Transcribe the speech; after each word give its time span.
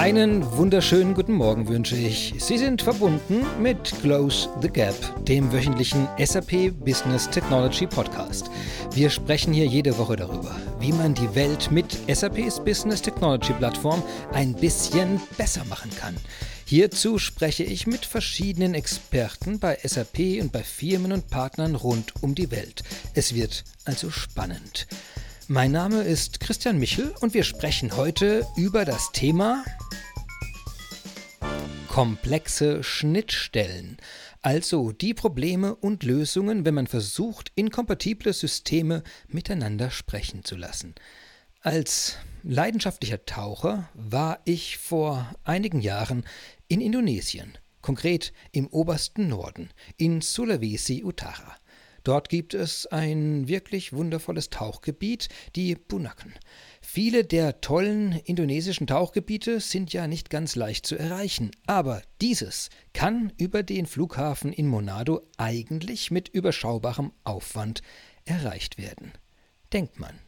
Einen 0.00 0.50
wunderschönen 0.56 1.12
guten 1.12 1.34
Morgen 1.34 1.68
wünsche 1.68 1.94
ich. 1.94 2.32
Sie 2.38 2.56
sind 2.56 2.80
verbunden 2.80 3.44
mit 3.60 3.92
Close 4.00 4.48
the 4.62 4.68
Gap, 4.68 4.94
dem 5.26 5.52
wöchentlichen 5.52 6.08
SAP 6.18 6.72
Business 6.82 7.28
Technology 7.28 7.86
Podcast. 7.86 8.50
Wir 8.94 9.10
sprechen 9.10 9.52
hier 9.52 9.66
jede 9.66 9.98
Woche 9.98 10.16
darüber, 10.16 10.56
wie 10.78 10.92
man 10.92 11.12
die 11.12 11.34
Welt 11.34 11.70
mit 11.70 11.98
SAPs 12.08 12.64
Business 12.64 13.02
Technology 13.02 13.52
Plattform 13.52 14.02
ein 14.32 14.54
bisschen 14.54 15.20
besser 15.36 15.66
machen 15.66 15.90
kann. 15.94 16.16
Hierzu 16.64 17.18
spreche 17.18 17.64
ich 17.64 17.86
mit 17.86 18.06
verschiedenen 18.06 18.72
Experten 18.72 19.58
bei 19.58 19.76
SAP 19.84 20.40
und 20.40 20.50
bei 20.50 20.62
Firmen 20.62 21.12
und 21.12 21.28
Partnern 21.28 21.74
rund 21.74 22.14
um 22.22 22.34
die 22.34 22.50
Welt. 22.50 22.84
Es 23.12 23.34
wird 23.34 23.64
also 23.84 24.10
spannend. 24.10 24.86
Mein 25.52 25.72
Name 25.72 26.02
ist 26.02 26.38
Christian 26.38 26.78
Michel 26.78 27.12
und 27.22 27.34
wir 27.34 27.42
sprechen 27.42 27.96
heute 27.96 28.46
über 28.56 28.84
das 28.84 29.10
Thema 29.10 29.64
komplexe 31.88 32.84
Schnittstellen. 32.84 33.96
Also 34.42 34.92
die 34.92 35.12
Probleme 35.12 35.74
und 35.74 36.04
Lösungen, 36.04 36.64
wenn 36.64 36.74
man 36.74 36.86
versucht, 36.86 37.50
inkompatible 37.56 38.32
Systeme 38.32 39.02
miteinander 39.26 39.90
sprechen 39.90 40.44
zu 40.44 40.54
lassen. 40.54 40.94
Als 41.62 42.14
leidenschaftlicher 42.44 43.24
Taucher 43.24 43.88
war 43.94 44.38
ich 44.44 44.78
vor 44.78 45.34
einigen 45.42 45.80
Jahren 45.80 46.22
in 46.68 46.80
Indonesien, 46.80 47.58
konkret 47.82 48.32
im 48.52 48.68
obersten 48.68 49.26
Norden, 49.26 49.70
in 49.96 50.20
Sulawesi 50.20 51.02
Utara. 51.02 51.56
Dort 52.04 52.28
gibt 52.28 52.54
es 52.54 52.86
ein 52.86 53.48
wirklich 53.48 53.92
wundervolles 53.92 54.50
Tauchgebiet, 54.50 55.28
die 55.56 55.74
Bunaken. 55.74 56.34
Viele 56.80 57.24
der 57.24 57.60
tollen 57.60 58.12
indonesischen 58.24 58.86
Tauchgebiete 58.86 59.60
sind 59.60 59.92
ja 59.92 60.06
nicht 60.06 60.30
ganz 60.30 60.56
leicht 60.56 60.86
zu 60.86 60.96
erreichen, 60.96 61.50
aber 61.66 62.02
dieses 62.20 62.70
kann 62.94 63.32
über 63.36 63.62
den 63.62 63.86
Flughafen 63.86 64.52
in 64.52 64.66
Monado 64.66 65.20
eigentlich 65.36 66.10
mit 66.10 66.28
überschaubarem 66.28 67.12
Aufwand 67.24 67.82
erreicht 68.24 68.78
werden. 68.78 69.12
Denkt 69.72 69.98
man. 70.00 70.18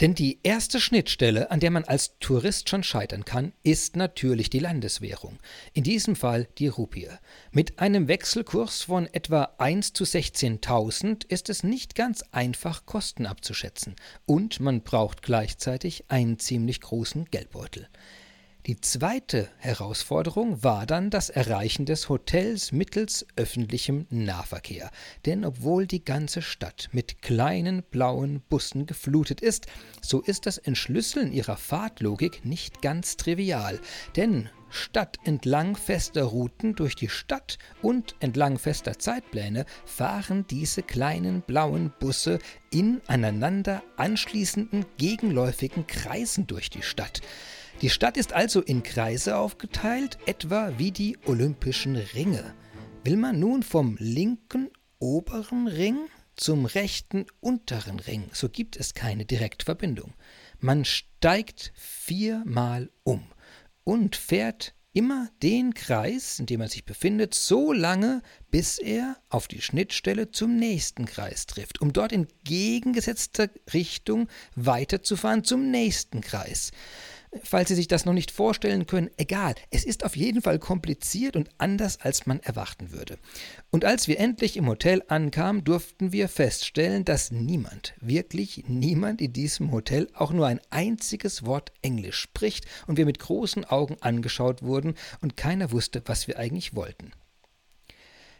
Denn 0.00 0.14
die 0.14 0.40
erste 0.42 0.80
Schnittstelle, 0.80 1.50
an 1.50 1.60
der 1.60 1.70
man 1.70 1.84
als 1.84 2.18
Tourist 2.18 2.68
schon 2.68 2.82
scheitern 2.82 3.24
kann, 3.24 3.52
ist 3.62 3.96
natürlich 3.96 4.50
die 4.50 4.58
Landeswährung. 4.58 5.38
In 5.72 5.84
diesem 5.84 6.16
Fall 6.16 6.48
die 6.58 6.68
Rupie. 6.68 7.08
Mit 7.52 7.78
einem 7.78 8.08
Wechselkurs 8.08 8.82
von 8.82 9.06
etwa 9.12 9.54
1 9.58 9.92
zu 9.92 10.04
16.000 10.04 11.26
ist 11.28 11.48
es 11.48 11.62
nicht 11.62 11.94
ganz 11.94 12.22
einfach, 12.32 12.86
Kosten 12.86 13.26
abzuschätzen. 13.26 13.94
Und 14.26 14.58
man 14.60 14.82
braucht 14.82 15.22
gleichzeitig 15.22 16.04
einen 16.08 16.38
ziemlich 16.38 16.80
großen 16.80 17.26
Geldbeutel. 17.26 17.88
Die 18.66 18.80
zweite 18.80 19.50
Herausforderung 19.58 20.64
war 20.64 20.86
dann 20.86 21.10
das 21.10 21.28
Erreichen 21.28 21.84
des 21.84 22.08
Hotels 22.08 22.72
mittels 22.72 23.26
öffentlichem 23.36 24.06
Nahverkehr. 24.08 24.90
Denn 25.26 25.44
obwohl 25.44 25.86
die 25.86 26.02
ganze 26.02 26.40
Stadt 26.40 26.88
mit 26.90 27.20
kleinen 27.20 27.82
blauen 27.82 28.40
Bussen 28.48 28.86
geflutet 28.86 29.42
ist, 29.42 29.66
so 30.00 30.22
ist 30.22 30.46
das 30.46 30.56
Entschlüsseln 30.56 31.30
ihrer 31.30 31.58
Fahrtlogik 31.58 32.46
nicht 32.46 32.80
ganz 32.80 33.18
trivial. 33.18 33.78
Denn 34.16 34.48
statt 34.70 35.18
entlang 35.24 35.76
fester 35.76 36.24
Routen 36.24 36.74
durch 36.74 36.96
die 36.96 37.10
Stadt 37.10 37.58
und 37.82 38.16
entlang 38.20 38.58
fester 38.58 38.98
Zeitpläne 38.98 39.66
fahren 39.84 40.46
diese 40.48 40.82
kleinen 40.82 41.42
blauen 41.42 41.92
Busse 42.00 42.38
in 42.70 43.02
aneinander 43.08 43.82
anschließenden 43.98 44.86
gegenläufigen 44.96 45.86
Kreisen 45.86 46.46
durch 46.46 46.70
die 46.70 46.82
Stadt. 46.82 47.20
Die 47.82 47.90
Stadt 47.90 48.16
ist 48.16 48.32
also 48.32 48.62
in 48.62 48.82
Kreise 48.82 49.36
aufgeteilt, 49.36 50.18
etwa 50.26 50.72
wie 50.78 50.92
die 50.92 51.18
Olympischen 51.26 51.96
Ringe. 51.96 52.54
Will 53.02 53.16
man 53.16 53.38
nun 53.38 53.62
vom 53.62 53.96
linken 53.98 54.70
oberen 54.98 55.66
Ring 55.66 55.98
zum 56.36 56.66
rechten 56.66 57.26
unteren 57.40 58.00
Ring, 58.00 58.30
so 58.32 58.48
gibt 58.48 58.76
es 58.76 58.94
keine 58.94 59.24
Direktverbindung. 59.24 60.14
Man 60.58 60.84
steigt 60.84 61.72
viermal 61.74 62.90
um 63.02 63.24
und 63.84 64.16
fährt 64.16 64.74
immer 64.94 65.28
den 65.42 65.74
Kreis, 65.74 66.38
in 66.38 66.46
dem 66.46 66.60
man 66.60 66.68
sich 66.68 66.84
befindet, 66.84 67.34
so 67.34 67.72
lange, 67.72 68.22
bis 68.50 68.78
er 68.78 69.16
auf 69.28 69.48
die 69.48 69.60
Schnittstelle 69.60 70.30
zum 70.30 70.56
nächsten 70.56 71.04
Kreis 71.04 71.46
trifft, 71.46 71.80
um 71.80 71.92
dort 71.92 72.12
in 72.12 72.28
gegengesetzter 72.44 73.50
Richtung 73.74 74.28
weiterzufahren 74.54 75.44
zum 75.44 75.70
nächsten 75.70 76.20
Kreis. 76.20 76.70
Falls 77.42 77.68
Sie 77.68 77.74
sich 77.74 77.88
das 77.88 78.04
noch 78.04 78.12
nicht 78.12 78.30
vorstellen 78.30 78.86
können, 78.86 79.10
egal, 79.16 79.54
es 79.70 79.84
ist 79.84 80.04
auf 80.04 80.16
jeden 80.16 80.40
Fall 80.40 80.58
kompliziert 80.58 81.36
und 81.36 81.48
anders, 81.58 82.00
als 82.00 82.26
man 82.26 82.40
erwarten 82.40 82.92
würde. 82.92 83.18
Und 83.70 83.84
als 83.84 84.06
wir 84.06 84.20
endlich 84.20 84.56
im 84.56 84.68
Hotel 84.68 85.02
ankamen, 85.08 85.64
durften 85.64 86.12
wir 86.12 86.28
feststellen, 86.28 87.04
dass 87.04 87.32
niemand, 87.32 87.94
wirklich 88.00 88.64
niemand 88.68 89.20
in 89.20 89.32
diesem 89.32 89.72
Hotel 89.72 90.08
auch 90.14 90.32
nur 90.32 90.46
ein 90.46 90.60
einziges 90.70 91.44
Wort 91.44 91.72
Englisch 91.82 92.18
spricht 92.18 92.66
und 92.86 92.96
wir 92.96 93.06
mit 93.06 93.18
großen 93.18 93.64
Augen 93.64 93.96
angeschaut 94.00 94.62
wurden 94.62 94.94
und 95.20 95.36
keiner 95.36 95.72
wusste, 95.72 96.02
was 96.06 96.28
wir 96.28 96.38
eigentlich 96.38 96.74
wollten. 96.74 97.12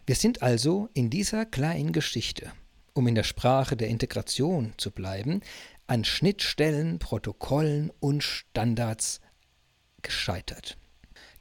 Wir 0.07 0.15
sind 0.15 0.43
also 0.43 0.89
in 0.93 1.11
dieser 1.11 1.47
kleinen 1.47 1.93
Geschichte, 1.93 2.53
um 2.93 3.09
in 3.09 3.15
der 3.15 3.25
Sprache 3.25 3.77
der 3.77 3.89
Integration 3.89 4.75
zu 4.77 4.91
bleiben, 4.91 5.41
an 5.87 6.05
Schnittstellen, 6.05 6.99
Protokollen 6.99 7.91
und 8.01 8.23
Standards 8.23 9.21
gescheitert. 10.03 10.77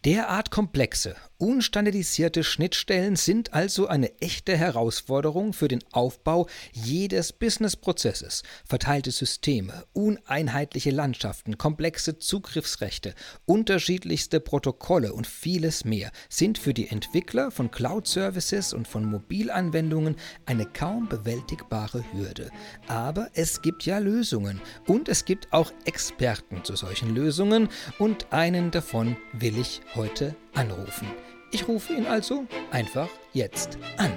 Derart 0.05 0.51
komplexe 0.51 1.15
Unstandardisierte 1.43 2.41
Schnittstellen 2.41 3.17
sind 3.17 3.53
also 3.53 3.87
eine 3.87 4.17
echte 4.21 4.55
Herausforderung 4.55 5.51
für 5.51 5.67
den 5.67 5.83
Aufbau 5.91 6.47
jedes 6.71 7.33
Businessprozesses. 7.33 8.43
Verteilte 8.63 9.11
Systeme, 9.11 9.83
uneinheitliche 9.91 10.91
Landschaften, 10.91 11.57
komplexe 11.57 12.17
Zugriffsrechte, 12.17 13.13
unterschiedlichste 13.45 14.39
Protokolle 14.39 15.11
und 15.11 15.27
vieles 15.27 15.83
mehr 15.83 16.13
sind 16.29 16.57
für 16.57 16.73
die 16.73 16.87
Entwickler 16.87 17.51
von 17.51 17.69
Cloud-Services 17.71 18.71
und 18.71 18.87
von 18.87 19.03
Mobilanwendungen 19.03 20.15
eine 20.45 20.65
kaum 20.65 21.09
bewältigbare 21.09 22.05
Hürde. 22.13 22.51
Aber 22.87 23.29
es 23.33 23.61
gibt 23.61 23.85
ja 23.85 23.97
Lösungen 23.97 24.61
und 24.87 25.09
es 25.09 25.25
gibt 25.25 25.51
auch 25.51 25.73
Experten 25.83 26.63
zu 26.63 26.77
solchen 26.77 27.13
Lösungen 27.13 27.67
und 27.99 28.31
einen 28.31 28.71
davon 28.71 29.17
will 29.33 29.59
ich 29.59 29.81
heute 29.93 30.37
anrufen. 30.53 31.07
Ich 31.53 31.67
rufe 31.67 31.93
ihn 31.93 32.07
also 32.07 32.47
einfach 32.71 33.09
jetzt 33.31 33.77
an. 33.97 34.11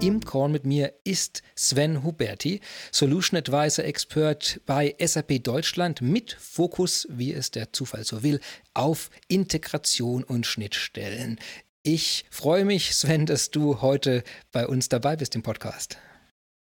Im 0.00 0.24
Call 0.24 0.48
mit 0.48 0.66
mir 0.66 0.92
ist 1.04 1.44
Sven 1.54 2.02
Huberti, 2.02 2.60
Solution 2.90 3.38
Advisor 3.38 3.84
Expert 3.84 4.60
bei 4.66 4.96
SAP 4.98 5.44
Deutschland 5.44 6.02
mit 6.02 6.32
Fokus, 6.32 7.06
wie 7.08 7.32
es 7.32 7.52
der 7.52 7.72
Zufall 7.72 8.02
so 8.02 8.24
will, 8.24 8.40
auf 8.74 9.08
Integration 9.28 10.24
und 10.24 10.46
Schnittstellen. 10.46 11.38
Ich 11.84 12.24
freue 12.30 12.64
mich, 12.64 12.96
Sven, 12.96 13.26
dass 13.26 13.52
du 13.52 13.80
heute 13.82 14.24
bei 14.50 14.66
uns 14.66 14.88
dabei 14.88 15.14
bist 15.14 15.36
im 15.36 15.44
Podcast. 15.44 15.96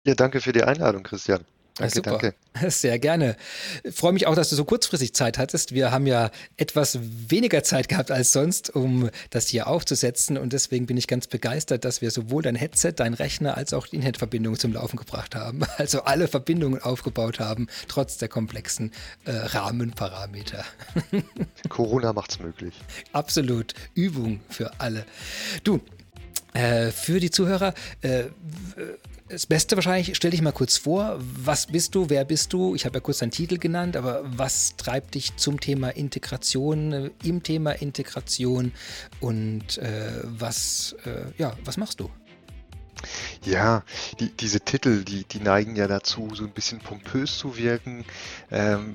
Ja, 0.06 0.14
danke 0.14 0.40
für 0.40 0.52
die 0.52 0.62
Einladung, 0.62 1.02
Christian. 1.02 1.44
Danke, 1.76 1.94
Super. 1.94 2.10
danke. 2.10 2.34
Sehr 2.70 2.98
gerne. 2.98 3.36
Ich 3.82 3.94
freue 3.94 4.12
mich 4.12 4.26
auch, 4.26 4.34
dass 4.34 4.50
du 4.50 4.56
so 4.56 4.64
kurzfristig 4.64 5.14
Zeit 5.14 5.38
hattest. 5.38 5.72
Wir 5.72 5.90
haben 5.90 6.06
ja 6.06 6.30
etwas 6.58 6.98
weniger 7.00 7.62
Zeit 7.62 7.88
gehabt 7.88 8.10
als 8.10 8.32
sonst, 8.32 8.74
um 8.74 9.08
das 9.30 9.48
hier 9.48 9.66
aufzusetzen. 9.68 10.36
Und 10.36 10.52
deswegen 10.52 10.86
bin 10.86 10.96
ich 10.98 11.06
ganz 11.06 11.26
begeistert, 11.26 11.84
dass 11.84 12.02
wir 12.02 12.10
sowohl 12.10 12.42
dein 12.42 12.56
Headset, 12.56 12.92
dein 12.96 13.14
Rechner 13.14 13.56
als 13.56 13.72
auch 13.72 13.86
die 13.86 13.96
Internetverbindung 13.96 14.58
zum 14.58 14.72
Laufen 14.72 14.96
gebracht 14.96 15.34
haben. 15.34 15.62
Also 15.78 16.02
alle 16.02 16.28
Verbindungen 16.28 16.80
aufgebaut 16.80 17.40
haben, 17.40 17.66
trotz 17.88 18.16
der 18.16 18.28
komplexen 18.28 18.92
äh, 19.24 19.32
Rahmenparameter. 19.32 20.64
Corona 21.68 22.12
macht's 22.12 22.38
möglich. 22.38 22.74
Absolut. 23.12 23.74
Übung 23.94 24.40
für 24.48 24.70
alle. 24.78 25.04
Du, 25.64 25.80
äh, 26.52 26.90
für 26.90 27.18
die 27.18 27.30
Zuhörer, 27.30 27.74
äh, 28.02 28.24
das 29.32 29.46
Beste 29.46 29.76
wahrscheinlich, 29.76 30.14
stell 30.14 30.30
dich 30.30 30.42
mal 30.42 30.52
kurz 30.52 30.76
vor, 30.76 31.16
was 31.18 31.66
bist 31.66 31.94
du, 31.94 32.10
wer 32.10 32.26
bist 32.26 32.52
du? 32.52 32.74
Ich 32.74 32.84
habe 32.84 32.98
ja 32.98 33.00
kurz 33.00 33.18
deinen 33.18 33.30
Titel 33.30 33.56
genannt, 33.56 33.96
aber 33.96 34.20
was 34.24 34.76
treibt 34.76 35.14
dich 35.14 35.36
zum 35.36 35.58
Thema 35.58 35.88
Integration, 35.88 36.92
äh, 36.92 37.10
im 37.24 37.42
Thema 37.42 37.72
Integration 37.72 38.72
und 39.20 39.78
äh, 39.78 40.10
was, 40.24 40.94
äh, 41.06 41.24
ja, 41.38 41.56
was 41.64 41.78
machst 41.78 42.00
du? 42.00 42.10
Ja, 43.42 43.82
die, 44.20 44.28
diese 44.28 44.60
Titel, 44.60 45.02
die, 45.02 45.24
die 45.24 45.40
neigen 45.40 45.76
ja 45.76 45.88
dazu, 45.88 46.28
so 46.34 46.44
ein 46.44 46.50
bisschen 46.50 46.80
pompös 46.80 47.38
zu 47.38 47.56
wirken. 47.56 48.04
Ähm, 48.50 48.94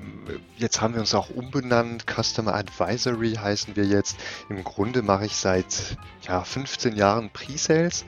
jetzt 0.56 0.80
haben 0.80 0.94
wir 0.94 1.00
uns 1.00 1.14
auch 1.14 1.30
umbenannt. 1.30 2.04
Customer 2.06 2.54
Advisory 2.54 3.34
heißen 3.34 3.74
wir 3.74 3.84
jetzt. 3.84 4.16
Im 4.48 4.62
Grunde 4.62 5.02
mache 5.02 5.26
ich 5.26 5.36
seit 5.36 5.98
ja, 6.26 6.42
15 6.42 6.96
Jahren 6.96 7.28
Pre-Sales 7.30 8.06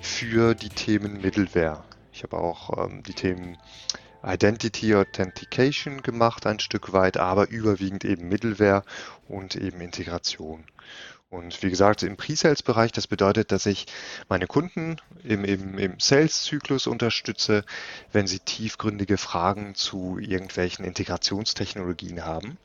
für 0.00 0.54
die 0.54 0.68
Themen 0.68 1.20
Middleware. 1.20 1.84
Ich 2.12 2.22
habe 2.22 2.38
auch 2.38 2.86
ähm, 2.86 3.02
die 3.02 3.14
Themen 3.14 3.56
Identity 4.22 4.94
Authentication 4.94 6.02
gemacht, 6.02 6.46
ein 6.46 6.60
Stück 6.60 6.92
weit, 6.92 7.16
aber 7.16 7.48
überwiegend 7.48 8.04
eben 8.04 8.28
Middleware 8.28 8.82
und 9.28 9.56
eben 9.56 9.80
Integration. 9.80 10.64
Und 11.30 11.62
wie 11.62 11.70
gesagt, 11.70 12.02
im 12.02 12.16
Pre-Sales-Bereich, 12.16 12.90
das 12.90 13.06
bedeutet, 13.06 13.52
dass 13.52 13.64
ich 13.64 13.86
meine 14.28 14.48
Kunden 14.48 14.96
im, 15.22 15.44
im, 15.44 15.78
im 15.78 16.00
Sales-Zyklus 16.00 16.88
unterstütze, 16.88 17.64
wenn 18.10 18.26
sie 18.26 18.40
tiefgründige 18.40 19.16
Fragen 19.16 19.76
zu 19.76 20.18
irgendwelchen 20.18 20.84
Integrationstechnologien 20.84 22.24
haben. 22.24 22.58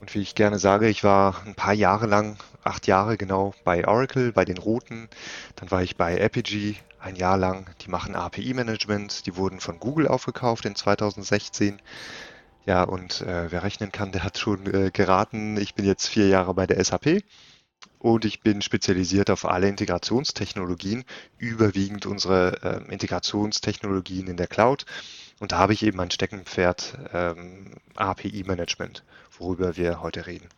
Und 0.00 0.14
wie 0.14 0.20
ich 0.20 0.34
gerne 0.34 0.58
sage, 0.58 0.88
ich 0.88 1.02
war 1.02 1.42
ein 1.44 1.54
paar 1.54 1.72
Jahre 1.72 2.06
lang, 2.06 2.36
acht 2.62 2.86
Jahre 2.86 3.16
genau, 3.16 3.54
bei 3.64 3.86
Oracle, 3.86 4.32
bei 4.32 4.44
den 4.44 4.58
Roten. 4.58 5.08
Dann 5.56 5.70
war 5.70 5.82
ich 5.82 5.96
bei 5.96 6.22
Apigee 6.22 6.76
ein 7.00 7.16
Jahr 7.16 7.36
lang. 7.36 7.68
Die 7.80 7.90
machen 7.90 8.14
API-Management. 8.14 9.26
Die 9.26 9.36
wurden 9.36 9.60
von 9.60 9.80
Google 9.80 10.08
aufgekauft 10.08 10.64
in 10.64 10.76
2016. 10.76 11.80
Ja, 12.66 12.82
und 12.82 13.22
äh, 13.22 13.50
wer 13.50 13.62
rechnen 13.62 13.92
kann, 13.92 14.12
der 14.12 14.24
hat 14.24 14.38
schon 14.38 14.66
äh, 14.72 14.90
geraten. 14.92 15.56
Ich 15.56 15.74
bin 15.74 15.84
jetzt 15.84 16.06
vier 16.06 16.28
Jahre 16.28 16.54
bei 16.54 16.66
der 16.66 16.82
SAP 16.84 17.22
und 17.98 18.24
ich 18.24 18.42
bin 18.42 18.62
spezialisiert 18.62 19.30
auf 19.30 19.44
alle 19.44 19.68
Integrationstechnologien, 19.68 21.04
überwiegend 21.38 22.06
unsere 22.06 22.62
äh, 22.62 22.92
Integrationstechnologien 22.92 24.26
in 24.26 24.36
der 24.36 24.46
Cloud. 24.46 24.84
Und 25.40 25.52
da 25.52 25.58
habe 25.58 25.72
ich 25.72 25.82
eben 25.82 26.00
ein 26.00 26.10
Steckenpferd 26.10 26.98
ähm, 27.12 27.72
API-Management, 27.96 29.04
worüber 29.38 29.76
wir 29.76 30.02
heute 30.02 30.26
reden. 30.26 30.48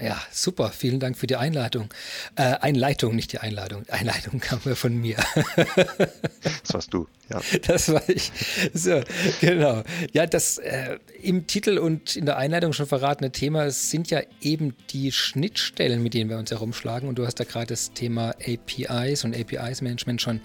Ja, 0.00 0.20
super. 0.32 0.70
Vielen 0.70 1.00
Dank 1.00 1.16
für 1.16 1.26
die 1.26 1.36
Einleitung. 1.36 1.88
Äh, 2.34 2.42
Einleitung, 2.42 3.14
nicht 3.14 3.32
die 3.32 3.38
Einladung. 3.38 3.84
Einleitung 3.88 4.40
kam 4.40 4.60
ja 4.64 4.74
von 4.74 4.94
mir. 4.94 5.16
das 6.42 6.74
warst 6.74 6.92
du, 6.92 7.06
ja. 7.30 7.40
Das 7.66 7.92
war 7.92 8.06
ich. 8.08 8.32
So, 8.74 9.00
genau. 9.40 9.84
Ja, 10.12 10.26
das 10.26 10.58
äh, 10.58 10.98
im 11.22 11.46
Titel 11.46 11.78
und 11.78 12.16
in 12.16 12.26
der 12.26 12.36
Einleitung 12.36 12.72
schon 12.72 12.86
verratene 12.86 13.32
Thema 13.32 13.70
sind 13.70 14.10
ja 14.10 14.22
eben 14.40 14.74
die 14.90 15.12
Schnittstellen, 15.12 16.02
mit 16.02 16.14
denen 16.14 16.30
wir 16.30 16.38
uns 16.38 16.50
herumschlagen. 16.50 17.08
Und 17.08 17.18
du 17.18 17.26
hast 17.26 17.38
da 17.38 17.44
gerade 17.44 17.66
das 17.66 17.92
Thema 17.92 18.34
APIs 18.40 19.24
und 19.24 19.36
APIs-Management 19.36 20.20
schon 20.20 20.40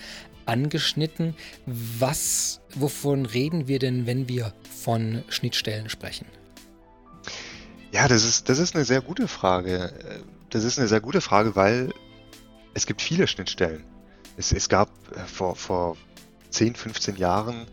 angeschnitten. 0.45 1.35
Was, 1.65 2.61
wovon 2.75 3.25
reden 3.25 3.67
wir 3.67 3.79
denn, 3.79 4.05
wenn 4.05 4.29
wir 4.29 4.53
von 4.83 5.23
Schnittstellen 5.29 5.89
sprechen? 5.89 6.25
Ja, 7.91 8.07
das 8.07 8.23
ist, 8.23 8.47
das 8.49 8.57
ist 8.59 8.75
eine 8.75 8.85
sehr 8.85 9.01
gute 9.01 9.27
Frage. 9.27 9.91
Das 10.49 10.63
ist 10.63 10.79
eine 10.79 10.87
sehr 10.87 11.01
gute 11.01 11.21
Frage, 11.21 11.55
weil 11.55 11.93
es 12.73 12.85
gibt 12.85 13.01
viele 13.01 13.27
Schnittstellen. 13.27 13.83
Es, 14.37 14.51
es 14.53 14.69
gab 14.69 14.89
äh, 15.15 15.19
vor, 15.25 15.55
vor 15.55 15.97
10, 16.51 16.75
15 16.75 17.17
Jahren 17.17 17.67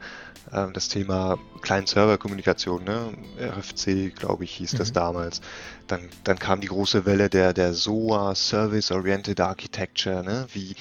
äh, 0.53 0.67
das 0.73 0.89
Thema 0.89 1.39
Client-Server-Kommunikation, 1.63 2.83
ne? 2.85 3.13
RFC, 3.41 4.15
glaube 4.15 4.45
ich, 4.45 4.55
hieß 4.57 4.75
mhm. 4.75 4.79
das 4.79 4.93
damals. 4.93 5.41
Dann, 5.87 6.09
dann 6.25 6.39
kam 6.39 6.61
die 6.61 6.69
große 6.69 7.07
Welle 7.07 7.31
der, 7.31 7.53
der 7.53 7.73
SOA, 7.73 8.35
Service-Oriented 8.35 9.41
Architecture. 9.41 10.25
Ne? 10.25 10.47
Wie, 10.53 10.75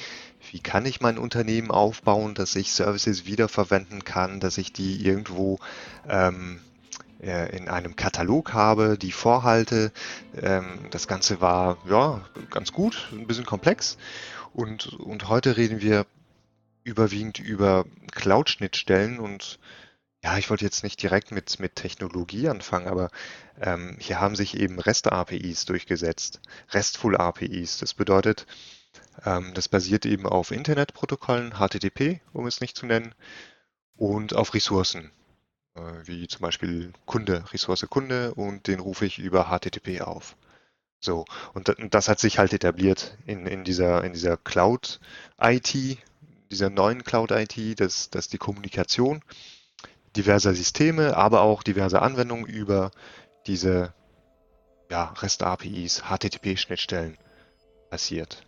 wie 0.52 0.60
kann 0.60 0.86
ich 0.86 1.02
mein 1.02 1.20
Unternehmen 1.20 1.70
aufbauen, 1.70 2.34
dass 2.34 2.56
ich 2.56 2.72
Services 2.72 3.26
wiederverwenden 3.26 4.04
kann, 4.04 4.40
dass 4.40 4.58
ich 4.58 4.74
die 4.74 5.06
irgendwo 5.06 5.60
ähm, 6.10 6.60
äh, 6.60 6.67
in 7.20 7.68
einem 7.68 7.96
Katalog 7.96 8.54
habe, 8.54 8.98
die 8.98 9.12
Vorhalte. 9.12 9.92
Ähm, 10.40 10.80
das 10.92 11.08
Ganze 11.08 11.42
war 11.42 11.78
ja 11.90 12.22
ganz 12.50 12.72
gut, 12.72 13.08
ein 13.12 13.28
bisschen 13.28 13.46
komplex. 13.46 13.98
Und, 14.54 14.88
und 14.94 15.30
heute 15.30 15.58
reden 15.58 15.82
wir 15.82 16.06
überwiegend 16.84 17.40
über 17.40 17.86
Cloud-Schnittstellen 18.12 19.20
und 19.20 19.60
ja, 20.24 20.38
ich 20.38 20.50
wollte 20.50 20.66
jetzt 20.66 20.84
nicht 20.84 21.02
direkt 21.02 21.32
mit, 21.32 21.60
mit 21.60 21.76
Technologie 21.76 22.50
anfangen, 22.50 22.88
aber 22.88 23.10
ähm, 23.62 23.98
hier 24.00 24.20
haben 24.20 24.36
sich 24.36 24.58
eben 24.58 24.80
REST-APIs 24.80 25.66
durchgesetzt. 25.66 26.42
RESTful-APIs. 26.72 27.78
Das 27.78 27.94
bedeutet, 27.94 28.48
ähm, 29.26 29.54
das 29.54 29.68
basiert 29.68 30.06
eben 30.06 30.26
auf 30.26 30.52
Internetprotokollen, 30.52 31.54
HTTP, 31.60 32.22
um 32.34 32.48
es 32.48 32.62
nicht 32.62 32.76
zu 32.78 32.86
nennen, 32.86 33.14
und 33.96 34.36
auf 34.36 34.54
Ressourcen. 34.54 35.12
Äh, 35.78 36.08
wie 36.08 36.28
zum 36.28 36.42
Beispiel 36.42 36.92
Kunde, 37.06 37.44
Ressource 37.54 37.86
Kunde 37.90 38.34
und 38.34 38.68
den 38.68 38.80
rufe 38.80 39.06
ich 39.06 39.20
über 39.20 39.46
HTTP 39.46 40.02
auf. 40.02 40.36
So, 41.00 41.26
und 41.54 41.72
das 41.92 42.10
hat 42.10 42.20
sich 42.20 42.40
halt 42.40 42.54
etabliert 42.54 43.18
in, 43.28 43.46
in 43.46 43.64
dieser, 43.64 44.04
in 44.04 44.14
dieser 44.14 44.36
Cloud-IT, 44.36 46.00
dieser 46.52 46.70
neuen 46.72 47.04
Cloud-IT, 47.04 47.80
dass, 47.80 48.10
dass 48.10 48.30
die 48.30 48.40
Kommunikation 48.40 49.22
diverser 50.16 50.56
Systeme, 50.56 51.16
aber 51.16 51.42
auch 51.42 51.62
diverse 51.62 52.02
Anwendungen 52.02 52.48
über 52.48 52.90
diese 53.46 53.94
ja, 54.90 55.14
REST-APIs, 55.18 56.04
HTTP-Schnittstellen 56.10 57.18
passiert. 57.92 58.44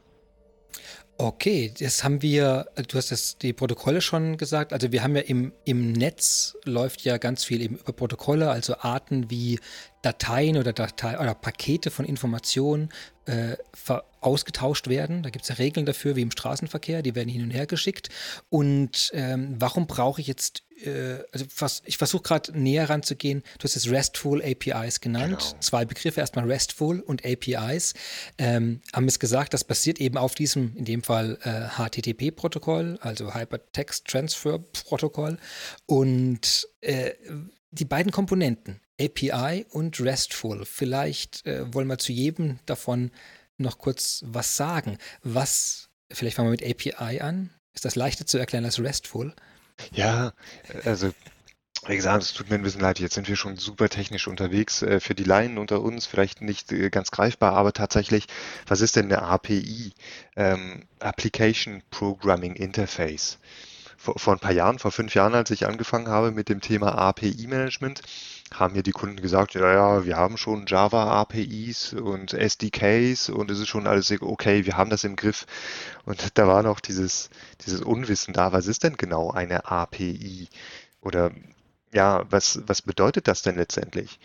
Okay, 1.21 1.73
das 1.77 2.05
haben 2.05 2.21
wir, 2.21 2.67
du 2.87 2.97
hast 2.97 3.11
das, 3.11 3.37
die 3.37 3.51
Protokolle 3.51 3.99
schon 3.99 4.37
gesagt. 4.37 4.71
Also 4.71 4.93
wir 4.93 5.03
haben 5.03 5.17
ja 5.17 5.21
im, 5.21 5.51
im 5.65 5.91
Netz 5.91 6.55
läuft 6.63 7.01
ja 7.01 7.17
ganz 7.17 7.43
viel 7.43 7.61
eben 7.61 7.75
über 7.75 7.91
Protokolle, 7.91 8.49
also 8.49 8.77
Arten 8.77 9.29
wie 9.29 9.59
Dateien 10.01 10.57
oder 10.57 10.73
Datei 10.73 11.19
oder 11.19 11.33
Pakete 11.33 11.91
von 11.91 12.05
Informationen 12.05 12.89
äh, 13.25 13.57
ausgetauscht 14.21 14.87
werden. 14.87 15.23
Da 15.23 15.29
gibt 15.29 15.43
es 15.43 15.49
ja 15.49 15.55
Regeln 15.55 15.85
dafür, 15.85 16.15
wie 16.15 16.21
im 16.21 16.31
Straßenverkehr, 16.31 17.01
die 17.01 17.15
werden 17.15 17.29
hin 17.29 17.43
und 17.43 17.51
her 17.51 17.67
geschickt. 17.67 18.09
Und 18.49 19.11
ähm, 19.13 19.55
warum 19.59 19.87
brauche 19.87 20.21
ich 20.21 20.27
jetzt 20.27 20.63
äh, 20.85 21.23
also 21.31 21.45
was, 21.57 21.81
ich 21.85 21.97
versuche 21.97 22.23
gerade 22.23 22.57
näher 22.57 22.89
ranzugehen. 22.89 23.43
Du 23.57 23.63
hast 23.63 23.75
es 23.75 23.89
RESTful 23.89 24.43
APIs 24.43 25.01
genannt. 25.01 25.39
Genau. 25.39 25.59
Zwei 25.59 25.85
Begriffe, 25.85 26.21
erstmal 26.21 26.45
RESTful 26.45 27.01
und 27.01 27.25
APIs. 27.25 27.93
Ähm, 28.37 28.81
haben 28.93 29.07
es 29.07 29.19
gesagt, 29.19 29.53
das 29.53 29.63
basiert 29.63 29.99
eben 29.99 30.17
auf 30.17 30.35
diesem, 30.35 30.75
in 30.75 30.85
dem 30.85 31.03
Fall 31.03 31.37
äh, 31.43 31.77
HTTP-Protokoll, 31.77 32.97
also 33.01 33.33
Hypertext 33.33 34.05
Transfer 34.07 34.59
Protokoll. 34.59 35.37
Und 35.85 36.67
äh, 36.81 37.11
die 37.71 37.85
beiden 37.85 38.11
Komponenten, 38.11 38.79
API 38.99 39.65
und 39.69 39.99
RESTful, 39.99 40.65
vielleicht 40.65 41.45
äh, 41.45 41.73
wollen 41.73 41.87
wir 41.87 41.97
zu 41.97 42.11
jedem 42.11 42.59
davon 42.65 43.11
noch 43.57 43.77
kurz 43.77 44.23
was 44.25 44.55
sagen. 44.55 44.97
Was, 45.23 45.89
vielleicht 46.11 46.35
fangen 46.35 46.47
wir 46.47 46.51
mit 46.51 46.63
API 46.63 47.21
an. 47.21 47.49
Ist 47.73 47.85
das 47.85 47.95
leichter 47.95 48.25
zu 48.25 48.37
erklären 48.37 48.65
als 48.65 48.79
RESTful? 48.79 49.33
Ja, 49.93 50.33
also 50.83 51.11
wie 51.87 51.95
gesagt, 51.95 52.23
es 52.23 52.33
tut 52.33 52.49
mir 52.49 52.55
ein 52.55 52.61
bisschen 52.61 52.81
leid, 52.81 52.99
jetzt 52.99 53.15
sind 53.15 53.29
wir 53.29 53.37
schon 53.37 53.55
super 53.55 53.87
technisch 53.87 54.27
unterwegs. 54.27 54.81
Äh, 54.81 54.99
für 54.99 55.15
die 55.15 55.23
Laien 55.23 55.57
unter 55.57 55.81
uns 55.81 56.05
vielleicht 56.05 56.41
nicht 56.41 56.71
äh, 56.71 56.89
ganz 56.89 57.09
greifbar, 57.11 57.53
aber 57.53 57.71
tatsächlich, 57.71 58.25
was 58.67 58.81
ist 58.81 58.95
denn 58.95 59.05
eine 59.05 59.21
API? 59.21 59.93
Ähm, 60.35 60.83
Application 60.99 61.81
Programming 61.89 62.55
Interface. 62.55 63.39
Vor, 63.99 64.17
vor 64.17 64.33
ein 64.33 64.39
paar 64.39 64.53
Jahren, 64.53 64.79
vor 64.79 64.91
fünf 64.91 65.13
Jahren, 65.13 65.35
als 65.35 65.51
ich 65.51 65.67
angefangen 65.67 66.07
habe 66.07 66.31
mit 66.31 66.47
dem 66.47 66.61
Thema 66.61 66.97
API-Management, 66.97 68.01
haben 68.53 68.73
mir 68.73 68.81
die 68.81 68.91
Kunden 68.91 69.21
gesagt, 69.21 69.55
ja, 69.55 69.73
ja, 69.73 70.05
wir 70.05 70.15
haben 70.15 70.37
schon 70.37 70.65
Java 70.67 71.19
APIs 71.21 71.93
und 71.93 72.33
SDKs 72.33 73.29
und 73.29 73.51
es 73.51 73.59
ist 73.59 73.67
schon 73.67 73.87
alles 73.87 74.09
okay, 74.21 74.65
wir 74.65 74.77
haben 74.77 74.89
das 74.89 75.03
im 75.03 75.17
Griff. 75.17 75.45
Und 76.05 76.37
da 76.37 76.47
war 76.47 76.63
noch 76.63 76.79
dieses, 76.79 77.29
dieses 77.65 77.81
Unwissen 77.81 78.33
da, 78.33 78.53
was 78.53 78.67
ist 78.67 78.83
denn 78.83 78.95
genau 78.95 79.31
eine 79.31 79.65
API? 79.65 80.47
Oder 81.01 81.31
ja, 81.91 82.23
was, 82.29 82.61
was 82.67 82.81
bedeutet 82.81 83.27
das 83.27 83.41
denn 83.41 83.55
letztendlich? 83.55 84.19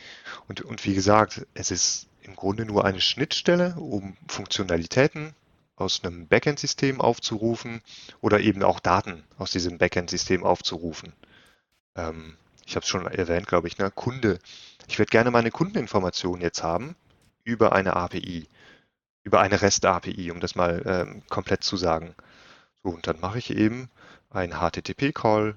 Und, 0.48 0.60
und 0.60 0.84
wie 0.84 0.94
gesagt, 0.94 1.46
es 1.54 1.70
ist 1.70 2.06
im 2.22 2.36
Grunde 2.36 2.64
nur 2.64 2.84
eine 2.84 3.00
Schnittstelle, 3.00 3.74
um 3.76 4.16
Funktionalitäten 4.28 5.34
aus 5.76 6.02
einem 6.02 6.28
Backend-System 6.28 7.00
aufzurufen 7.00 7.82
oder 8.20 8.40
eben 8.40 8.62
auch 8.62 8.80
Daten 8.80 9.24
aus 9.38 9.50
diesem 9.50 9.78
Backend-System 9.78 10.44
aufzurufen. 10.44 11.12
Ähm, 11.96 12.36
ich 12.66 12.76
habe 12.76 12.84
es 12.84 12.88
schon 12.88 13.06
erwähnt, 13.06 13.46
glaube 13.46 13.68
ich, 13.68 13.78
ne? 13.78 13.90
Kunde. 13.90 14.38
Ich 14.88 14.98
würde 14.98 15.10
gerne 15.10 15.30
meine 15.30 15.50
Kundeninformationen 15.50 16.42
jetzt 16.42 16.62
haben 16.62 16.96
über 17.44 17.72
eine 17.72 17.96
API, 17.96 18.48
über 19.22 19.40
eine 19.40 19.60
REST-API, 19.60 20.30
um 20.30 20.40
das 20.40 20.54
mal 20.54 20.82
ähm, 20.86 21.22
komplett 21.28 21.64
zu 21.64 21.76
sagen. 21.76 22.14
So, 22.82 22.90
und 22.90 23.06
dann 23.06 23.20
mache 23.20 23.38
ich 23.38 23.50
eben 23.50 23.90
einen 24.30 24.54
HTTP-Call 24.54 25.56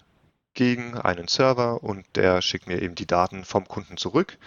gegen 0.53 0.97
einen 0.97 1.27
Server 1.27 1.83
und 1.83 2.05
der 2.15 2.41
schickt 2.41 2.67
mir 2.67 2.81
eben 2.81 2.95
die 2.95 3.05
Daten 3.05 3.45
vom 3.45 3.67
Kunden 3.67 3.97
zurück. 3.97 4.37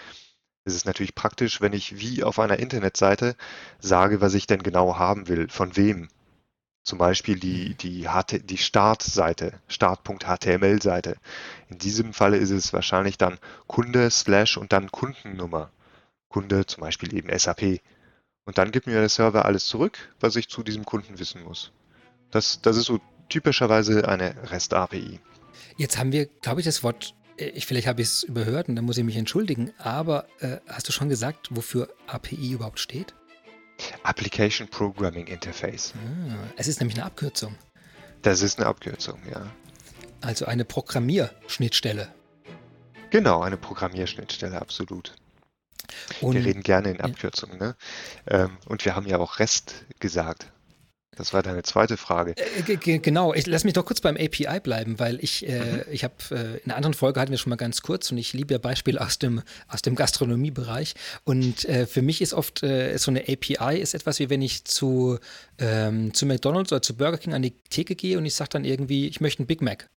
Es 0.71 0.77
ist 0.77 0.87
natürlich 0.87 1.17
praktisch, 1.17 1.61
wenn 1.61 1.73
ich 1.73 1.99
wie 1.99 2.23
auf 2.23 2.39
einer 2.39 2.61
Internetseite 2.61 3.35
sage, 3.81 4.21
was 4.21 4.35
ich 4.35 4.47
denn 4.47 4.63
genau 4.63 4.99
haben 4.99 5.27
will, 5.27 5.49
von 5.49 5.77
wem. 5.77 6.09
Zum 6.85 6.97
Beispiel 6.97 7.41
die, 7.41 7.75
die, 7.75 8.09
HT, 8.09 8.49
die 8.49 8.57
Startseite, 8.57 9.61
Start.html-Seite. 9.67 11.17
In 11.69 11.79
diesem 11.79 12.13
Falle 12.13 12.37
ist 12.37 12.51
es 12.51 12.73
wahrscheinlich 12.73 13.19
dann 13.19 13.39
Kunde 13.67 14.11
slash 14.11 14.57
und 14.57 14.73
dann 14.73 14.93
Kundennummer. 14.93 15.73
Kunde 16.29 16.65
zum 16.67 16.83
Beispiel 16.83 17.15
eben 17.15 17.37
SAP. 17.37 17.81
Und 18.45 18.57
dann 18.57 18.71
gibt 18.71 18.87
mir 18.87 18.95
der 18.95 19.09
Server 19.09 19.45
alles 19.47 19.67
zurück, 19.67 20.15
was 20.21 20.37
ich 20.37 20.49
zu 20.49 20.63
diesem 20.63 20.85
Kunden 20.85 21.19
wissen 21.19 21.43
muss. 21.43 21.73
Das, 22.31 22.63
das 22.63 22.77
ist 22.77 22.87
so 22.87 23.01
typischerweise 23.29 24.09
eine 24.09 24.37
REST-API. 24.51 25.19
Jetzt 25.77 25.99
haben 25.99 26.13
wir, 26.13 26.27
glaube 26.27 26.61
ich, 26.61 26.65
das 26.65 26.85
Wort 26.85 27.15
ich, 27.47 27.67
vielleicht 27.67 27.87
habe 27.87 28.03
ich 28.03 28.09
es 28.09 28.23
überhört 28.23 28.69
und 28.69 28.77
dann 28.77 28.85
muss 28.85 28.99
ich 28.99 29.05
mich 29.05 29.17
entschuldigen, 29.17 29.73
aber 29.79 30.27
äh, 30.41 30.59
hast 30.69 30.89
du 30.89 30.93
schon 30.93 31.09
gesagt, 31.09 31.49
wofür 31.51 31.89
API 32.07 32.53
überhaupt 32.53 32.79
steht? 32.79 33.15
Application 34.03 34.69
Programming 34.69 35.27
Interface. 35.27 35.95
Ah, 35.97 36.35
es 36.57 36.69
ist 36.69 36.81
nämlich 36.81 36.97
eine 36.97 37.07
Abkürzung. 37.07 37.57
Das 38.23 38.43
ist 38.43 38.59
eine 38.59 38.69
Abkürzung, 38.69 39.19
ja. 39.31 39.47
Also 40.21 40.45
eine 40.45 40.67
Programmierschnittstelle. 40.67 42.13
Genau, 43.09 43.41
eine 43.41 43.57
Programmierschnittstelle, 43.57 44.61
absolut. 44.61 45.15
Und, 46.21 46.35
wir 46.35 46.45
reden 46.45 46.63
gerne 46.63 46.91
in 46.91 47.01
Abkürzungen, 47.01 47.59
ne? 47.59 47.75
Ähm, 48.27 48.59
und 48.67 48.85
wir 48.85 48.95
haben 48.95 49.07
ja 49.07 49.19
auch 49.19 49.39
REST 49.39 49.87
gesagt. 49.99 50.53
Das 51.17 51.33
war 51.33 51.43
deine 51.43 51.63
zweite 51.63 51.97
Frage. 51.97 52.35
Äh, 52.37 52.77
genau, 52.77 53.35
ich 53.35 53.47
lass 53.47 53.65
mich 53.65 53.73
doch 53.73 53.85
kurz 53.85 54.01
beim 54.01 54.17
API 54.17 54.61
bleiben, 54.61 54.99
weil 54.99 55.23
ich, 55.23 55.47
äh, 55.49 55.59
mhm. 55.59 55.83
ich 55.91 56.05
habe 56.05 56.15
äh, 56.31 56.59
in 56.59 56.65
einer 56.67 56.77
anderen 56.77 56.95
Folge 56.95 57.21
hatten 57.21 57.33
wir 57.33 57.39
schon 57.39 57.51
mal 57.51 57.57
ganz 57.57 57.83
kurz 57.83 58.13
und 58.13 58.19
ich 58.19 58.33
liebe 58.33 58.55
ja 58.55 58.59
Beispiele 58.59 59.01
aus 59.01 59.19
dem, 59.19 59.43
aus 59.69 59.83
dem 59.83 59.97
Gastronomiebereich. 59.97 60.95
Und 61.25 61.65
äh, 61.69 61.87
für 61.87 62.03
mich 62.03 62.23
ist 62.23 62.33
oft 62.33 62.63
äh, 62.63 62.97
so 62.97 63.11
eine 63.11 63.23
API 63.29 63.81
ist 63.81 63.95
etwas 63.95 64.21
wie 64.21 64.31
wenn 64.31 64.41
ich 64.41 64.65
zu, 64.65 65.19
ähm, 65.59 66.15
zu 66.15 66.27
McDonalds 66.27 66.73
oder 66.73 66.83
zu 66.83 66.97
Burger 66.97 67.19
King 67.19 67.35
an 67.35 67.43
die 67.43 67.59
Theke 67.71 67.97
gehe 67.97 68.17
und 68.17 68.25
ich 68.25 68.35
sage 68.35 68.51
dann 68.51 68.65
irgendwie, 68.65 69.09
ich 69.09 69.21
möchte 69.21 69.41
einen 69.41 69.49
Big 69.49 69.63
Mac. 69.63 69.91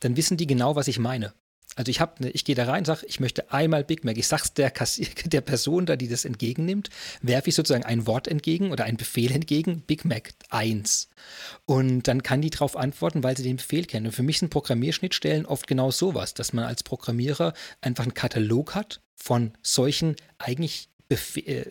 Dann 0.00 0.16
wissen 0.16 0.36
die 0.36 0.46
genau, 0.46 0.76
was 0.76 0.88
ich 0.88 0.98
meine. 0.98 1.32
Also 1.80 1.88
ich 1.88 2.00
habe, 2.00 2.22
ne, 2.22 2.28
ich 2.28 2.44
gehe 2.44 2.54
da 2.54 2.66
rein, 2.66 2.84
sage, 2.84 3.06
ich 3.06 3.20
möchte 3.20 3.50
einmal 3.54 3.84
Big 3.84 4.04
Mac. 4.04 4.18
Ich 4.18 4.26
sag's 4.26 4.52
der, 4.52 4.70
der 5.24 5.40
Person 5.40 5.86
da, 5.86 5.96
die 5.96 6.08
das 6.08 6.26
entgegennimmt, 6.26 6.90
werfe 7.22 7.48
ich 7.48 7.54
sozusagen 7.54 7.86
ein 7.86 8.06
Wort 8.06 8.28
entgegen 8.28 8.70
oder 8.70 8.84
einen 8.84 8.98
Befehl 8.98 9.32
entgegen, 9.32 9.80
Big 9.86 10.04
Mac 10.04 10.34
1. 10.50 11.08
Und 11.64 12.02
dann 12.06 12.22
kann 12.22 12.42
die 12.42 12.50
darauf 12.50 12.76
antworten, 12.76 13.22
weil 13.22 13.34
sie 13.34 13.44
den 13.44 13.56
Befehl 13.56 13.86
kennen. 13.86 14.04
Und 14.04 14.12
für 14.12 14.22
mich 14.22 14.40
sind 14.40 14.50
Programmierschnittstellen 14.50 15.46
oft 15.46 15.66
genau 15.66 15.90
sowas, 15.90 16.34
dass 16.34 16.52
man 16.52 16.66
als 16.66 16.82
Programmierer 16.82 17.54
einfach 17.80 18.04
einen 18.04 18.12
Katalog 18.12 18.74
hat 18.74 19.00
von 19.14 19.52
solchen 19.62 20.16
eigentlich 20.36 20.90
Befe 21.08 21.40
äh, 21.40 21.66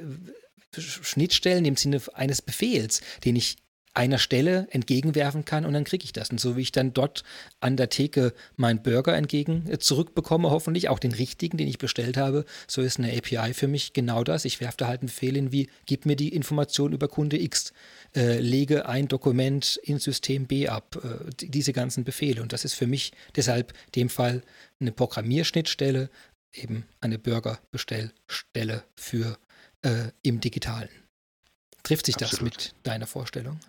Schnittstellen 0.75 1.65
im 1.65 1.75
Sinne 1.75 2.01
eines 2.15 2.41
Befehls, 2.41 3.01
den 3.25 3.35
ich 3.35 3.57
einer 4.00 4.18
Stelle 4.18 4.65
entgegenwerfen 4.72 5.44
kann 5.44 5.65
und 5.65 5.74
dann 5.74 5.84
kriege 5.84 6.06
ich 6.06 6.13
das. 6.13 6.29
Und 6.29 6.39
so 6.39 6.56
wie 6.56 6.62
ich 6.62 6.72
dann 6.72 6.94
dort 6.94 7.25
an 7.60 7.75
der 7.75 7.89
Theke 7.89 8.34
meinen 8.56 8.82
Burger 8.82 9.13
entgegen 9.13 9.70
äh, 9.70 9.77
zurückbekomme, 9.77 10.50
hoffentlich 10.50 10.88
auch 10.88 11.00
den 11.00 11.12
richtigen, 11.12 11.58
den 11.58 11.68
ich 11.68 11.79
bestellt 11.79 12.15
habe, 12.15 12.46
so 12.65 12.82
ist 12.82 12.98
eine 12.98 13.12
API 13.12 13.53
für 13.53 13.68
mich 13.68 13.91
genau 13.91 14.24
das. 14.24 14.46
Ich 14.46 14.62
werfe 14.62 14.77
da 14.77 14.88
halt 14.88 15.01
einen 15.01 15.10
Befehl 15.10 15.36
hin 15.36 15.51
wie, 15.51 15.70
gib 15.86 16.06
mir 16.06 16.15
die 16.15 16.29
Information 16.29 16.94
über 16.94 17.10
Kunde 17.10 17.38
X, 17.41 17.74
äh, 18.15 18.39
lege 18.39 18.88
ein 18.88 19.10
Dokument 19.10 19.77
in 19.84 20.00
System 20.00 20.48
B 20.48 20.70
ab, 20.70 20.98
äh, 21.03 21.46
diese 21.46 21.74
ganzen 21.74 22.06
Befehle. 22.06 22.41
Und 22.41 22.53
das 22.53 22.63
ist 22.63 22.75
für 22.75 22.88
mich 22.88 23.12
deshalb 23.36 23.74
in 23.88 23.91
dem 24.03 24.10
Fall 24.10 24.44
eine 24.79 24.94
Programmierschnittstelle, 24.94 26.10
eben 26.53 26.86
eine 27.01 27.20
Burgerbestellstelle 27.20 28.86
für 28.96 29.38
äh, 29.82 30.12
im 30.22 30.39
Digitalen. 30.39 30.89
Trifft 31.84 32.06
sich 32.06 32.15
Absolut. 32.15 32.56
das 32.56 32.63
mit 32.68 32.75
deiner 32.84 33.08
Vorstellung? 33.08 33.60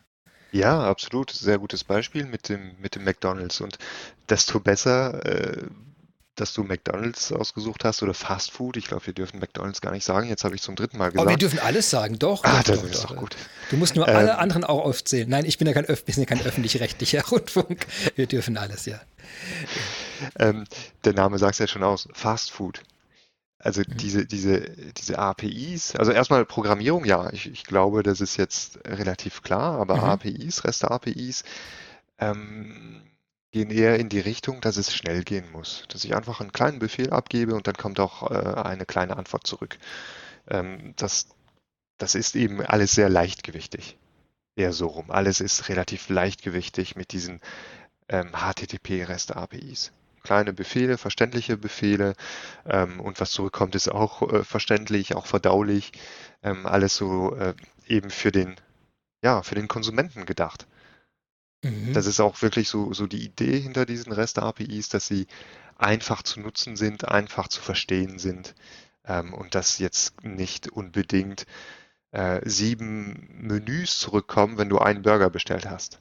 Ja, 0.53 0.81
absolut. 0.81 1.31
Sehr 1.31 1.59
gutes 1.59 1.85
Beispiel 1.85 2.25
mit 2.25 2.49
dem, 2.49 2.73
mit 2.81 2.95
dem 2.95 3.05
McDonald's. 3.05 3.61
Und 3.61 3.79
desto 4.29 4.61
besser, 4.61 5.25
äh, 5.25 5.63
dass 6.41 6.55
du 6.55 6.65
McDonald's 6.65 7.33
ausgesucht 7.33 7.85
hast 7.85 8.03
oder 8.03 8.15
Fast 8.15 8.51
Food. 8.51 8.77
Ich 8.77 8.87
glaube, 8.87 9.07
wir 9.07 9.15
dürfen 9.15 9.41
McDonald's 9.41 9.81
gar 9.81 9.93
nicht 9.93 10.05
sagen. 10.05 10.29
Jetzt 10.29 10.45
habe 10.45 10.55
ich 10.55 10.63
zum 10.63 10.75
dritten 10.75 10.97
Mal 10.97 11.11
gesagt. 11.11 11.21
Aber 11.21 11.31
wir 11.31 11.39
dürfen 11.39 11.59
alles 11.59 11.91
sagen, 11.91 12.19
doch. 12.19 12.45
Ah, 12.45 12.63
das 12.65 12.83
ist 12.83 13.05
doch 13.05 13.17
gut. 13.17 13.37
Du 13.71 13.77
musst 13.77 13.95
nur 13.95 14.09
ähm, 14.09 14.17
alle 14.17 14.39
anderen 14.39 14.65
auch 14.65 14.85
aufzählen. 14.85 15.29
Nein, 15.29 15.45
ich 15.45 15.59
bin 15.59 15.67
ja 15.67 15.75
kein, 15.75 15.85
Öf 15.85 16.05
ja 16.07 16.25
kein 16.25 16.41
öffentlich-rechtlicher 16.41 17.23
Rundfunk. 17.31 17.87
Wir 18.17 18.27
dürfen 18.27 18.57
alles, 18.57 18.87
ja. 18.87 19.01
Ähm, 20.39 20.65
der 21.05 21.13
Name 21.13 21.39
sagt 21.39 21.55
es 21.55 21.59
ja 21.59 21.67
schon 21.67 21.83
aus. 21.83 22.09
Fast 22.13 22.51
Food. 22.51 22.83
Also 23.63 23.83
mhm. 23.83 23.97
diese, 23.99 24.27
diese, 24.27 24.61
diese 24.93 25.19
APIs, 25.19 25.95
also 25.95 26.13
erstmal 26.13 26.47
Programmierung, 26.47 27.05
ja, 27.05 27.31
ich, 27.31 27.51
ich 27.51 27.65
glaube, 27.65 28.03
das 28.03 28.23
ist 28.23 28.39
jetzt 28.39 28.79
relativ 28.87 29.43
klar, 29.43 29.79
aber 29.79 29.97
mhm. 29.97 30.05
APIs, 30.05 30.65
REST-APIs, 30.65 31.45
ähm, 32.19 33.03
gehen 33.53 33.71
eher 33.71 33.99
in 33.99 34.09
die 34.09 34.21
Richtung, 34.21 34.63
dass 34.63 34.79
es 34.79 34.95
schnell 34.95 35.25
gehen 35.25 35.51
muss. 35.53 35.85
Dass 35.89 36.05
ich 36.05 36.15
einfach 36.17 36.41
einen 36.41 36.53
kleinen 36.53 36.79
Befehl 36.79 37.11
abgebe 37.11 37.55
und 37.55 37.67
dann 37.67 37.75
kommt 37.75 38.01
auch 38.01 38.31
äh, 38.31 38.61
eine 38.63 38.87
kleine 38.87 39.17
Antwort 39.17 39.47
zurück. 39.47 39.77
Ähm, 40.49 40.95
das, 40.97 41.27
das 41.99 42.15
ist 42.15 42.37
eben 42.37 42.63
alles 42.63 42.93
sehr 42.93 43.11
leichtgewichtig. 43.11 43.99
Eher 44.57 44.73
so 44.73 44.87
rum. 44.87 45.11
Alles 45.11 45.41
ist 45.41 45.69
relativ 45.69 46.09
leichtgewichtig 46.09 46.97
mit 46.97 47.13
diesen 47.13 47.41
ähm, 48.09 48.33
HTTP-REST-APIs 48.33 49.93
kleine 50.23 50.53
Befehle, 50.53 50.99
verständliche 50.99 51.57
Befehle 51.57 52.15
ähm, 52.67 53.01
und 53.01 53.21
was 53.21 53.31
zurückkommt, 53.31 53.75
ist 53.75 53.89
auch 53.89 54.23
äh, 54.33 54.45
verständlich, 54.45 55.15
auch 55.15 55.27
verdaulich, 55.27 55.93
ähm, 56.43 56.67
alles 56.67 56.97
so 56.97 57.35
äh, 57.37 57.55
eben 57.87 58.11
für 58.11 58.33
den, 58.33 58.57
ja, 59.23 59.43
für 59.43 59.55
den 59.55 59.69
Konsumenten 59.69 60.27
gedacht. 60.27 60.67
Mhm. 61.63 61.93
Das 61.93 62.07
ist 62.07 62.21
auch 62.21 62.41
wirklich 62.43 62.69
so, 62.69 62.93
so 62.93 63.07
die 63.07 63.25
Idee 63.25 63.61
hinter 63.61 63.87
diesen 63.87 64.13
REST-APIs, 64.13 64.89
dass 64.89 65.07
sie 65.07 65.27
einfach 65.77 66.23
zu 66.23 66.41
nutzen 66.41 66.77
sind, 66.77 67.09
einfach 67.09 67.49
zu 67.49 67.61
verstehen 67.61 68.19
sind 68.19 68.55
ähm, 69.05 69.35
und 69.35 69.55
dass 69.55 69.79
jetzt 69.79 70.23
nicht 70.23 70.69
unbedingt 70.69 71.47
äh, 72.13 72.41
sieben 72.49 73.29
Menüs 73.33 73.99
zurückkommen, 73.99 74.59
wenn 74.59 74.69
du 74.69 74.79
einen 74.79 75.03
Burger 75.03 75.31
bestellt 75.31 75.69
hast. 75.69 76.01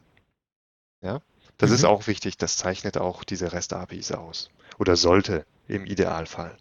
Ja, 1.01 1.21
das 1.59 1.69
mhm. 1.69 1.75
ist 1.75 1.83
auch 1.85 2.07
wichtig, 2.07 2.37
das 2.37 2.57
zeichnet 2.57 2.97
auch 2.97 3.23
diese 3.23 3.51
REST-APIs 3.51 4.13
aus. 4.13 4.49
Oder 4.79 4.95
sollte 4.95 5.45
im 5.67 5.85
Idealfall. 5.85 6.57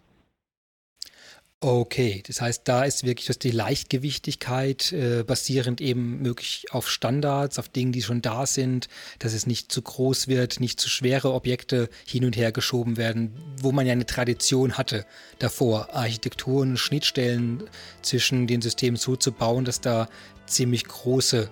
Okay, 1.61 2.23
das 2.25 2.39
heißt, 2.39 2.61
da 2.65 2.85
ist 2.85 3.03
wirklich 3.03 3.27
dass 3.27 3.37
die 3.37 3.51
Leichtgewichtigkeit 3.51 4.93
äh, 4.93 5.23
basierend 5.23 5.81
eben 5.81 6.21
möglich 6.21 6.67
auf 6.71 6.89
Standards, 6.89 7.59
auf 7.59 7.67
Dingen, 7.67 7.91
die 7.91 8.01
schon 8.01 8.21
da 8.21 8.45
sind, 8.45 8.87
dass 9.19 9.33
es 9.33 9.45
nicht 9.45 9.69
zu 9.69 9.81
groß 9.81 10.29
wird, 10.29 10.61
nicht 10.61 10.79
zu 10.79 10.87
schwere 10.89 11.33
Objekte 11.33 11.89
hin 12.05 12.23
und 12.23 12.37
her 12.37 12.53
geschoben 12.53 12.95
werden, 12.95 13.33
wo 13.61 13.73
man 13.73 13.85
ja 13.85 13.91
eine 13.91 14.05
Tradition 14.05 14.77
hatte 14.77 15.05
davor, 15.39 15.93
Architekturen, 15.93 16.77
Schnittstellen 16.77 17.69
zwischen 18.01 18.47
den 18.47 18.61
Systemen 18.61 18.95
so 18.95 19.17
zu 19.17 19.33
bauen, 19.33 19.65
dass 19.65 19.81
da 19.81 20.07
ziemlich 20.45 20.85
große 20.85 21.49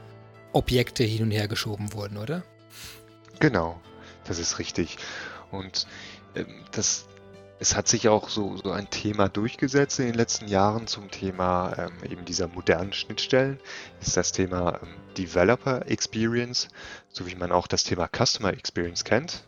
Objekte 0.53 1.03
hin 1.03 1.23
und 1.23 1.31
her 1.31 1.49
geschoben 1.49 1.91
wurden, 1.91 2.15
oder? 2.15 2.45
Genau, 3.39 3.79
das 4.25 4.39
ist 4.39 4.59
richtig. 4.59 4.97
Und 5.51 5.87
ähm, 6.35 6.63
das, 6.71 7.07
es 7.59 7.75
hat 7.75 7.87
sich 7.87 8.07
auch 8.07 8.29
so, 8.29 8.57
so 8.57 8.71
ein 8.71 8.89
Thema 8.89 9.29
durchgesetzt 9.29 9.99
in 9.99 10.07
den 10.07 10.15
letzten 10.15 10.47
Jahren 10.47 10.87
zum 10.87 11.11
Thema 11.11 11.73
ähm, 11.77 12.11
eben 12.11 12.25
dieser 12.25 12.47
modernen 12.47 12.93
Schnittstellen. 12.93 13.59
Ist 14.01 14.17
das 14.17 14.31
Thema 14.31 14.79
ähm, 14.81 14.89
Developer 15.17 15.87
Experience, 15.87 16.67
so 17.09 17.27
wie 17.27 17.35
man 17.35 17.51
auch 17.51 17.67
das 17.67 17.83
Thema 17.83 18.07
Customer 18.07 18.53
Experience 18.53 19.03
kennt. 19.03 19.43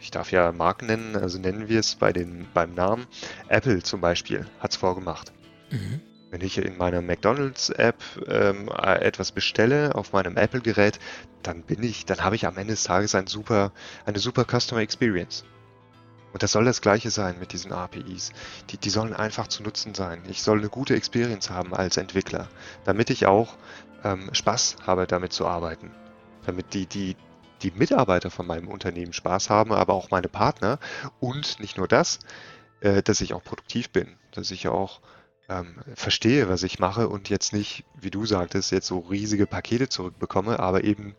Ich 0.00 0.10
darf 0.10 0.32
ja 0.32 0.52
Marken 0.52 0.86
nennen, 0.86 1.16
also 1.16 1.38
nennen 1.38 1.68
wir 1.68 1.80
es 1.80 1.96
bei 1.96 2.12
den, 2.12 2.48
beim 2.54 2.74
Namen. 2.74 3.06
Apple 3.48 3.82
zum 3.82 4.00
Beispiel 4.00 4.46
hat 4.58 4.70
es 4.70 4.76
vorgemacht. 4.76 5.32
Mhm. 5.70 6.00
Wenn 6.30 6.40
ich 6.40 6.58
in 6.58 6.76
meiner 6.76 7.02
McDonalds-App 7.02 7.96
ähm, 8.26 8.68
etwas 8.68 9.30
bestelle 9.30 9.94
auf 9.94 10.12
meinem 10.12 10.36
Apple-Gerät, 10.36 10.98
dann 11.42 11.62
bin 11.62 11.82
ich, 11.82 12.04
dann 12.04 12.24
habe 12.24 12.34
ich 12.34 12.46
am 12.46 12.56
Ende 12.56 12.72
des 12.72 12.82
Tages 12.82 13.14
ein 13.14 13.28
super, 13.28 13.72
eine 14.04 14.18
super 14.18 14.44
Customer 14.44 14.80
Experience. 14.80 15.44
Und 16.32 16.42
das 16.42 16.52
soll 16.52 16.64
das 16.64 16.82
Gleiche 16.82 17.10
sein 17.10 17.38
mit 17.38 17.52
diesen 17.52 17.72
APIs. 17.72 18.32
Die, 18.70 18.76
die 18.76 18.90
sollen 18.90 19.14
einfach 19.14 19.46
zu 19.46 19.62
nutzen 19.62 19.94
sein. 19.94 20.22
Ich 20.28 20.42
soll 20.42 20.58
eine 20.58 20.68
gute 20.68 20.94
Experience 20.94 21.48
haben 21.48 21.74
als 21.74 21.96
Entwickler, 21.96 22.48
damit 22.84 23.08
ich 23.10 23.26
auch 23.26 23.56
ähm, 24.04 24.28
Spaß 24.32 24.76
habe, 24.86 25.06
damit 25.06 25.32
zu 25.32 25.46
arbeiten. 25.46 25.92
Damit 26.44 26.74
die, 26.74 26.86
die, 26.86 27.16
die 27.62 27.70
Mitarbeiter 27.70 28.30
von 28.30 28.46
meinem 28.46 28.68
Unternehmen 28.68 29.12
Spaß 29.12 29.48
haben, 29.48 29.72
aber 29.72 29.94
auch 29.94 30.10
meine 30.10 30.28
Partner. 30.28 30.78
Und 31.20 31.60
nicht 31.60 31.78
nur 31.78 31.88
das, 31.88 32.18
äh, 32.80 33.02
dass 33.02 33.20
ich 33.20 33.32
auch 33.32 33.42
produktiv 33.42 33.90
bin, 33.90 34.16
dass 34.32 34.50
ich 34.50 34.68
auch 34.68 35.00
ähm, 35.48 35.76
verstehe, 35.94 36.48
was 36.48 36.62
ich 36.62 36.78
mache 36.78 37.08
und 37.08 37.28
jetzt 37.28 37.52
nicht, 37.52 37.84
wie 38.00 38.10
du 38.10 38.26
sagtest, 38.26 38.72
jetzt 38.72 38.86
so 38.86 38.98
riesige 39.00 39.46
Pakete 39.46 39.88
zurückbekomme, 39.88 40.58
aber 40.58 40.84
eben, 40.84 41.14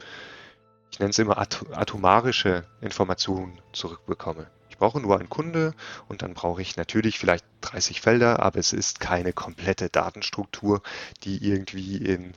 ich 0.91 0.99
nenne 0.99 1.11
es 1.11 1.19
immer 1.19 1.37
at 1.37 1.65
atomarische 1.71 2.65
Informationen 2.81 3.59
zurückbekomme. 3.73 4.47
Ich 4.69 4.77
brauche 4.77 4.99
nur 4.99 5.17
einen 5.17 5.29
Kunde 5.29 5.73
und 6.07 6.21
dann 6.21 6.33
brauche 6.33 6.61
ich 6.61 6.75
natürlich 6.77 7.17
vielleicht 7.17 7.45
30 7.61 8.01
Felder, 8.01 8.43
aber 8.43 8.59
es 8.59 8.73
ist 8.73 8.99
keine 8.99 9.33
komplette 9.33 9.89
Datenstruktur, 9.89 10.81
die 11.23 11.43
irgendwie 11.43 11.97
in, 11.97 12.33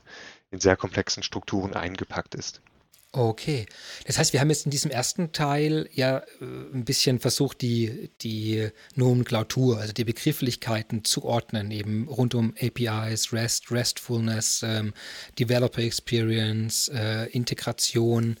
in 0.49 0.59
sehr 0.59 0.75
komplexen 0.75 1.23
Strukturen 1.23 1.75
eingepackt 1.75 2.35
ist. 2.35 2.61
Okay. 3.13 3.65
Das 4.05 4.17
heißt, 4.17 4.31
wir 4.31 4.39
haben 4.39 4.49
jetzt 4.49 4.65
in 4.65 4.71
diesem 4.71 4.89
ersten 4.89 5.33
Teil 5.33 5.89
ja 5.93 6.19
äh, 6.19 6.23
ein 6.73 6.85
bisschen 6.85 7.19
versucht, 7.19 7.61
die, 7.61 8.09
die 8.21 8.69
Nomenklatur, 8.95 9.79
also 9.79 9.91
die 9.91 10.05
Begrifflichkeiten 10.05 11.03
zu 11.03 11.25
ordnen, 11.25 11.71
eben 11.71 12.07
rund 12.07 12.35
um 12.35 12.53
APIs, 12.61 13.33
REST, 13.33 13.69
RESTfulness, 13.69 14.63
ähm, 14.63 14.93
Developer 15.37 15.81
Experience, 15.81 16.87
äh, 16.87 17.25
Integration. 17.31 18.37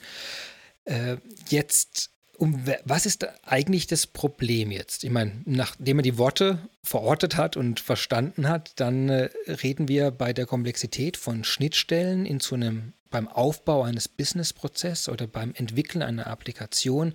Äh, 0.85 1.17
jetzt 1.49 2.11
um 2.37 2.65
was 2.85 3.05
ist 3.05 3.27
eigentlich 3.43 3.87
das 3.87 4.07
Problem 4.07 4.71
jetzt? 4.71 5.03
Ich 5.03 5.11
meine, 5.11 5.33
nachdem 5.45 5.97
man 5.97 6.03
die 6.03 6.17
Worte 6.17 6.57
verortet 6.81 7.35
hat 7.35 7.55
und 7.57 7.81
verstanden 7.81 8.47
hat, 8.47 8.79
dann 8.79 9.09
äh, 9.09 9.29
reden 9.47 9.89
wir 9.89 10.11
bei 10.11 10.31
der 10.31 10.45
Komplexität 10.45 11.17
von 11.17 11.43
Schnittstellen 11.43 12.25
in 12.25 12.39
zu 12.39 12.55
einem 12.55 12.93
beim 13.11 13.27
Aufbau 13.27 13.83
eines 13.83 14.07
Businessprozesses 14.07 15.09
oder 15.09 15.27
beim 15.27 15.53
Entwickeln 15.53 16.01
einer 16.01 16.27
Applikation. 16.27 17.13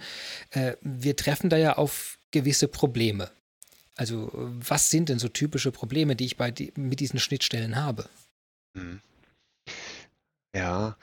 Äh, 0.50 0.75
wir 0.81 1.17
treffen 1.17 1.50
da 1.50 1.57
ja 1.57 1.76
auf 1.76 2.19
gewisse 2.31 2.69
Probleme. 2.69 3.31
Also 3.97 4.31
was 4.35 4.91
sind 4.91 5.09
denn 5.09 5.19
so 5.19 5.29
typische 5.29 5.73
Probleme, 5.73 6.15
die 6.17 6.26
ich 6.26 6.37
bei 6.37 6.50
die, 6.50 6.73
mit 6.76 7.00
diesen 7.00 7.19
Schnittstellen 7.19 7.76
habe? 7.76 8.09
Hm. 8.75 9.00
Ja, 10.55 10.97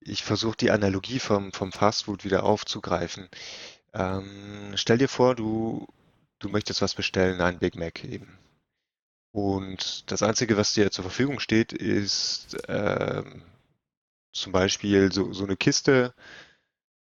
ich 0.00 0.22
versuche 0.22 0.56
die 0.56 0.70
Analogie 0.70 1.18
vom, 1.18 1.52
vom 1.52 1.72
Fastfood 1.72 2.24
wieder 2.24 2.44
aufzugreifen. 2.44 3.28
Ähm, 3.92 4.72
stell 4.76 4.98
dir 4.98 5.08
vor, 5.08 5.34
du, 5.34 5.86
du 6.38 6.48
möchtest 6.48 6.80
was 6.80 6.94
bestellen, 6.94 7.40
ein 7.40 7.58
Big 7.58 7.76
Mac 7.76 8.04
eben. 8.04 8.38
Und 9.32 10.10
das 10.10 10.22
Einzige, 10.22 10.56
was 10.56 10.74
dir 10.74 10.90
zur 10.90 11.04
Verfügung 11.04 11.40
steht, 11.40 11.72
ist 11.72 12.56
ähm, 12.68 13.42
zum 14.32 14.52
Beispiel 14.52 15.12
so, 15.12 15.32
so 15.32 15.44
eine 15.44 15.56
Kiste 15.56 16.14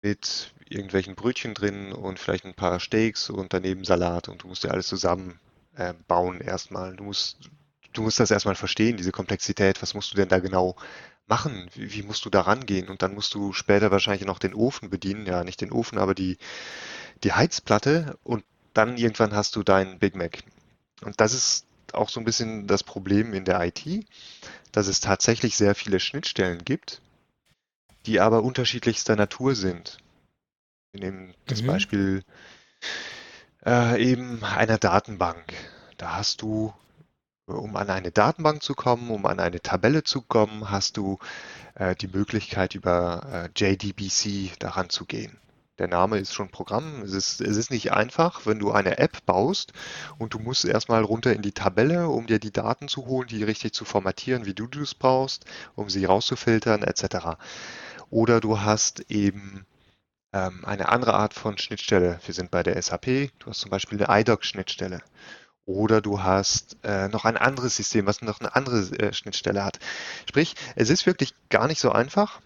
mit 0.02 0.52
irgendwelchen 0.68 1.14
Brötchen 1.14 1.54
drin 1.54 1.92
und 1.92 2.18
vielleicht 2.18 2.44
ein 2.44 2.54
paar 2.54 2.80
Steaks 2.80 3.30
und 3.30 3.52
daneben 3.52 3.84
Salat 3.84 4.28
und 4.28 4.42
du 4.42 4.48
musst 4.48 4.64
dir 4.64 4.70
alles 4.70 4.86
zusammen 4.86 5.40
äh, 5.76 5.94
bauen 6.06 6.40
erstmal. 6.40 6.96
Du 6.96 7.04
musst, 7.04 7.50
du 7.92 8.02
musst 8.02 8.20
das 8.20 8.30
erstmal 8.30 8.54
verstehen, 8.54 8.96
diese 8.96 9.12
Komplexität. 9.12 9.82
Was 9.82 9.94
musst 9.94 10.12
du 10.12 10.16
denn 10.16 10.28
da 10.28 10.38
genau 10.38 10.76
machen? 11.26 11.68
Wie, 11.74 11.92
wie 11.92 12.02
musst 12.02 12.24
du 12.24 12.30
da 12.30 12.42
rangehen? 12.42 12.88
Und 12.88 13.02
dann 13.02 13.14
musst 13.14 13.34
du 13.34 13.52
später 13.52 13.90
wahrscheinlich 13.90 14.26
noch 14.26 14.38
den 14.38 14.54
Ofen 14.54 14.90
bedienen. 14.90 15.26
Ja, 15.26 15.44
nicht 15.44 15.60
den 15.60 15.72
Ofen, 15.72 15.98
aber 15.98 16.14
die, 16.14 16.38
die 17.22 17.32
Heizplatte. 17.32 18.18
Und 18.22 18.44
dann 18.72 18.96
irgendwann 18.96 19.34
hast 19.34 19.56
du 19.56 19.62
deinen 19.62 19.98
Big 19.98 20.16
Mac. 20.16 20.42
Und 21.02 21.20
das 21.20 21.34
ist 21.34 21.66
auch 21.94 22.08
so 22.08 22.20
ein 22.20 22.24
bisschen 22.24 22.66
das 22.66 22.82
Problem 22.82 23.32
in 23.32 23.44
der 23.44 23.60
IT, 23.64 24.06
dass 24.72 24.86
es 24.86 25.00
tatsächlich 25.00 25.56
sehr 25.56 25.74
viele 25.74 26.00
Schnittstellen 26.00 26.64
gibt, 26.64 27.00
die 28.06 28.20
aber 28.20 28.42
unterschiedlichster 28.42 29.16
Natur 29.16 29.54
sind. 29.54 29.98
Wir 30.92 31.00
nehmen 31.00 31.34
das 31.46 31.62
mhm. 31.62 31.66
Beispiel 31.66 32.24
äh, 33.64 34.02
eben 34.02 34.42
einer 34.44 34.78
Datenbank. 34.78 35.54
Da 35.96 36.16
hast 36.16 36.42
du 36.42 36.72
um 37.46 37.76
an 37.76 37.90
eine 37.90 38.10
Datenbank 38.10 38.62
zu 38.62 38.74
kommen, 38.74 39.10
um 39.10 39.26
an 39.26 39.38
eine 39.38 39.60
Tabelle 39.60 40.02
zu 40.02 40.22
kommen, 40.22 40.70
hast 40.70 40.96
du 40.96 41.18
äh, 41.74 41.94
die 41.94 42.08
Möglichkeit, 42.08 42.74
über 42.74 43.50
äh, 43.54 43.72
JDBC 43.72 44.58
daran 44.58 44.88
zu 44.88 45.04
gehen. 45.04 45.36
Der 45.78 45.88
Name 45.88 46.18
ist 46.18 46.32
schon 46.32 46.50
Programm. 46.50 47.02
Es 47.02 47.12
ist, 47.12 47.40
es 47.40 47.56
ist 47.56 47.70
nicht 47.70 47.92
einfach, 47.92 48.46
wenn 48.46 48.60
du 48.60 48.70
eine 48.70 48.98
App 48.98 49.26
baust 49.26 49.72
und 50.18 50.32
du 50.32 50.38
musst 50.38 50.64
erstmal 50.64 51.02
runter 51.02 51.32
in 51.32 51.42
die 51.42 51.52
Tabelle, 51.52 52.08
um 52.08 52.26
dir 52.26 52.38
die 52.38 52.52
Daten 52.52 52.86
zu 52.86 53.06
holen, 53.06 53.26
die 53.26 53.42
richtig 53.42 53.72
zu 53.74 53.84
formatieren, 53.84 54.46
wie 54.46 54.54
du 54.54 54.68
es 54.80 54.94
brauchst, 54.94 55.46
um 55.74 55.90
sie 55.90 56.04
rauszufiltern, 56.04 56.82
etc. 56.84 57.38
Oder 58.10 58.40
du 58.40 58.60
hast 58.60 59.10
eben 59.10 59.66
ähm, 60.32 60.64
eine 60.64 60.90
andere 60.90 61.14
Art 61.14 61.34
von 61.34 61.58
Schnittstelle. 61.58 62.20
Wir 62.24 62.34
sind 62.34 62.52
bei 62.52 62.62
der 62.62 62.80
SAP. 62.80 63.32
Du 63.40 63.46
hast 63.46 63.58
zum 63.58 63.70
Beispiel 63.70 64.00
eine 64.02 64.20
IDOC-Schnittstelle. 64.20 65.02
Oder 65.66 66.00
du 66.00 66.22
hast 66.22 66.76
äh, 66.84 67.08
noch 67.08 67.24
ein 67.24 67.36
anderes 67.36 67.74
System, 67.74 68.06
was 68.06 68.22
noch 68.22 68.38
eine 68.38 68.54
andere 68.54 68.80
äh, 68.98 69.12
Schnittstelle 69.12 69.64
hat. 69.64 69.80
Sprich, 70.28 70.54
es 70.76 70.90
ist 70.90 71.06
wirklich 71.06 71.34
gar 71.48 71.66
nicht 71.66 71.80
so 71.80 71.90
einfach, 71.90 72.40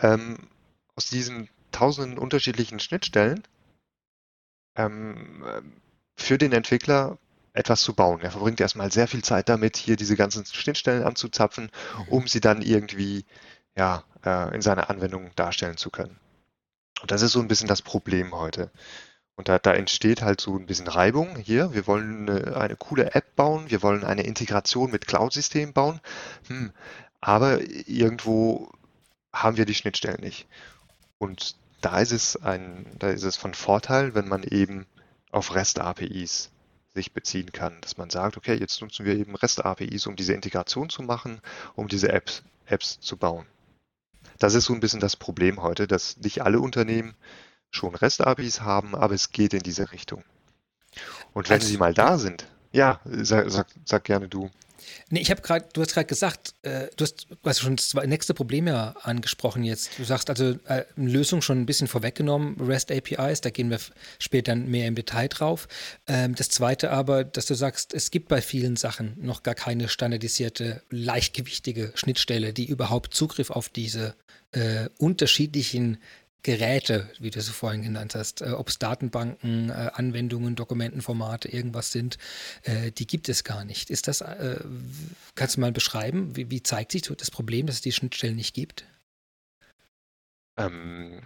ähm, 0.00 0.48
aus 0.94 1.06
diesen 1.06 1.50
tausenden 1.72 2.18
unterschiedlichen 2.18 2.80
Schnittstellen 2.80 3.42
ähm, 4.76 5.72
für 6.16 6.38
den 6.38 6.52
Entwickler 6.52 7.18
etwas 7.54 7.82
zu 7.82 7.94
bauen. 7.94 8.20
Er 8.22 8.30
verbringt 8.30 8.60
erstmal 8.60 8.90
sehr 8.90 9.08
viel 9.08 9.22
Zeit 9.22 9.48
damit, 9.48 9.76
hier 9.76 9.96
diese 9.96 10.16
ganzen 10.16 10.46
Schnittstellen 10.46 11.02
anzuzapfen, 11.02 11.70
mhm. 11.98 12.08
um 12.08 12.26
sie 12.26 12.40
dann 12.40 12.62
irgendwie 12.62 13.24
ja, 13.76 14.04
äh, 14.24 14.54
in 14.54 14.62
seiner 14.62 14.90
Anwendung 14.90 15.30
darstellen 15.36 15.76
zu 15.76 15.90
können. 15.90 16.18
Und 17.00 17.10
das 17.10 17.22
ist 17.22 17.32
so 17.32 17.40
ein 17.40 17.48
bisschen 17.48 17.68
das 17.68 17.82
Problem 17.82 18.34
heute. 18.34 18.70
Und 19.34 19.48
da, 19.48 19.58
da 19.58 19.72
entsteht 19.74 20.22
halt 20.22 20.40
so 20.40 20.56
ein 20.56 20.66
bisschen 20.66 20.88
Reibung 20.88 21.36
hier. 21.36 21.72
Wir 21.74 21.86
wollen 21.86 22.28
eine, 22.28 22.56
eine 22.56 22.76
coole 22.76 23.14
App 23.14 23.34
bauen, 23.34 23.70
wir 23.70 23.82
wollen 23.82 24.04
eine 24.04 24.22
Integration 24.22 24.90
mit 24.90 25.06
Cloud-Systemen 25.06 25.72
bauen, 25.72 26.00
hm, 26.48 26.72
aber 27.20 27.60
irgendwo 27.86 28.70
haben 29.32 29.56
wir 29.56 29.64
die 29.64 29.74
Schnittstellen 29.74 30.20
nicht. 30.20 30.46
Und 31.18 31.56
da 31.82 31.98
ist 31.98 32.12
es 32.12 32.36
ein, 32.36 32.86
da 32.98 33.10
ist 33.10 33.24
es 33.24 33.36
von 33.36 33.54
Vorteil, 33.54 34.14
wenn 34.14 34.28
man 34.28 34.42
eben 34.44 34.86
auf 35.30 35.54
REST-APIs 35.54 36.50
sich 36.94 37.12
beziehen 37.12 37.52
kann, 37.52 37.80
dass 37.80 37.96
man 37.96 38.10
sagt, 38.10 38.36
okay, 38.36 38.54
jetzt 38.54 38.80
nutzen 38.80 39.04
wir 39.04 39.16
eben 39.16 39.34
REST-APIs, 39.34 40.06
um 40.06 40.16
diese 40.16 40.32
Integration 40.32 40.88
zu 40.88 41.02
machen, 41.02 41.40
um 41.74 41.88
diese 41.88 42.10
Apps, 42.10 42.42
Apps 42.66 43.00
zu 43.00 43.16
bauen. 43.16 43.46
Das 44.38 44.54
ist 44.54 44.66
so 44.66 44.74
ein 44.74 44.80
bisschen 44.80 45.00
das 45.00 45.16
Problem 45.16 45.62
heute, 45.62 45.86
dass 45.86 46.16
nicht 46.18 46.42
alle 46.42 46.60
Unternehmen 46.60 47.14
schon 47.70 47.94
REST-APIs 47.94 48.60
haben, 48.60 48.94
aber 48.94 49.14
es 49.14 49.30
geht 49.30 49.54
in 49.54 49.62
diese 49.62 49.92
Richtung. 49.92 50.22
Und 51.32 51.48
wenn 51.48 51.60
also, 51.60 51.68
sie 51.68 51.78
mal 51.78 51.94
da 51.94 52.18
sind, 52.18 52.46
ja, 52.70 53.00
sag, 53.04 53.50
sag, 53.50 53.66
sag 53.84 54.04
gerne 54.04 54.28
du. 54.28 54.50
Nee, 55.10 55.20
ich 55.20 55.30
habe 55.30 55.42
gerade, 55.42 55.66
du 55.72 55.80
hast 55.80 55.94
gerade 55.94 56.06
gesagt, 56.06 56.54
äh, 56.62 56.88
du 56.96 57.04
hast, 57.04 57.26
hast 57.44 57.60
schon 57.60 57.76
das 57.76 57.94
nächste 58.06 58.34
Problem 58.34 58.66
ja 58.66 58.94
angesprochen 59.02 59.64
jetzt. 59.64 59.98
Du 59.98 60.04
sagst 60.04 60.30
also 60.30 60.50
äh, 60.66 60.84
eine 60.96 61.10
Lösung 61.10 61.42
schon 61.42 61.60
ein 61.60 61.66
bisschen 61.66 61.88
vorweggenommen, 61.88 62.60
REST 62.60 62.92
APIs, 62.92 63.40
da 63.40 63.50
gehen 63.50 63.70
wir 63.70 63.78
später 64.18 64.54
mehr 64.54 64.86
im 64.86 64.94
Detail 64.94 65.28
drauf. 65.28 65.68
Ähm, 66.06 66.34
das 66.34 66.48
zweite 66.48 66.90
aber, 66.90 67.24
dass 67.24 67.46
du 67.46 67.54
sagst, 67.54 67.94
es 67.94 68.10
gibt 68.10 68.28
bei 68.28 68.42
vielen 68.42 68.76
Sachen 68.76 69.14
noch 69.20 69.42
gar 69.42 69.54
keine 69.54 69.88
standardisierte, 69.88 70.82
leichtgewichtige 70.90 71.92
Schnittstelle, 71.94 72.52
die 72.52 72.66
überhaupt 72.66 73.14
Zugriff 73.14 73.50
auf 73.50 73.68
diese 73.68 74.14
äh, 74.52 74.88
unterschiedlichen 74.98 75.98
Geräte, 76.42 77.08
wie 77.20 77.30
du 77.30 77.40
sie 77.40 77.52
vorhin 77.52 77.82
genannt 77.82 78.14
hast, 78.14 78.42
äh, 78.42 78.50
ob 78.50 78.68
es 78.68 78.78
Datenbanken, 78.78 79.70
äh, 79.70 79.90
Anwendungen, 79.94 80.56
Dokumentenformate, 80.56 81.48
irgendwas 81.48 81.92
sind, 81.92 82.18
äh, 82.62 82.90
die 82.90 83.06
gibt 83.06 83.28
es 83.28 83.44
gar 83.44 83.64
nicht. 83.64 83.90
Ist 83.90 84.08
das, 84.08 84.22
äh, 84.22 84.58
kannst 85.34 85.56
du 85.56 85.60
mal 85.60 85.72
beschreiben, 85.72 86.34
wie, 86.36 86.50
wie, 86.50 86.62
zeigt 86.62 86.92
sich 86.92 87.02
das 87.02 87.30
Problem, 87.30 87.66
dass 87.66 87.76
es 87.76 87.82
die 87.82 87.92
Schnittstellen 87.92 88.36
nicht 88.36 88.54
gibt? 88.54 88.84
Ähm, 90.56 91.22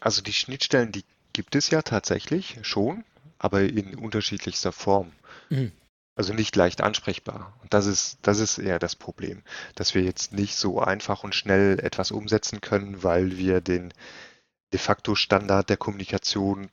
also 0.00 0.20
die 0.20 0.32
Schnittstellen, 0.32 0.92
die 0.92 1.04
gibt 1.32 1.54
es 1.54 1.70
ja 1.70 1.82
tatsächlich 1.82 2.58
schon, 2.62 3.04
aber 3.38 3.62
in 3.62 3.94
unterschiedlichster 3.94 4.72
Form. 4.72 5.12
Mhm. 5.48 5.72
Also 6.16 6.32
nicht 6.32 6.54
leicht 6.54 6.80
ansprechbar. 6.80 7.58
Und 7.62 7.74
das 7.74 7.86
ist, 7.86 8.18
das 8.22 8.38
ist 8.38 8.58
eher 8.58 8.78
das 8.78 8.94
Problem, 8.94 9.42
dass 9.74 9.94
wir 9.94 10.02
jetzt 10.02 10.32
nicht 10.32 10.54
so 10.54 10.80
einfach 10.80 11.24
und 11.24 11.34
schnell 11.34 11.80
etwas 11.80 12.12
umsetzen 12.12 12.60
können, 12.60 13.02
weil 13.02 13.36
wir 13.36 13.60
den 13.60 13.92
de 14.72 14.78
facto 14.78 15.14
Standard 15.14 15.68
der 15.68 15.76
Kommunikation 15.76 16.70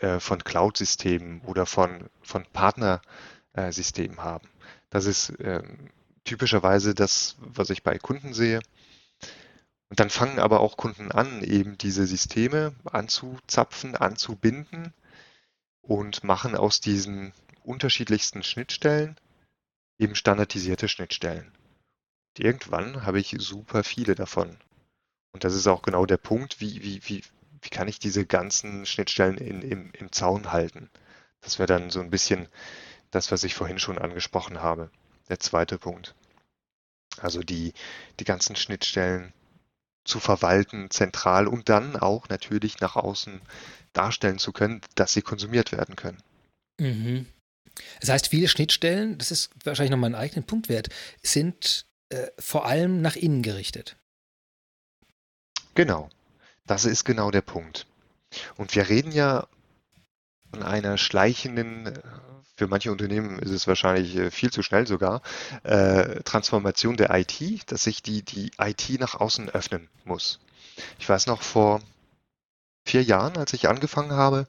äh, 0.00 0.20
von 0.20 0.42
Cloud-Systemen 0.42 1.40
oder 1.42 1.66
von, 1.66 2.10
von 2.22 2.44
Partnersystemen 2.52 4.22
haben. 4.22 4.48
Das 4.90 5.06
ist 5.06 5.30
äh, 5.40 5.62
typischerweise 6.24 6.94
das, 6.94 7.36
was 7.38 7.70
ich 7.70 7.82
bei 7.82 7.98
Kunden 7.98 8.34
sehe. 8.34 8.60
Und 9.88 10.00
dann 10.00 10.10
fangen 10.10 10.38
aber 10.38 10.60
auch 10.60 10.76
Kunden 10.76 11.12
an, 11.12 11.42
eben 11.42 11.78
diese 11.78 12.06
Systeme 12.06 12.74
anzuzapfen, 12.84 13.94
anzubinden 13.94 14.92
und 15.82 16.24
machen 16.24 16.56
aus 16.56 16.80
diesen 16.80 17.32
unterschiedlichsten 17.62 18.42
Schnittstellen 18.42 19.16
eben 19.98 20.14
standardisierte 20.14 20.88
Schnittstellen. 20.88 21.52
Und 22.36 22.44
irgendwann 22.44 23.06
habe 23.06 23.20
ich 23.20 23.36
super 23.38 23.84
viele 23.84 24.14
davon. 24.14 24.56
Und 25.34 25.42
das 25.42 25.54
ist 25.54 25.66
auch 25.66 25.82
genau 25.82 26.06
der 26.06 26.16
Punkt, 26.16 26.60
wie, 26.60 26.82
wie, 26.84 27.00
wie, 27.08 27.24
wie 27.60 27.68
kann 27.68 27.88
ich 27.88 27.98
diese 27.98 28.24
ganzen 28.24 28.86
Schnittstellen 28.86 29.36
in, 29.36 29.62
im, 29.62 29.90
im 29.92 30.12
Zaun 30.12 30.52
halten? 30.52 30.90
Das 31.40 31.58
wäre 31.58 31.66
dann 31.66 31.90
so 31.90 32.00
ein 32.00 32.10
bisschen 32.10 32.48
das, 33.10 33.32
was 33.32 33.42
ich 33.42 33.56
vorhin 33.56 33.80
schon 33.80 33.98
angesprochen 33.98 34.62
habe. 34.62 34.90
Der 35.28 35.40
zweite 35.40 35.76
Punkt. 35.76 36.14
Also 37.18 37.40
die, 37.40 37.72
die 38.20 38.24
ganzen 38.24 38.54
Schnittstellen 38.54 39.32
zu 40.04 40.20
verwalten, 40.20 40.88
zentral 40.90 41.48
und 41.48 41.68
dann 41.68 41.96
auch 41.96 42.28
natürlich 42.28 42.78
nach 42.78 42.94
außen 42.94 43.40
darstellen 43.92 44.38
zu 44.38 44.52
können, 44.52 44.82
dass 44.94 45.14
sie 45.14 45.22
konsumiert 45.22 45.72
werden 45.72 45.96
können. 45.96 46.22
Mhm. 46.78 47.26
Das 48.00 48.10
heißt, 48.10 48.28
viele 48.28 48.46
Schnittstellen, 48.46 49.18
das 49.18 49.32
ist 49.32 49.50
wahrscheinlich 49.64 49.90
nochmal 49.90 50.10
ein 50.10 50.20
eigenen 50.20 50.46
Punkt 50.46 50.68
wert, 50.68 50.90
sind 51.22 51.86
äh, 52.10 52.28
vor 52.38 52.66
allem 52.66 53.02
nach 53.02 53.16
innen 53.16 53.42
gerichtet. 53.42 53.96
Genau. 55.74 56.08
Das 56.66 56.84
ist 56.84 57.04
genau 57.04 57.30
der 57.30 57.42
Punkt. 57.42 57.86
Und 58.56 58.74
wir 58.74 58.88
reden 58.88 59.12
ja 59.12 59.46
von 60.50 60.62
einer 60.62 60.98
schleichenden, 60.98 61.86
äh, 61.86 62.02
für 62.56 62.68
manche 62.68 62.92
Unternehmen 62.92 63.38
ist 63.40 63.50
es 63.50 63.66
wahrscheinlich 63.66 64.16
äh, 64.16 64.30
viel 64.30 64.50
zu 64.50 64.62
schnell 64.62 64.86
sogar, 64.86 65.20
äh, 65.64 66.22
Transformation 66.22 66.96
der 66.96 67.10
IT, 67.10 67.70
dass 67.70 67.84
sich 67.84 68.02
die, 68.02 68.22
die 68.22 68.52
IT 68.58 69.00
nach 69.00 69.14
außen 69.16 69.50
öffnen 69.50 69.88
muss. 70.04 70.40
Ich 70.98 71.08
weiß 71.08 71.26
noch, 71.26 71.42
vor 71.42 71.80
vier 72.84 73.02
Jahren, 73.02 73.36
als 73.36 73.52
ich 73.52 73.68
angefangen 73.68 74.12
habe, 74.12 74.46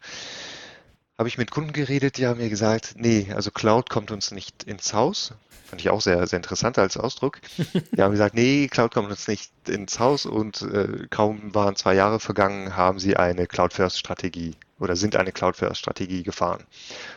habe 1.17 1.29
ich 1.29 1.37
mit 1.37 1.51
Kunden 1.51 1.71
geredet, 1.71 2.17
die 2.17 2.27
haben 2.27 2.39
mir 2.39 2.49
gesagt, 2.49 2.95
nee, 2.97 3.31
also 3.33 3.49
Cloud 3.51 3.89
kommt 3.89 4.11
uns 4.11 4.31
nicht 4.31 4.63
ins 4.63 4.93
Haus. 4.93 5.33
Fand 5.65 5.81
ich 5.81 5.89
auch 5.89 6.01
sehr, 6.01 6.25
sehr 6.27 6.37
interessant 6.37 6.77
als 6.77 6.97
Ausdruck. 6.97 7.39
Die 7.57 8.01
haben 8.01 8.11
gesagt, 8.11 8.35
nee, 8.35 8.67
Cloud 8.67 8.93
kommt 8.93 9.09
uns 9.09 9.27
nicht 9.27 9.51
ins 9.67 9.99
Haus 9.99 10.25
und 10.25 10.61
äh, 10.61 11.07
kaum 11.09 11.55
waren 11.55 11.75
zwei 11.75 11.95
Jahre 11.95 12.19
vergangen, 12.19 12.75
haben 12.75 12.99
sie 12.99 13.17
eine 13.17 13.47
Cloud-First-Strategie 13.47 14.55
oder 14.77 14.95
sind 14.95 15.15
eine 15.15 15.31
Cloud-First-Strategie 15.31 16.23
gefahren. 16.23 16.63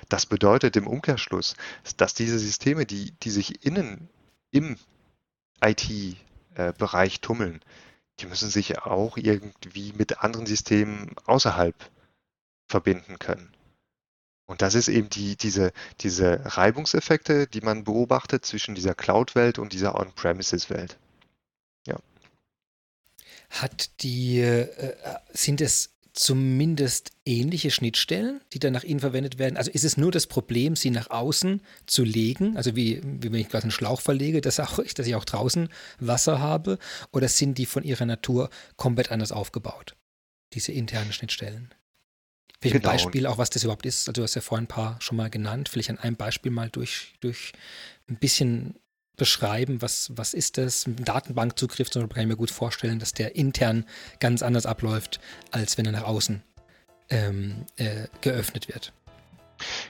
Das 0.08 0.26
bedeutet 0.26 0.76
im 0.76 0.86
Umkehrschluss, 0.86 1.56
dass 1.96 2.14
diese 2.14 2.38
Systeme, 2.38 2.86
die, 2.86 3.10
die 3.22 3.30
sich 3.30 3.66
innen 3.66 4.08
im 4.50 4.76
IT-Bereich 5.60 7.14
äh, 7.16 7.18
tummeln, 7.18 7.60
die 8.20 8.26
müssen 8.26 8.48
sich 8.48 8.78
auch 8.78 9.16
irgendwie 9.16 9.92
mit 9.92 10.20
anderen 10.20 10.46
Systemen 10.46 11.14
außerhalb 11.26 11.74
verbinden 12.68 13.18
können. 13.18 13.52
Und 14.48 14.62
das 14.62 14.74
ist 14.74 14.88
eben 14.88 15.10
die, 15.10 15.36
diese, 15.36 15.72
diese 16.00 16.40
Reibungseffekte, 16.42 17.46
die 17.46 17.60
man 17.60 17.84
beobachtet 17.84 18.46
zwischen 18.46 18.74
dieser 18.74 18.94
Cloud-Welt 18.94 19.58
und 19.58 19.74
dieser 19.74 19.94
On-Premises-Welt. 19.94 20.96
Ja. 21.86 21.98
Hat 23.50 23.90
die, 24.02 24.40
äh, 24.40 24.94
sind 25.32 25.60
es 25.60 25.90
zumindest 26.14 27.10
ähnliche 27.26 27.70
Schnittstellen, 27.70 28.40
die 28.54 28.58
dann 28.58 28.72
nach 28.72 28.84
Ihnen 28.84 29.00
verwendet 29.00 29.38
werden? 29.38 29.58
Also 29.58 29.70
ist 29.70 29.84
es 29.84 29.98
nur 29.98 30.10
das 30.10 30.26
Problem, 30.26 30.76
sie 30.76 30.90
nach 30.90 31.10
außen 31.10 31.60
zu 31.84 32.02
legen, 32.02 32.56
also 32.56 32.74
wie, 32.74 33.02
wie 33.04 33.30
wenn 33.30 33.40
ich 33.40 33.50
gerade 33.50 33.64
einen 33.64 33.70
Schlauch 33.70 34.00
verlege, 34.00 34.40
dass, 34.40 34.58
auch, 34.60 34.82
dass 34.82 35.06
ich 35.06 35.14
auch 35.14 35.26
draußen 35.26 35.68
Wasser 36.00 36.38
habe, 36.38 36.78
oder 37.12 37.28
sind 37.28 37.58
die 37.58 37.66
von 37.66 37.84
ihrer 37.84 38.06
Natur 38.06 38.48
komplett 38.76 39.12
anders 39.12 39.30
aufgebaut, 39.30 39.94
diese 40.54 40.72
internen 40.72 41.12
Schnittstellen? 41.12 41.74
Vielleicht 42.60 42.82
genau. 42.82 42.90
ein 42.90 42.96
Beispiel 42.96 43.26
auch, 43.26 43.38
was 43.38 43.50
das 43.50 43.62
überhaupt 43.64 43.86
ist. 43.86 44.08
Also 44.08 44.20
du 44.20 44.22
hast 44.24 44.34
ja 44.34 44.40
vorhin 44.40 44.64
ein 44.64 44.68
paar 44.68 44.96
schon 45.00 45.16
mal 45.16 45.30
genannt. 45.30 45.68
Vielleicht 45.68 45.90
an 45.90 45.98
einem 45.98 46.16
Beispiel 46.16 46.50
mal 46.50 46.70
durch, 46.70 47.14
durch 47.20 47.52
ein 48.08 48.16
bisschen 48.16 48.74
beschreiben, 49.16 49.82
was, 49.82 50.10
was 50.16 50.34
ist 50.34 50.58
das? 50.58 50.86
Ein 50.86 51.04
Datenbankzugriff 51.04 51.90
zum 51.90 52.02
Beispiel 52.02 52.14
kann 52.14 52.22
ich 52.22 52.28
mir 52.28 52.36
gut 52.36 52.50
vorstellen, 52.50 52.98
dass 52.98 53.12
der 53.12 53.36
intern 53.36 53.84
ganz 54.20 54.42
anders 54.42 54.66
abläuft, 54.66 55.20
als 55.50 55.76
wenn 55.76 55.86
er 55.86 55.92
nach 55.92 56.04
außen 56.04 56.42
ähm, 57.10 57.66
äh, 57.76 58.06
geöffnet 58.20 58.68
wird. 58.68 58.92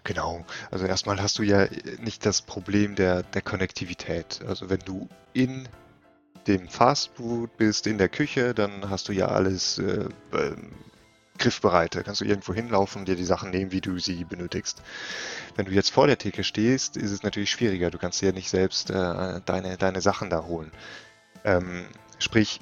Genau, 0.04 0.46
also 0.70 0.86
erstmal 0.86 1.20
hast 1.20 1.38
du 1.38 1.42
ja 1.42 1.68
nicht 2.00 2.24
das 2.24 2.40
Problem 2.40 2.94
der, 2.94 3.22
der 3.22 3.42
Konnektivität. 3.42 4.40
Also 4.46 4.70
wenn 4.70 4.80
du 4.80 5.08
in 5.34 5.68
dem 6.46 6.68
Fastfood 6.68 7.54
bist, 7.58 7.86
in 7.86 7.98
der 7.98 8.08
Küche, 8.08 8.54
dann 8.54 8.88
hast 8.88 9.08
du 9.08 9.12
ja 9.12 9.28
alles 9.28 9.78
äh, 9.78 10.08
ähm, 10.32 10.70
griffbereit. 11.38 11.94
Da 11.94 12.02
kannst 12.02 12.20
du 12.20 12.24
irgendwo 12.24 12.54
hinlaufen 12.54 13.00
und 13.00 13.08
dir 13.08 13.16
die 13.16 13.24
Sachen 13.24 13.50
nehmen, 13.50 13.72
wie 13.72 13.80
du 13.80 13.98
sie 13.98 14.24
benötigst. 14.24 14.82
Wenn 15.56 15.66
du 15.66 15.72
jetzt 15.72 15.90
vor 15.90 16.06
der 16.06 16.18
Theke 16.18 16.44
stehst, 16.44 16.96
ist 16.96 17.10
es 17.10 17.22
natürlich 17.22 17.50
schwieriger. 17.50 17.90
Du 17.90 17.98
kannst 17.98 18.20
dir 18.20 18.32
nicht 18.32 18.50
selbst 18.50 18.90
äh, 18.90 19.40
deine, 19.44 19.76
deine 19.76 20.00
Sachen 20.00 20.30
da 20.30 20.44
holen. 20.44 20.72
Ähm, 21.44 21.86
sprich, 22.18 22.60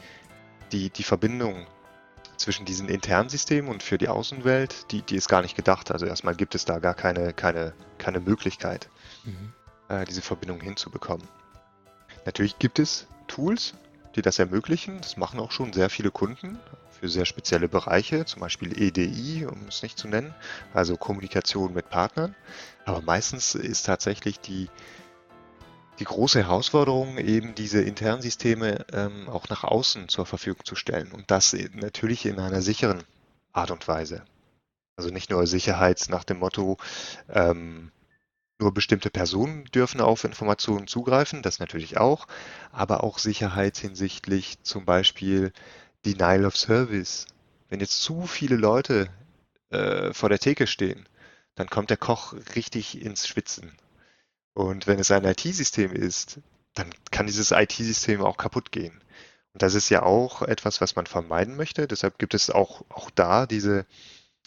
die, 0.72 0.90
die 0.90 1.02
Verbindung 1.02 1.66
zwischen 2.36 2.66
diesen 2.66 2.88
internen 2.88 3.28
Systemen 3.28 3.70
und 3.70 3.82
für 3.82 3.98
die 3.98 4.08
Außenwelt, 4.08 4.92
die, 4.92 5.02
die 5.02 5.16
ist 5.16 5.28
gar 5.28 5.42
nicht 5.42 5.56
gedacht. 5.56 5.90
Also 5.90 6.06
erstmal 6.06 6.34
gibt 6.34 6.54
es 6.54 6.64
da 6.64 6.78
gar 6.78 6.94
keine, 6.94 7.32
keine, 7.32 7.72
keine 7.98 8.20
Möglichkeit, 8.20 8.88
mhm. 9.24 9.52
äh, 9.88 10.04
diese 10.04 10.22
Verbindung 10.22 10.60
hinzubekommen. 10.60 11.26
Natürlich 12.24 12.58
gibt 12.58 12.78
es 12.78 13.06
Tools, 13.28 13.74
die 14.16 14.22
das 14.22 14.38
ermöglichen. 14.38 15.00
Das 15.00 15.16
machen 15.16 15.40
auch 15.40 15.52
schon 15.52 15.72
sehr 15.72 15.90
viele 15.90 16.10
Kunden 16.10 16.58
für 16.98 17.08
sehr 17.08 17.26
spezielle 17.26 17.68
Bereiche, 17.68 18.24
zum 18.24 18.40
Beispiel 18.40 18.80
EDI, 18.80 19.46
um 19.46 19.68
es 19.68 19.82
nicht 19.82 19.98
zu 19.98 20.08
nennen, 20.08 20.34
also 20.72 20.96
Kommunikation 20.96 21.74
mit 21.74 21.90
Partnern. 21.90 22.34
Aber 22.84 23.02
meistens 23.02 23.54
ist 23.54 23.86
tatsächlich 23.86 24.40
die, 24.40 24.68
die 25.98 26.04
große 26.04 26.42
Herausforderung, 26.42 27.18
eben 27.18 27.54
diese 27.54 27.82
internen 27.82 28.22
Systeme 28.22 28.86
ähm, 28.92 29.28
auch 29.28 29.48
nach 29.48 29.64
außen 29.64 30.08
zur 30.08 30.26
Verfügung 30.26 30.64
zu 30.64 30.74
stellen. 30.74 31.12
Und 31.12 31.30
das 31.30 31.54
natürlich 31.74 32.26
in 32.26 32.38
einer 32.38 32.62
sicheren 32.62 33.02
Art 33.52 33.70
und 33.70 33.86
Weise. 33.88 34.24
Also 34.96 35.10
nicht 35.10 35.30
nur 35.30 35.46
Sicherheit 35.46 36.06
nach 36.08 36.24
dem 36.24 36.38
Motto, 36.38 36.78
ähm, 37.28 37.92
nur 38.58 38.72
bestimmte 38.72 39.10
Personen 39.10 39.64
dürfen 39.66 40.00
auf 40.00 40.24
Informationen 40.24 40.86
zugreifen, 40.86 41.42
das 41.42 41.58
natürlich 41.58 41.98
auch, 41.98 42.26
aber 42.72 43.04
auch 43.04 43.18
Sicherheit 43.18 43.76
hinsichtlich 43.76 44.62
zum 44.62 44.86
Beispiel 44.86 45.52
Denial 46.06 46.46
of 46.46 46.56
Service. 46.56 47.26
Wenn 47.68 47.80
jetzt 47.80 48.00
zu 48.00 48.26
viele 48.26 48.56
Leute 48.56 49.08
äh, 49.70 50.12
vor 50.12 50.28
der 50.28 50.38
Theke 50.38 50.68
stehen, 50.68 51.08
dann 51.56 51.68
kommt 51.68 51.90
der 51.90 51.96
Koch 51.96 52.34
richtig 52.54 53.02
ins 53.02 53.26
Schwitzen. 53.26 53.72
Und 54.54 54.86
wenn 54.86 55.00
es 55.00 55.10
ein 55.10 55.24
IT-System 55.24 55.92
ist, 55.92 56.38
dann 56.74 56.90
kann 57.10 57.26
dieses 57.26 57.50
IT-System 57.50 58.22
auch 58.22 58.36
kaputt 58.36 58.70
gehen. 58.70 59.02
Und 59.52 59.62
das 59.62 59.74
ist 59.74 59.88
ja 59.88 60.02
auch 60.02 60.42
etwas, 60.42 60.80
was 60.80 60.94
man 60.94 61.06
vermeiden 61.06 61.56
möchte. 61.56 61.88
Deshalb 61.88 62.18
gibt 62.18 62.34
es 62.34 62.50
auch, 62.50 62.84
auch 62.88 63.10
da 63.10 63.46
diese, 63.46 63.84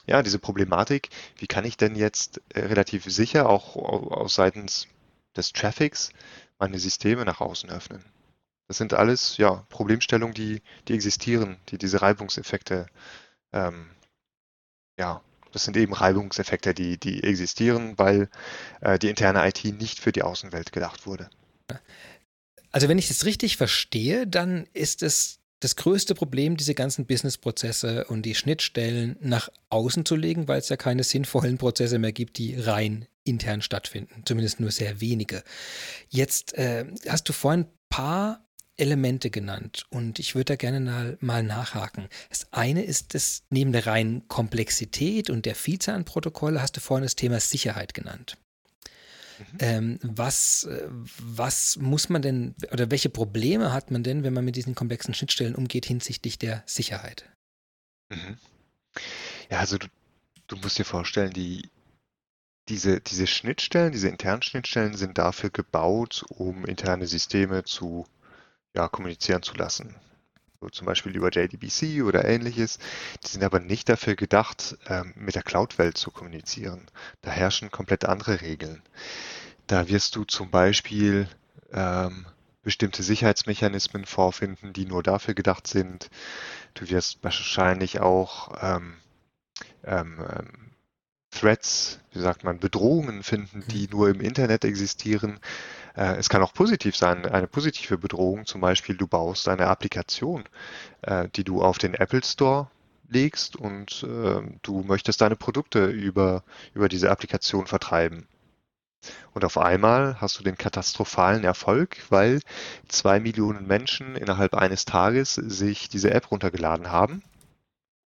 ja, 0.07 0.23
diese 0.23 0.39
Problematik. 0.39 1.09
Wie 1.37 1.47
kann 1.47 1.65
ich 1.65 1.75
denn 1.75 1.95
jetzt 1.95 2.41
äh, 2.53 2.61
relativ 2.61 3.03
sicher 3.05 3.49
auch 3.49 3.75
aus 3.75 4.35
seitens 4.35 4.87
des 5.35 5.51
Traffics 5.51 6.11
meine 6.57 6.79
Systeme 6.79 7.25
nach 7.25 7.41
außen 7.41 7.69
öffnen? 7.69 8.05
Das 8.69 8.77
sind 8.77 8.93
alles 8.93 9.37
ja, 9.37 9.65
Problemstellungen, 9.69 10.35
die, 10.35 10.61
die 10.87 10.93
existieren, 10.93 11.57
die 11.69 11.79
diese 11.79 12.03
Reibungseffekte, 12.03 12.85
ähm, 13.51 13.89
ja, 14.99 15.23
das 15.51 15.63
sind 15.63 15.75
eben 15.75 15.93
Reibungseffekte, 15.93 16.75
die, 16.75 16.99
die 16.99 17.23
existieren, 17.23 17.97
weil 17.97 18.29
äh, 18.81 18.99
die 18.99 19.09
interne 19.09 19.47
IT 19.47 19.65
nicht 19.65 19.99
für 19.99 20.11
die 20.11 20.21
Außenwelt 20.21 20.71
gedacht 20.71 21.07
wurde. 21.07 21.31
Also 22.71 22.87
wenn 22.87 22.99
ich 22.99 23.07
das 23.07 23.25
richtig 23.25 23.57
verstehe, 23.57 24.27
dann 24.27 24.67
ist 24.73 25.01
es 25.01 25.39
das 25.61 25.75
größte 25.75 26.13
Problem, 26.13 26.55
diese 26.55 26.75
ganzen 26.75 27.07
Businessprozesse 27.07 28.05
und 28.05 28.21
die 28.21 28.35
Schnittstellen 28.35 29.17
nach 29.19 29.49
außen 29.69 30.05
zu 30.05 30.15
legen, 30.15 30.47
weil 30.47 30.59
es 30.59 30.69
ja 30.69 30.77
keine 30.77 31.03
sinnvollen 31.03 31.57
Prozesse 31.57 31.97
mehr 31.97 32.11
gibt, 32.13 32.37
die 32.37 32.53
rein 32.53 33.07
intern 33.23 33.63
stattfinden. 33.63 34.21
Zumindest 34.25 34.59
nur 34.59 34.69
sehr 34.69 35.01
wenige. 35.01 35.43
Jetzt 36.07 36.53
äh, 36.53 36.85
hast 37.07 37.27
du 37.27 37.33
vorhin 37.33 37.61
ein 37.61 37.71
paar 37.89 38.45
Elemente 38.79 39.29
genannt 39.29 39.85
und 39.89 40.19
ich 40.19 40.35
würde 40.35 40.45
da 40.45 40.55
gerne 40.55 41.17
mal, 41.19 41.43
nachhaken. 41.43 42.07
Das 42.29 42.51
eine 42.51 42.83
ist 42.83 43.13
das, 43.13 43.43
neben 43.49 43.71
der 43.71 43.85
reinen 43.85 44.27
Komplexität 44.27 45.29
und 45.29 45.45
der 45.45 45.55
Vielzahl 45.55 45.95
an 45.95 46.05
Protokolle 46.05 46.61
hast 46.61 46.77
du 46.77 46.81
vorhin 46.81 47.03
das 47.03 47.15
Thema 47.15 47.39
Sicherheit 47.39 47.93
genannt. 47.93 48.37
Mhm. 49.39 49.57
Ähm, 49.59 49.99
was, 50.03 50.63
äh, 50.65 50.87
was 50.89 51.77
muss 51.77 52.09
man 52.09 52.21
denn 52.21 52.55
oder 52.71 52.91
welche 52.91 53.09
Probleme 53.09 53.71
hat 53.71 53.89
man 53.91 54.03
denn, 54.03 54.23
wenn 54.23 54.33
man 54.33 54.45
mit 54.45 54.55
diesen 54.55 54.75
komplexen 54.75 55.13
Schnittstellen 55.13 55.55
umgeht 55.55 55.85
hinsichtlich 55.85 56.37
der 56.37 56.63
Sicherheit? 56.65 57.29
Mhm. 58.09 58.37
Ja, 59.49 59.59
also 59.59 59.77
du, 59.77 59.87
du 60.47 60.57
musst 60.57 60.77
dir 60.77 60.85
vorstellen, 60.85 61.31
die, 61.31 61.69
diese, 62.67 62.99
diese 63.01 63.27
Schnittstellen, 63.27 63.91
diese 63.91 64.09
internen 64.09 64.41
Schnittstellen 64.41 64.95
sind 64.95 65.17
dafür 65.17 65.49
gebaut, 65.49 66.25
um 66.29 66.65
interne 66.65 67.07
Systeme 67.07 67.63
zu 67.63 68.05
ja, 68.75 68.87
kommunizieren 68.87 69.43
zu 69.43 69.55
lassen. 69.55 69.95
So 70.61 70.69
zum 70.69 70.85
Beispiel 70.85 71.15
über 71.15 71.29
JDBC 71.29 72.03
oder 72.03 72.25
ähnliches. 72.25 72.79
Die 73.23 73.29
sind 73.29 73.43
aber 73.43 73.59
nicht 73.59 73.87
dafür 73.87 74.15
gedacht, 74.15 74.77
ähm, 74.87 75.13
mit 75.15 75.35
der 75.35 75.43
Cloud-Welt 75.43 75.97
zu 75.97 76.11
kommunizieren. 76.11 76.87
Da 77.21 77.31
herrschen 77.31 77.71
komplett 77.71 78.05
andere 78.05 78.41
Regeln. 78.41 78.81
Da 79.67 79.87
wirst 79.87 80.15
du 80.15 80.25
zum 80.25 80.51
Beispiel 80.51 81.29
ähm, 81.71 82.25
bestimmte 82.61 83.03
Sicherheitsmechanismen 83.03 84.05
vorfinden, 84.05 84.73
die 84.73 84.85
nur 84.85 85.01
dafür 85.01 85.33
gedacht 85.33 85.65
sind. 85.67 86.09
Du 86.73 86.89
wirst 86.89 87.23
wahrscheinlich 87.23 88.01
auch 88.01 88.51
ähm, 88.61 88.97
ähm, 89.83 90.25
ähm 90.29 90.69
Threats, 91.31 91.99
wie 92.11 92.19
sagt 92.19 92.43
man, 92.43 92.59
Bedrohungen 92.59 93.23
finden, 93.23 93.63
die 93.69 93.83
mhm. 93.83 93.91
nur 93.91 94.09
im 94.09 94.19
Internet 94.19 94.65
existieren. 94.65 95.39
Äh, 95.95 96.15
es 96.17 96.29
kann 96.29 96.41
auch 96.41 96.53
positiv 96.53 96.95
sein, 96.95 97.25
eine 97.25 97.47
positive 97.47 97.97
Bedrohung, 97.97 98.45
zum 98.45 98.61
Beispiel 98.61 98.95
du 98.95 99.07
baust 99.07 99.47
eine 99.47 99.67
Applikation, 99.67 100.43
äh, 101.01 101.27
die 101.35 101.43
du 101.43 101.61
auf 101.61 101.77
den 101.77 101.93
Apple 101.93 102.23
Store 102.23 102.67
legst 103.09 103.55
und 103.55 104.03
äh, 104.03 104.41
du 104.61 104.83
möchtest 104.83 105.21
deine 105.21 105.35
Produkte 105.35 105.87
über, 105.87 106.43
über 106.73 106.89
diese 106.89 107.09
Applikation 107.09 107.67
vertreiben. 107.67 108.27
Und 109.33 109.45
auf 109.45 109.57
einmal 109.57 110.19
hast 110.19 110.37
du 110.39 110.43
den 110.43 110.57
katastrophalen 110.57 111.45
Erfolg, 111.45 111.97
weil 112.09 112.41
zwei 112.89 113.19
Millionen 113.19 113.65
Menschen 113.65 114.15
innerhalb 114.15 114.53
eines 114.53 114.83
Tages 114.85 115.35
sich 115.35 115.87
diese 115.87 116.11
App 116.11 116.31
runtergeladen 116.31 116.91
haben 116.91 117.23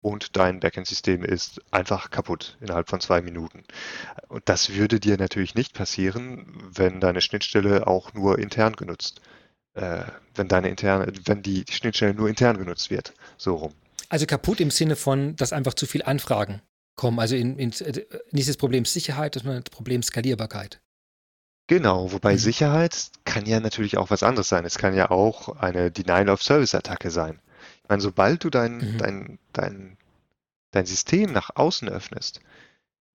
und 0.01 0.37
dein 0.37 0.59
Backend-System 0.59 1.23
ist 1.23 1.61
einfach 1.71 2.09
kaputt 2.09 2.57
innerhalb 2.61 2.89
von 2.89 3.01
zwei 3.01 3.21
Minuten. 3.21 3.63
Und 4.27 4.47
das 4.47 4.73
würde 4.73 4.99
dir 4.99 5.17
natürlich 5.17 5.55
nicht 5.55 5.73
passieren, 5.73 6.45
wenn 6.73 6.99
deine 6.99 7.21
Schnittstelle 7.21 7.87
auch 7.87 8.13
nur 8.13 8.39
intern 8.39 8.75
genutzt, 8.75 9.21
äh, 9.73 10.03
wenn 10.35 10.47
deine 10.47 10.69
interne, 10.69 11.11
wenn 11.25 11.41
die 11.41 11.65
Schnittstelle 11.69 12.13
nur 12.13 12.29
intern 12.29 12.57
genutzt 12.57 12.89
wird, 12.89 13.13
so 13.37 13.55
rum. 13.55 13.73
Also 14.07 14.25
kaputt 14.25 14.59
im 14.59 14.71
Sinne 14.71 14.95
von, 14.95 15.35
dass 15.35 15.53
einfach 15.53 15.73
zu 15.73 15.85
viel 15.85 16.03
Anfragen 16.03 16.61
kommen. 16.95 17.19
Also 17.19 17.35
in, 17.35 17.57
in, 17.59 17.71
in 17.71 18.03
dieses 18.31 18.57
Problem 18.57 18.85
Sicherheit, 18.85 19.35
das 19.35 19.43
Problem 19.69 20.01
Skalierbarkeit. 20.01 20.81
Genau, 21.67 22.11
wobei 22.11 22.33
mhm. 22.33 22.37
Sicherheit 22.39 23.11
kann 23.25 23.45
ja 23.45 23.59
natürlich 23.59 23.97
auch 23.97 24.09
was 24.09 24.23
anderes 24.23 24.47
sein. 24.47 24.65
Es 24.65 24.79
kann 24.79 24.95
ja 24.95 25.11
auch 25.11 25.55
eine 25.57 25.91
Denial-of-Service-Attacke 25.91 27.11
sein. 27.11 27.39
Ich 27.89 27.91
meine, 27.91 28.03
sobald 28.03 28.43
du 28.43 28.51
dein, 28.51 28.77
mhm. 28.77 28.97
dein, 28.99 29.39
dein, 29.51 29.97
dein 30.69 30.85
System 30.85 31.31
nach 31.31 31.49
außen 31.55 31.89
öffnest, 31.89 32.39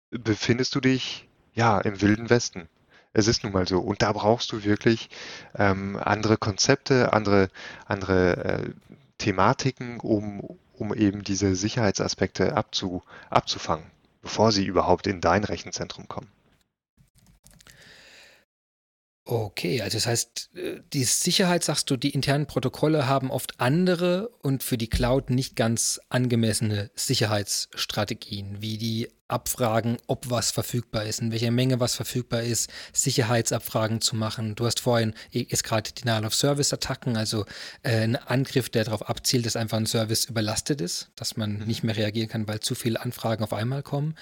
befindest 0.10 0.74
du 0.74 0.82
dich 0.82 1.30
ja 1.54 1.80
im 1.80 2.02
wilden 2.02 2.32
Westen. 2.32 2.68
Es 3.14 3.28
ist 3.28 3.44
nun 3.44 3.54
mal 3.54 3.68
so. 3.68 3.78
Und 3.80 4.02
da 4.02 4.12
brauchst 4.14 4.52
du 4.52 4.64
wirklich 4.64 5.12
ähm, 5.54 5.96
andere 6.02 6.38
Konzepte, 6.38 7.14
andere, 7.14 7.52
andere 7.86 8.38
äh, 8.44 8.70
Thematiken, 9.20 10.00
um, 10.00 10.58
um 10.74 10.92
eben 10.96 11.24
diese 11.24 11.56
Sicherheitsaspekte 11.56 12.58
abzu, 12.58 13.04
abzufangen, 13.30 13.86
bevor 14.24 14.52
sie 14.52 14.66
überhaupt 14.66 15.06
in 15.06 15.22
dein 15.22 15.44
Rechenzentrum 15.44 16.08
kommen. 16.08 16.32
Okay, 19.26 19.82
also 19.82 19.96
das 19.96 20.06
heißt, 20.06 20.50
äh, 20.56 20.82
die 20.92 21.06
Sicherheit, 21.06 21.64
sagst 21.64 21.90
du, 21.90 21.96
die 21.96 22.10
internen 22.10 22.46
Protokolle 22.46 23.08
haben 23.08 23.32
oft 23.32 23.58
andere 23.62 24.28
und 24.42 24.64
für 24.64 24.78
die 24.78 24.90
Cloud 24.90 25.30
nicht 25.30 25.56
ganz 25.56 26.02
angemessene 26.10 26.92
Sicherheitsstrategien, 26.96 28.62
wie 28.62 28.78
die 28.78 29.08
Abfragen, 29.30 29.98
ob 30.08 30.30
was 30.30 30.52
verfügbar 30.52 31.06
ist, 31.06 31.22
in 31.22 31.32
welcher 31.32 31.52
Menge 31.52 31.80
was 31.80 31.96
verfügbar 31.96 32.44
ist, 32.44 32.70
Sicherheitsabfragen 32.92 34.02
zu 34.02 34.18
machen. 34.18 34.56
Du 34.56 34.66
hast 34.66 34.82
vorhin 34.82 35.14
ist 35.32 35.64
gerade 35.64 35.90
Denial 35.94 36.26
of 36.26 36.36
Service 36.36 36.74
Attacken, 36.74 37.16
also 37.16 37.46
äh, 37.82 38.02
ein 38.02 38.18
Angriff, 38.18 38.70
der 38.70 38.84
darauf 38.84 39.08
abzielt, 39.08 39.46
dass 39.46 39.56
einfach 39.56 39.78
ein 39.78 39.86
Service 39.86 40.26
überlastet 40.26 40.82
ist, 40.82 41.12
dass 41.16 41.38
man 41.38 41.60
mhm. 41.60 41.66
nicht 41.66 41.84
mehr 41.84 41.96
reagieren 41.96 42.28
kann, 42.28 42.48
weil 42.50 42.60
zu 42.60 42.76
viele 42.76 43.02
Anfragen 43.02 43.46
auf 43.46 43.54
einmal 43.54 43.84
kommen. 43.84 44.16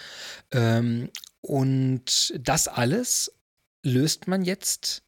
Ähm, 0.51 1.09
und 1.41 2.35
das 2.39 2.67
alles 2.67 3.31
löst 3.83 4.27
man 4.27 4.43
jetzt, 4.43 5.03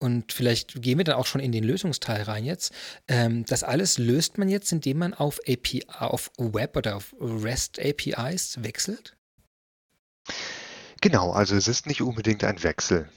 und 0.00 0.32
vielleicht 0.32 0.80
gehen 0.80 0.98
wir 0.98 1.04
dann 1.04 1.16
auch 1.16 1.26
schon 1.26 1.40
in 1.40 1.52
den 1.52 1.64
Lösungsteil 1.64 2.22
rein 2.22 2.44
jetzt, 2.44 2.72
ähm, 3.08 3.44
das 3.46 3.62
alles 3.64 3.98
löst 3.98 4.38
man 4.38 4.48
jetzt, 4.48 4.70
indem 4.72 4.98
man 4.98 5.14
auf 5.14 5.40
API, 5.46 5.84
auf 5.88 6.30
Web 6.38 6.76
oder 6.76 6.96
auf 6.96 7.14
REST 7.20 7.80
APIs 7.80 8.62
wechselt? 8.62 9.16
Genau, 11.00 11.32
also 11.32 11.56
es 11.56 11.68
ist 11.68 11.86
nicht 11.86 12.02
unbedingt 12.02 12.44
ein 12.44 12.62
Wechsel. 12.62 13.08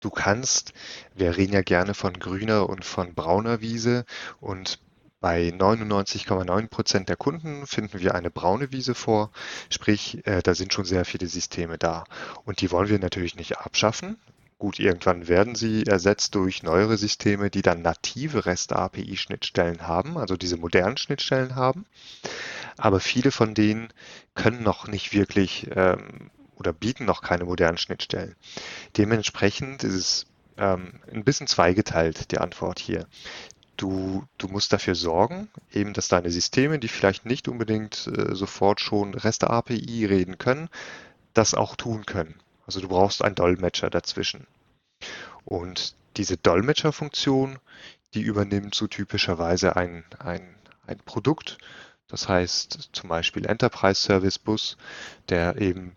Du 0.00 0.10
kannst, 0.10 0.72
wir 1.14 1.36
reden 1.36 1.52
ja 1.52 1.62
gerne 1.62 1.94
von 1.94 2.14
grüner 2.14 2.68
und 2.68 2.84
von 2.84 3.14
brauner 3.14 3.60
Wiese 3.60 4.04
und 4.40 4.80
bei 5.22 5.48
99,9 5.48 6.66
Prozent 6.66 7.08
der 7.08 7.16
Kunden 7.16 7.64
finden 7.66 8.00
wir 8.00 8.14
eine 8.16 8.30
braune 8.30 8.72
Wiese 8.72 8.94
vor, 8.94 9.30
sprich, 9.70 10.26
äh, 10.26 10.42
da 10.42 10.54
sind 10.54 10.74
schon 10.74 10.84
sehr 10.84 11.04
viele 11.04 11.28
Systeme 11.28 11.78
da. 11.78 12.04
Und 12.44 12.60
die 12.60 12.70
wollen 12.72 12.88
wir 12.88 12.98
natürlich 12.98 13.36
nicht 13.36 13.56
abschaffen. 13.56 14.18
Gut, 14.58 14.80
irgendwann 14.80 15.28
werden 15.28 15.54
sie 15.54 15.84
ersetzt 15.84 16.34
durch 16.34 16.64
neuere 16.64 16.96
Systeme, 16.96 17.50
die 17.50 17.62
dann 17.62 17.82
native 17.82 18.46
REST-API-Schnittstellen 18.46 19.86
haben, 19.86 20.18
also 20.18 20.36
diese 20.36 20.56
modernen 20.56 20.96
Schnittstellen 20.96 21.54
haben. 21.54 21.86
Aber 22.76 22.98
viele 22.98 23.30
von 23.30 23.54
denen 23.54 23.92
können 24.34 24.62
noch 24.64 24.88
nicht 24.88 25.12
wirklich 25.12 25.68
ähm, 25.74 26.30
oder 26.56 26.72
bieten 26.72 27.04
noch 27.04 27.22
keine 27.22 27.44
modernen 27.44 27.78
Schnittstellen. 27.78 28.34
Dementsprechend 28.96 29.84
ist 29.84 29.94
es 29.94 30.26
ähm, 30.58 31.00
ein 31.12 31.24
bisschen 31.24 31.46
zweigeteilt, 31.46 32.30
die 32.30 32.38
Antwort 32.38 32.78
hier. 32.78 33.06
Du, 33.76 34.24
du 34.38 34.48
musst 34.48 34.72
dafür 34.72 34.94
sorgen, 34.94 35.48
eben, 35.72 35.92
dass 35.92 36.08
deine 36.08 36.30
Systeme, 36.30 36.78
die 36.78 36.88
vielleicht 36.88 37.26
nicht 37.26 37.48
unbedingt 37.48 38.06
äh, 38.06 38.34
sofort 38.34 38.80
schon 38.80 39.14
REST-API 39.14 40.06
reden 40.06 40.38
können, 40.38 40.68
das 41.34 41.54
auch 41.54 41.76
tun 41.76 42.06
können. 42.06 42.34
Also 42.66 42.80
du 42.80 42.88
brauchst 42.88 43.24
einen 43.24 43.34
Dolmetscher 43.34 43.90
dazwischen. 43.90 44.46
Und 45.44 45.94
diese 46.16 46.36
Dolmetscherfunktion, 46.36 47.58
die 48.14 48.22
übernimmt 48.22 48.74
so 48.74 48.86
typischerweise 48.86 49.76
ein, 49.76 50.04
ein, 50.18 50.54
ein 50.86 50.98
Produkt, 50.98 51.58
das 52.08 52.28
heißt 52.28 52.90
zum 52.92 53.08
Beispiel 53.08 53.46
Enterprise 53.46 54.00
Service 54.00 54.38
Bus, 54.38 54.76
der 55.30 55.56
eben 55.60 55.96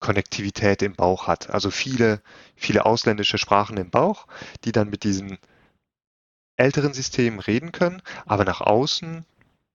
Konnektivität 0.00 0.82
im 0.82 0.94
Bauch 0.94 1.26
hat. 1.26 1.50
Also 1.50 1.70
viele, 1.70 2.20
viele 2.56 2.86
ausländische 2.86 3.38
Sprachen 3.38 3.76
im 3.76 3.90
Bauch, 3.90 4.26
die 4.64 4.72
dann 4.72 4.88
mit 4.88 5.04
diesen 5.04 5.38
älteren 6.56 6.92
Systemen 6.92 7.40
reden 7.40 7.72
können, 7.72 8.02
aber 8.26 8.44
nach 8.44 8.60
außen 8.60 9.24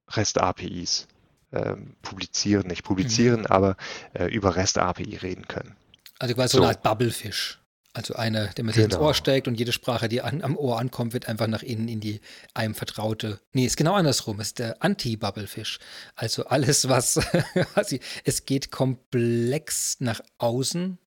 REST-APIs 0.09 1.07
äh, 1.51 1.75
publizieren, 2.01 2.67
nicht 2.67 2.83
publizieren, 2.83 3.41
mhm. 3.41 3.47
aber 3.47 3.77
äh, 4.13 4.25
über 4.25 4.55
REST-API 4.55 5.17
reden 5.17 5.47
können. 5.47 5.75
Also 6.19 6.35
quasi 6.35 6.53
so, 6.53 6.57
so 6.57 6.63
eine 6.63 6.73
Art 6.73 6.83
Bubblefish. 6.83 7.59
Also 7.93 8.13
einer, 8.13 8.47
der 8.49 8.63
mir 8.63 8.73
genau. 8.73 8.85
ins 8.85 8.97
Ohr 8.97 9.13
steckt 9.15 9.47
und 9.47 9.55
jede 9.55 9.71
Sprache, 9.71 10.07
die 10.07 10.21
an, 10.21 10.43
am 10.43 10.55
Ohr 10.55 10.79
ankommt, 10.79 11.13
wird 11.13 11.27
einfach 11.27 11.47
nach 11.47 11.63
innen 11.63 11.87
in 11.87 11.99
die 11.99 12.21
einem 12.53 12.75
vertraute. 12.75 13.39
Nee, 13.53 13.65
ist 13.65 13.75
genau 13.75 13.95
andersrum, 13.95 14.39
ist 14.39 14.59
der 14.59 14.83
Anti-Bubblefish. 14.83 15.79
Also 16.15 16.45
alles, 16.45 16.89
was 16.89 17.15
quasi, 17.73 17.99
es 18.23 18.45
geht 18.45 18.69
komplex 18.69 19.97
nach 19.99 20.21
außen 20.37 20.99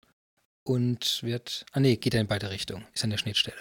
und 0.64 1.22
wird. 1.22 1.64
Ah 1.72 1.80
nee, 1.80 1.96
geht 1.96 2.14
ja 2.14 2.20
in 2.20 2.26
beide 2.26 2.50
Richtungen. 2.50 2.86
Ist 2.94 3.04
an 3.04 3.10
der 3.10 3.18
Schnittstelle. 3.18 3.56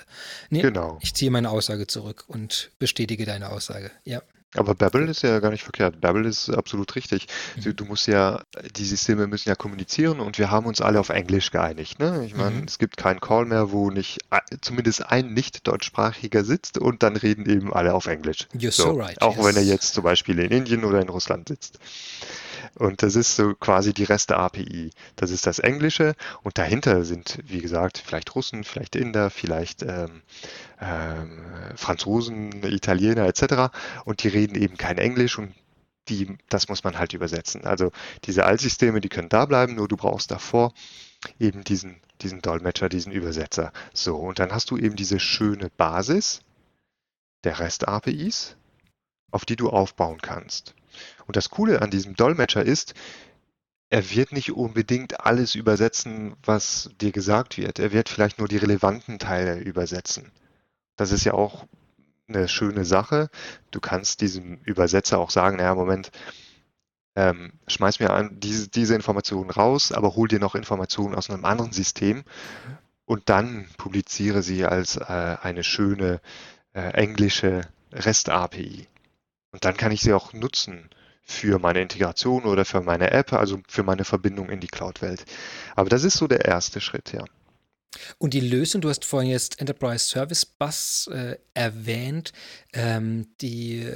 Nee, 0.49 0.61
genau. 0.61 0.99
Ich 1.01 1.13
ziehe 1.13 1.31
meine 1.31 1.49
Aussage 1.49 1.87
zurück 1.87 2.25
und 2.27 2.71
bestätige 2.79 3.25
deine 3.25 3.49
Aussage. 3.49 3.91
Ja. 4.03 4.21
Aber 4.55 4.73
Babel 4.73 5.07
ist 5.07 5.21
ja 5.21 5.39
gar 5.39 5.51
nicht 5.51 5.63
verkehrt. 5.63 6.01
Babel 6.01 6.25
ist 6.25 6.49
absolut 6.49 6.95
richtig. 6.95 7.27
Mhm. 7.55 7.75
Du 7.75 7.85
musst 7.85 8.07
ja, 8.07 8.41
die 8.75 8.83
Systeme 8.83 9.27
müssen 9.27 9.47
ja 9.47 9.53
kommunizieren 9.53 10.19
und 10.19 10.39
wir 10.39 10.49
haben 10.49 10.65
uns 10.65 10.81
alle 10.81 10.99
auf 10.99 11.09
Englisch 11.09 11.51
geeinigt. 11.51 11.99
Ne? 11.99 12.23
Ich 12.25 12.35
meine, 12.35 12.55
mhm. 12.55 12.63
es 12.63 12.79
gibt 12.79 12.97
keinen 12.97 13.19
Call 13.19 13.45
mehr, 13.45 13.71
wo 13.71 13.91
nicht 13.91 14.21
zumindest 14.61 15.05
ein 15.05 15.35
nicht 15.35 15.67
deutschsprachiger 15.67 16.43
sitzt 16.43 16.79
und 16.79 17.03
dann 17.03 17.15
reden 17.15 17.47
eben 17.47 17.71
alle 17.71 17.93
auf 17.93 18.07
Englisch. 18.07 18.47
You're 18.55 18.71
so, 18.71 18.85
so 18.85 18.91
right. 18.93 19.21
Auch 19.21 19.37
yes. 19.37 19.45
wenn 19.45 19.55
er 19.55 19.63
jetzt 19.63 19.93
zum 19.93 20.03
Beispiel 20.03 20.39
in 20.39 20.49
Indien 20.49 20.83
oder 20.83 20.99
in 20.99 21.09
Russland 21.09 21.49
sitzt. 21.49 21.77
Und 22.75 23.03
das 23.03 23.15
ist 23.15 23.35
so 23.35 23.53
quasi 23.55 23.93
die 23.93 24.03
Reste-API. 24.03 24.91
Das 25.15 25.31
ist 25.31 25.45
das 25.47 25.59
Englische 25.59 26.15
und 26.43 26.57
dahinter 26.57 27.03
sind, 27.05 27.39
wie 27.45 27.61
gesagt, 27.61 27.97
vielleicht 27.97 28.35
Russen, 28.35 28.63
vielleicht 28.63 28.95
Inder, 28.95 29.29
vielleicht 29.29 29.83
ähm, 29.83 30.21
ähm, 30.81 31.39
Franzosen, 31.75 32.63
Italiener 32.63 33.25
etc. 33.25 33.73
Und 34.05 34.23
die 34.23 34.29
reden 34.29 34.55
eben 34.55 34.77
kein 34.77 34.97
Englisch 34.97 35.37
und 35.37 35.53
die, 36.09 36.37
das 36.49 36.69
muss 36.69 36.83
man 36.83 36.97
halt 36.97 37.13
übersetzen. 37.13 37.65
Also 37.65 37.91
diese 38.25 38.45
Altsysteme, 38.45 39.01
die 39.01 39.09
können 39.09 39.29
da 39.29 39.45
bleiben, 39.45 39.75
nur 39.75 39.87
du 39.87 39.95
brauchst 39.95 40.31
davor 40.31 40.73
eben 41.39 41.63
diesen, 41.63 42.01
diesen 42.21 42.41
Dolmetscher, 42.41 42.89
diesen 42.89 43.11
Übersetzer. 43.11 43.71
So, 43.93 44.17
und 44.17 44.39
dann 44.39 44.51
hast 44.51 44.71
du 44.71 44.77
eben 44.77 44.95
diese 44.95 45.19
schöne 45.19 45.69
Basis 45.69 46.41
der 47.43 47.59
REST-APIs, 47.59 48.55
auf 49.31 49.45
die 49.45 49.55
du 49.55 49.69
aufbauen 49.69 50.19
kannst. 50.21 50.75
Und 51.29 51.35
das 51.35 51.51
Coole 51.51 51.83
an 51.83 51.91
diesem 51.91 52.15
Dolmetscher 52.15 52.63
ist, 52.63 52.95
er 53.91 54.09
wird 54.09 54.31
nicht 54.31 54.51
unbedingt 54.51 55.23
alles 55.23 55.53
übersetzen, 55.53 56.35
was 56.41 56.89
dir 56.99 57.11
gesagt 57.11 57.59
wird. 57.59 57.77
Er 57.77 57.91
wird 57.91 58.09
vielleicht 58.09 58.39
nur 58.39 58.47
die 58.47 58.57
relevanten 58.57 59.19
Teile 59.19 59.59
übersetzen. 59.59 60.31
Das 60.95 61.11
ist 61.11 61.25
ja 61.25 61.35
auch 61.35 61.67
eine 62.27 62.47
schöne 62.47 62.83
Sache. 62.83 63.29
Du 63.69 63.79
kannst 63.79 64.21
diesem 64.21 64.57
Übersetzer 64.63 65.19
auch 65.19 65.29
sagen, 65.29 65.57
naja, 65.57 65.75
Moment, 65.75 66.09
ähm, 67.15 67.53
schmeiß 67.67 67.99
mir 67.99 68.09
an, 68.09 68.39
diese, 68.39 68.67
diese 68.67 68.95
Informationen 68.95 69.51
raus, 69.51 69.91
aber 69.91 70.15
hol 70.15 70.27
dir 70.27 70.39
noch 70.39 70.55
Informationen 70.55 71.13
aus 71.13 71.29
einem 71.29 71.45
anderen 71.45 71.73
System 71.73 72.23
und 73.05 73.29
dann 73.29 73.67
publiziere 73.77 74.41
sie 74.41 74.65
als 74.65 74.97
äh, 74.97 75.03
eine 75.03 75.63
schöne 75.63 76.21
äh, 76.73 76.89
englische 76.93 77.61
REST-API. 77.91 78.87
Und 79.51 79.63
dann 79.63 79.77
kann 79.77 79.91
ich 79.91 80.01
sie 80.01 80.13
auch 80.13 80.33
nutzen 80.33 80.89
für 81.29 81.59
meine 81.59 81.81
Integration 81.81 82.43
oder 82.43 82.65
für 82.65 82.81
meine 82.81 83.11
App, 83.11 83.33
also 83.33 83.59
für 83.67 83.83
meine 83.83 84.03
Verbindung 84.03 84.49
in 84.49 84.59
die 84.59 84.67
Cloud-Welt. 84.67 85.25
Aber 85.75 85.87
das 85.87 86.03
ist 86.03 86.17
so 86.17 86.27
der 86.27 86.45
erste 86.45 86.81
Schritt, 86.81 87.13
ja. 87.13 87.23
Und 88.17 88.33
die 88.33 88.39
Lösung, 88.39 88.81
du 88.81 88.89
hast 88.89 89.05
vorhin 89.05 89.29
jetzt 89.29 89.59
Enterprise 89.59 90.07
Service 90.07 90.45
Bus 90.45 91.07
äh, 91.11 91.37
erwähnt, 91.53 92.33
ähm, 92.73 93.27
die, 93.41 93.87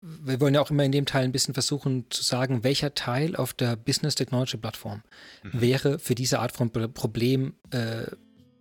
wir 0.00 0.40
wollen 0.40 0.54
ja 0.54 0.60
auch 0.60 0.70
immer 0.70 0.84
in 0.84 0.92
dem 0.92 1.06
Teil 1.06 1.24
ein 1.24 1.32
bisschen 1.32 1.54
versuchen 1.54 2.06
zu 2.10 2.22
sagen, 2.22 2.64
welcher 2.64 2.94
Teil 2.94 3.36
auf 3.36 3.52
der 3.52 3.76
Business 3.76 4.14
Technology 4.14 4.56
Plattform 4.56 5.02
mhm. 5.42 5.60
wäre 5.60 5.98
für 5.98 6.14
diese 6.14 6.40
Art 6.40 6.52
von 6.52 6.70
Problem 6.70 7.54
äh, 7.70 8.04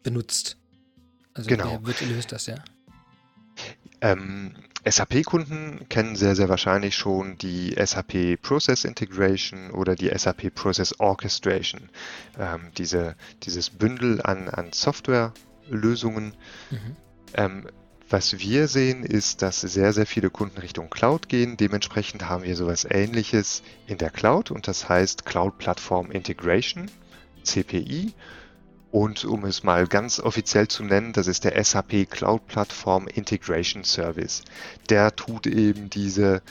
benutzt. 0.03 0.57
Also 1.33 1.49
genau. 1.49 1.79
wer 1.81 1.85
wird 1.85 2.01
löst 2.01 2.31
das, 2.31 2.47
ja? 2.47 2.55
Ähm, 4.01 4.53
SAP-Kunden 4.89 5.88
kennen 5.89 6.15
sehr, 6.15 6.36
sehr 6.36 6.50
wahrscheinlich 6.50 6.95
schon 6.95 7.38
die 7.38 7.76
SAP 7.78 8.41
Process 8.41 8.86
Integration 8.86 9.71
oder 9.71 9.95
die 9.95 10.10
SAP 10.15 10.54
Process 10.54 11.00
Orchestration. 11.00 11.89
Ähm, 12.38 12.71
diese, 12.78 13.15
dieses 13.43 13.69
Bündel 13.69 14.21
an, 14.21 14.50
an 14.50 14.71
Softwarelösungen. 14.73 16.34
Mhm. 16.71 16.95
Ähm, 17.34 17.67
Was 18.10 18.39
wir 18.39 18.69
sehen, 18.69 19.04
ist, 19.04 19.41
dass 19.41 19.60
sehr, 19.60 19.91
sehr 19.91 20.06
viele 20.06 20.30
Kunden 20.30 20.60
Richtung 20.60 20.89
Cloud 20.89 21.28
gehen. 21.28 21.58
Dementsprechend 21.58 22.30
haben 22.30 22.43
wir 22.43 22.56
sowas 22.56 22.88
ähnliches 22.89 23.63
in 23.86 23.97
der 23.97 24.12
Cloud 24.12 24.50
und 24.50 24.67
das 24.69 24.88
heißt 24.88 25.26
Cloud 25.26 25.58
Platform 25.58 26.12
Integration, 26.12 26.89
CPI. 27.43 28.13
Und 28.97 29.25
um 29.25 29.45
es 29.45 29.62
mal 29.62 29.86
ganz 29.86 30.19
offiziell 30.19 30.67
zu 30.69 30.83
nennen, 30.83 31.13
das 31.13 31.27
ist 31.27 31.43
der 31.43 31.63
SAP 31.63 32.10
Cloud 32.10 32.47
Platform 32.47 33.05
Integration 33.07 33.83
Service. 33.83 34.41
Der 34.89 35.15
tut 35.15 35.45
eben 35.45 35.91
diese 35.91 36.41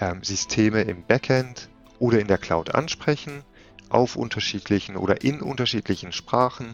ähm, 0.00 0.24
Systeme 0.24 0.82
im 0.82 1.04
Backend 1.04 1.68
oder 2.00 2.18
in 2.18 2.26
der 2.26 2.38
Cloud 2.38 2.74
ansprechen, 2.74 3.44
auf 3.90 4.16
unterschiedlichen 4.16 4.96
oder 4.96 5.22
in 5.22 5.40
unterschiedlichen 5.40 6.10
Sprachen, 6.10 6.72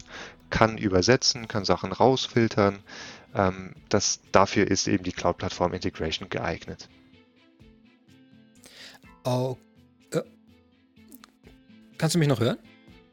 kann 0.49 0.79
übersetzen, 0.79 1.47
kann 1.47 1.65
Sachen 1.65 1.91
rausfiltern. 1.91 2.79
Ähm, 3.35 3.75
das, 3.89 4.21
dafür 4.31 4.65
ist 4.71 4.87
eben 4.87 5.03
die 5.03 5.11
Cloud 5.11 5.37
Platform 5.37 5.73
Integration 5.73 6.29
geeignet. 6.29 6.89
Oh, 9.23 9.55
kannst 11.99 12.15
du 12.15 12.17
mich 12.17 12.27
noch 12.27 12.39
hören? 12.39 12.57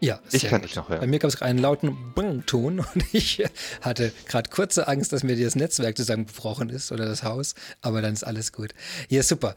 Ja, 0.01 0.21
ich 0.31 0.45
kann 0.45 0.61
gut. 0.61 0.69
dich 0.69 0.77
noch 0.77 0.89
hören. 0.89 1.01
Bei 1.01 1.07
mir 1.07 1.19
gab 1.19 1.31
es 1.31 1.43
einen 1.43 1.59
lauten 1.59 2.13
Bang-Ton 2.15 2.81
und 2.95 3.05
ich 3.13 3.45
hatte 3.81 4.13
gerade 4.27 4.51
kurze 4.51 4.89
Angst, 4.89 5.13
dass 5.13 5.23
mir 5.23 5.37
das 5.37 5.57
Netzwerk 5.57 5.97
zusammengebrochen 5.97 6.71
ist 6.71 6.93
oder 6.93 7.07
das 7.07 7.23
Haus, 7.23 7.55
aber 7.81 8.03
dann 8.03 8.13
ist 8.13 8.25
alles 8.25 8.53
gut. 8.53 8.75
Ja, 9.09 9.23
super. 9.23 9.55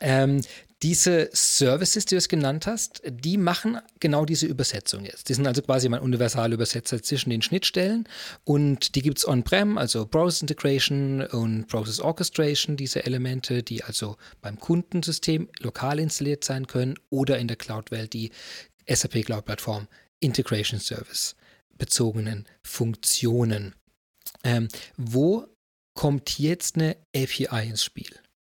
Ähm, 0.00 0.40
diese 0.82 1.30
Services, 1.32 2.06
die 2.06 2.16
du 2.16 2.18
es 2.18 2.28
genannt 2.28 2.66
hast, 2.66 3.02
die 3.06 3.36
machen 3.36 3.78
genau 4.00 4.24
diese 4.24 4.46
Übersetzung 4.46 5.04
jetzt. 5.04 5.28
Die 5.28 5.34
sind 5.34 5.46
also 5.46 5.62
quasi 5.62 5.88
mein 5.88 6.00
universaler 6.00 6.54
Übersetzer 6.54 7.00
zwischen 7.00 7.30
den 7.30 7.40
Schnittstellen 7.40 8.08
und 8.42 8.96
die 8.96 9.02
gibt 9.02 9.18
es 9.18 9.28
on-prem, 9.28 9.78
also 9.78 10.06
Process 10.06 10.42
Integration 10.42 11.22
und 11.24 11.68
Process 11.68 12.00
Orchestration, 12.00 12.76
diese 12.76 13.06
Elemente, 13.06 13.62
die 13.62 13.84
also 13.84 14.16
beim 14.40 14.58
Kundensystem 14.58 15.48
lokal 15.60 16.00
installiert 16.00 16.42
sein 16.42 16.66
können 16.66 16.96
oder 17.10 17.38
in 17.38 17.46
der 17.46 17.56
Cloud-Welt 17.56 18.12
die 18.12 18.32
SAP 18.88 19.24
Cloud 19.24 19.44
Plattform 19.44 19.88
Integration 20.20 20.80
Service 20.80 21.36
bezogenen 21.78 22.46
Funktionen. 22.62 23.74
Ähm, 24.44 24.68
wo 24.96 25.46
kommt 25.94 26.38
jetzt 26.38 26.76
eine 26.76 26.96
API 27.14 27.68
ins 27.68 27.84
Spiel? 27.84 28.10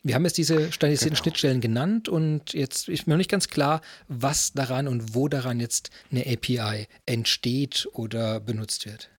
Wir 0.03 0.15
haben 0.15 0.25
jetzt 0.25 0.37
diese 0.37 0.71
standardisierten 0.71 1.15
genau. 1.15 1.23
Schnittstellen 1.23 1.61
genannt 1.63 2.11
und 2.11 2.53
jetzt 2.53 2.91
ist 2.91 3.07
mir 3.07 3.15
noch 3.15 3.19
nicht 3.19 3.31
ganz 3.31 3.49
klar, 3.49 3.81
was 4.07 4.53
daran 4.53 4.87
und 4.87 5.15
wo 5.15 5.29
daran 5.29 5.61
jetzt 5.61 5.91
eine 6.11 6.27
API 6.27 6.87
entsteht 7.07 7.89
oder 7.93 8.41
benutzt 8.41 8.85
wird. 8.85 9.11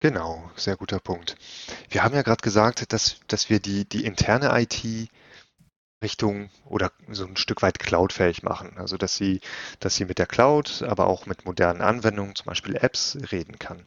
Genau, 0.00 0.50
sehr 0.56 0.76
guter 0.76 0.98
Punkt. 0.98 1.36
Wir 1.88 2.02
haben 2.02 2.16
ja 2.16 2.22
gerade 2.22 2.42
gesagt, 2.42 2.92
dass, 2.92 3.20
dass 3.28 3.48
wir 3.48 3.60
die, 3.60 3.84
die 3.84 4.04
interne 4.04 4.50
IT 4.60 5.08
Richtung 6.02 6.50
oder 6.66 6.92
so 7.08 7.26
ein 7.26 7.36
Stück 7.36 7.62
weit 7.62 7.78
cloudfähig 7.78 8.42
machen. 8.42 8.74
Also 8.76 8.96
dass 8.96 9.14
sie, 9.14 9.40
dass 9.80 9.96
sie 9.96 10.04
mit 10.04 10.18
der 10.18 10.26
Cloud, 10.26 10.82
aber 10.82 11.06
auch 11.06 11.26
mit 11.26 11.44
modernen 11.44 11.80
Anwendungen, 11.80 12.34
zum 12.34 12.46
Beispiel 12.46 12.76
Apps, 12.76 13.16
reden 13.30 13.58
kann. 13.58 13.86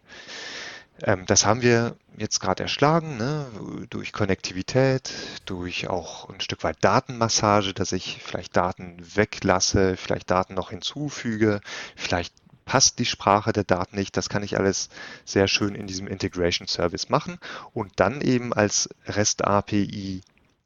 Ähm, 1.04 1.26
das 1.26 1.46
haben 1.46 1.62
wir 1.62 1.98
jetzt 2.18 2.40
gerade 2.40 2.64
erschlagen, 2.64 3.18
ne? 3.18 3.46
durch 3.90 4.14
Konnektivität, 4.14 5.12
durch 5.46 5.90
auch 5.90 6.30
ein 6.30 6.40
Stück 6.40 6.64
weit 6.64 6.78
Datenmassage, 6.82 7.74
dass 7.74 7.92
ich 7.92 8.22
vielleicht 8.24 8.56
Daten 8.56 8.98
weglasse, 9.16 9.98
vielleicht 9.98 10.32
Daten 10.32 10.54
noch 10.54 10.70
hinzufüge, 10.70 11.60
vielleicht 11.96 12.34
passt 12.64 13.00
die 13.00 13.06
Sprache 13.06 13.54
der 13.54 13.64
Daten 13.64 13.96
nicht. 13.96 14.18
Das 14.18 14.30
kann 14.30 14.44
ich 14.44 14.58
alles 14.58 14.90
sehr 15.24 15.48
schön 15.48 15.76
in 15.76 15.88
diesem 15.88 16.08
Integration 16.08 16.68
Service 16.68 17.10
machen 17.10 17.38
und 17.74 17.94
dann 17.98 18.22
eben 18.22 18.54
als 18.54 18.90
REST 19.06 19.44
API 19.46 20.22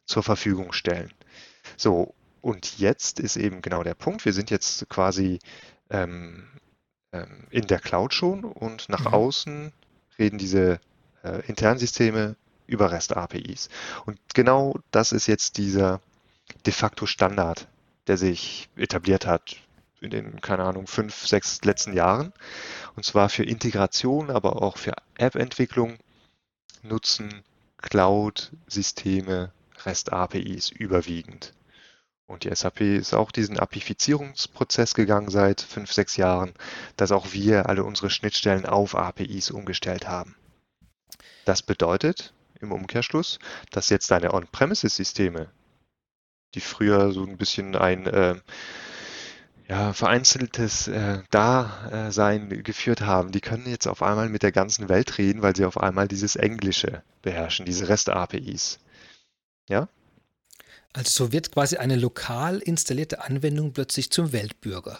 zur 0.05 0.23
Verfügung 0.23 0.71
stellen. 0.71 1.11
So, 1.79 2.13
und 2.41 2.77
jetzt 2.77 3.21
ist 3.21 3.37
eben 3.37 3.61
genau 3.61 3.83
der 3.83 3.93
Punkt. 3.93 4.25
Wir 4.25 4.33
sind 4.33 4.49
jetzt 4.49 4.89
quasi 4.89 5.39
ähm, 5.89 6.45
ähm, 7.13 7.47
in 7.51 7.67
der 7.67 7.79
Cloud 7.79 8.13
schon 8.13 8.43
und 8.43 8.89
nach 8.89 9.05
mhm. 9.05 9.13
außen 9.13 9.73
reden 10.17 10.37
diese 10.37 10.81
äh, 11.23 11.41
internen 11.47 11.79
Systeme 11.79 12.35
über 12.67 12.91
REST-APIs. 12.91 13.69
Und 14.05 14.19
genau 14.33 14.77
das 14.91 15.13
ist 15.13 15.27
jetzt 15.27 15.55
dieser 15.55 16.01
de 16.65 16.73
facto 16.73 17.05
Standard, 17.05 17.69
der 18.07 18.17
sich 18.17 18.69
etabliert 18.75 19.25
hat 19.25 19.55
in 20.01 20.09
den, 20.09 20.41
keine 20.41 20.65
Ahnung, 20.65 20.85
fünf, 20.85 21.27
sechs 21.27 21.63
letzten 21.63 21.93
Jahren. 21.93 22.33
Und 22.97 23.05
zwar 23.05 23.29
für 23.29 23.43
Integration, 23.43 24.31
aber 24.31 24.61
auch 24.61 24.75
für 24.75 24.95
App-Entwicklung 25.17 25.97
nutzen 26.83 27.41
Cloud-Systeme 27.77 29.53
REST-APIs 29.85 30.71
überwiegend. 30.71 31.53
Und 32.29 32.43
die 32.43 32.53
SAP 32.53 32.81
ist 32.81 33.15
auch 33.15 33.31
diesen 33.31 33.57
Apifizierungsprozess 33.57 34.93
gegangen 34.93 35.31
seit 35.31 35.61
fünf, 35.61 35.91
sechs 35.91 36.15
Jahren, 36.15 36.53
dass 36.95 37.11
auch 37.11 37.33
wir 37.33 37.67
alle 37.67 37.83
unsere 37.83 38.11
Schnittstellen 38.11 38.67
auf 38.67 38.93
APIs 38.93 39.49
umgestellt 39.49 40.07
haben. 40.07 40.35
Das 41.45 41.63
bedeutet 41.63 42.35
im 42.61 42.71
Umkehrschluss, 42.71 43.39
dass 43.71 43.89
jetzt 43.89 44.11
deine 44.11 44.31
On-Premises-Systeme, 44.31 45.49
die 46.53 46.61
früher 46.61 47.11
so 47.13 47.25
ein 47.25 47.37
bisschen 47.37 47.75
ein 47.75 48.05
äh, 48.05 48.35
ja, 49.67 49.93
vereinzeltes 49.93 50.87
äh, 50.87 51.23
Dasein 51.31 52.61
geführt 52.61 53.01
haben, 53.01 53.31
die 53.31 53.41
können 53.41 53.65
jetzt 53.65 53.87
auf 53.87 54.03
einmal 54.03 54.29
mit 54.29 54.43
der 54.43 54.51
ganzen 54.51 54.87
Welt 54.87 55.17
reden, 55.17 55.41
weil 55.41 55.55
sie 55.55 55.65
auf 55.65 55.79
einmal 55.79 56.07
dieses 56.07 56.35
Englische 56.35 57.01
beherrschen, 57.23 57.65
diese 57.65 57.89
REST-APIs. 57.89 58.79
Ja? 59.67 59.89
Also 60.93 61.25
so 61.25 61.31
wird 61.31 61.51
quasi 61.51 61.77
eine 61.77 61.95
lokal 61.95 62.59
installierte 62.59 63.23
Anwendung 63.23 63.73
plötzlich 63.73 64.11
zum 64.11 64.31
Weltbürger, 64.31 64.99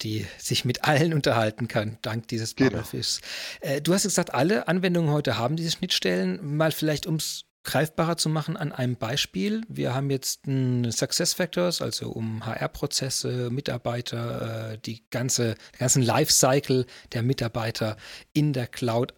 die 0.00 0.26
sich 0.38 0.64
mit 0.64 0.84
allen 0.84 1.12
unterhalten 1.14 1.68
kann, 1.68 1.98
dank 2.02 2.28
dieses 2.28 2.54
Bubblefishs. 2.54 3.20
Genau. 3.60 3.74
Äh, 3.74 3.80
du 3.82 3.92
hast 3.92 4.04
gesagt, 4.04 4.34
alle 4.34 4.68
Anwendungen 4.68 5.10
heute 5.10 5.38
haben 5.38 5.56
diese 5.56 5.72
Schnittstellen. 5.72 6.56
Mal 6.56 6.72
vielleicht, 6.72 7.06
um 7.06 7.16
es 7.16 7.44
greifbarer 7.64 8.16
zu 8.16 8.28
machen 8.28 8.56
an 8.56 8.72
einem 8.72 8.96
Beispiel. 8.96 9.62
Wir 9.68 9.94
haben 9.94 10.10
jetzt 10.10 10.46
ein 10.46 10.90
Success 10.90 11.34
Factors, 11.34 11.80
also 11.80 12.10
um 12.10 12.44
HR-Prozesse, 12.44 13.50
Mitarbeiter, 13.50 14.72
äh, 14.72 14.78
die 14.78 15.08
ganze, 15.10 15.54
den 15.74 15.78
ganzen 15.78 16.02
Lifecycle 16.02 16.86
der 17.12 17.22
Mitarbeiter 17.22 17.96
in 18.32 18.52
der 18.52 18.66
Cloud 18.66 19.14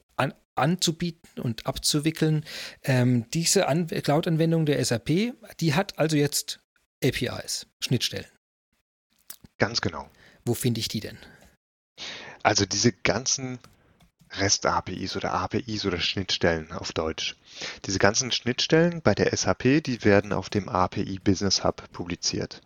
anzubieten 0.56 1.40
und 1.40 1.66
abzuwickeln. 1.66 2.44
Ähm, 2.82 3.28
diese 3.30 3.68
An 3.68 3.86
Cloud-Anwendung 3.86 4.66
der 4.66 4.84
SAP, 4.84 5.34
die 5.60 5.74
hat 5.74 5.98
also 5.98 6.16
jetzt 6.16 6.60
APIs, 7.02 7.66
Schnittstellen. 7.80 8.26
Ganz 9.58 9.80
genau. 9.80 10.08
Wo 10.44 10.54
finde 10.54 10.80
ich 10.80 10.88
die 10.88 11.00
denn? 11.00 11.18
Also 12.42 12.66
diese 12.66 12.92
ganzen 12.92 13.58
REST-APIs 14.30 15.16
oder 15.16 15.32
APIs 15.32 15.86
oder 15.86 16.00
Schnittstellen 16.00 16.72
auf 16.72 16.92
Deutsch. 16.92 17.36
Diese 17.84 17.98
ganzen 17.98 18.32
Schnittstellen 18.32 19.00
bei 19.02 19.14
der 19.14 19.34
SAP, 19.36 19.82
die 19.84 20.04
werden 20.04 20.32
auf 20.32 20.50
dem 20.50 20.68
API 20.68 21.20
Business 21.22 21.62
Hub 21.64 21.90
publiziert. 21.92 22.60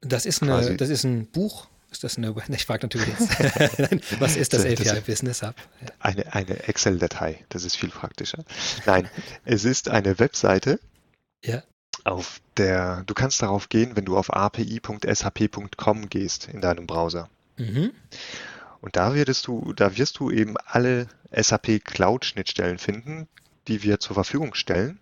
Das 0.00 0.26
ist, 0.26 0.42
eine, 0.42 0.76
das 0.76 0.90
ist 0.90 1.04
ein 1.04 1.26
Buch, 1.26 1.66
ist 1.98 2.04
das 2.04 2.16
eine, 2.16 2.34
ich 2.48 2.64
frage 2.64 2.84
natürlich 2.84 3.08
jetzt, 3.08 4.20
was 4.20 4.36
ist 4.36 4.52
das, 4.52 4.64
API 4.64 5.00
Business 5.00 5.42
Hub? 5.42 5.54
Eine, 5.98 6.32
eine 6.32 6.68
Excel-Datei, 6.68 7.44
das 7.48 7.64
ist 7.64 7.76
viel 7.76 7.90
praktischer. 7.90 8.44
Nein, 8.86 9.08
es 9.44 9.64
ist 9.64 9.88
eine 9.88 10.18
Webseite, 10.18 10.78
ja. 11.44 11.62
auf 12.04 12.40
der, 12.56 13.02
du 13.06 13.14
kannst 13.14 13.42
darauf 13.42 13.68
gehen, 13.68 13.96
wenn 13.96 14.04
du 14.04 14.16
auf 14.16 14.32
api.sap.com 14.32 16.08
gehst 16.08 16.48
in 16.48 16.60
deinem 16.60 16.86
Browser. 16.86 17.28
Mhm. 17.56 17.92
Und 18.80 18.94
da 18.94 19.14
wirst 19.14 19.48
du, 19.48 19.72
da 19.72 19.96
wirst 19.96 20.20
du 20.20 20.30
eben 20.30 20.56
alle 20.66 21.08
SAP 21.32 21.84
Cloud-Schnittstellen 21.84 22.78
finden, 22.78 23.26
die 23.66 23.82
wir 23.82 23.98
zur 23.98 24.14
Verfügung 24.14 24.54
stellen, 24.54 25.00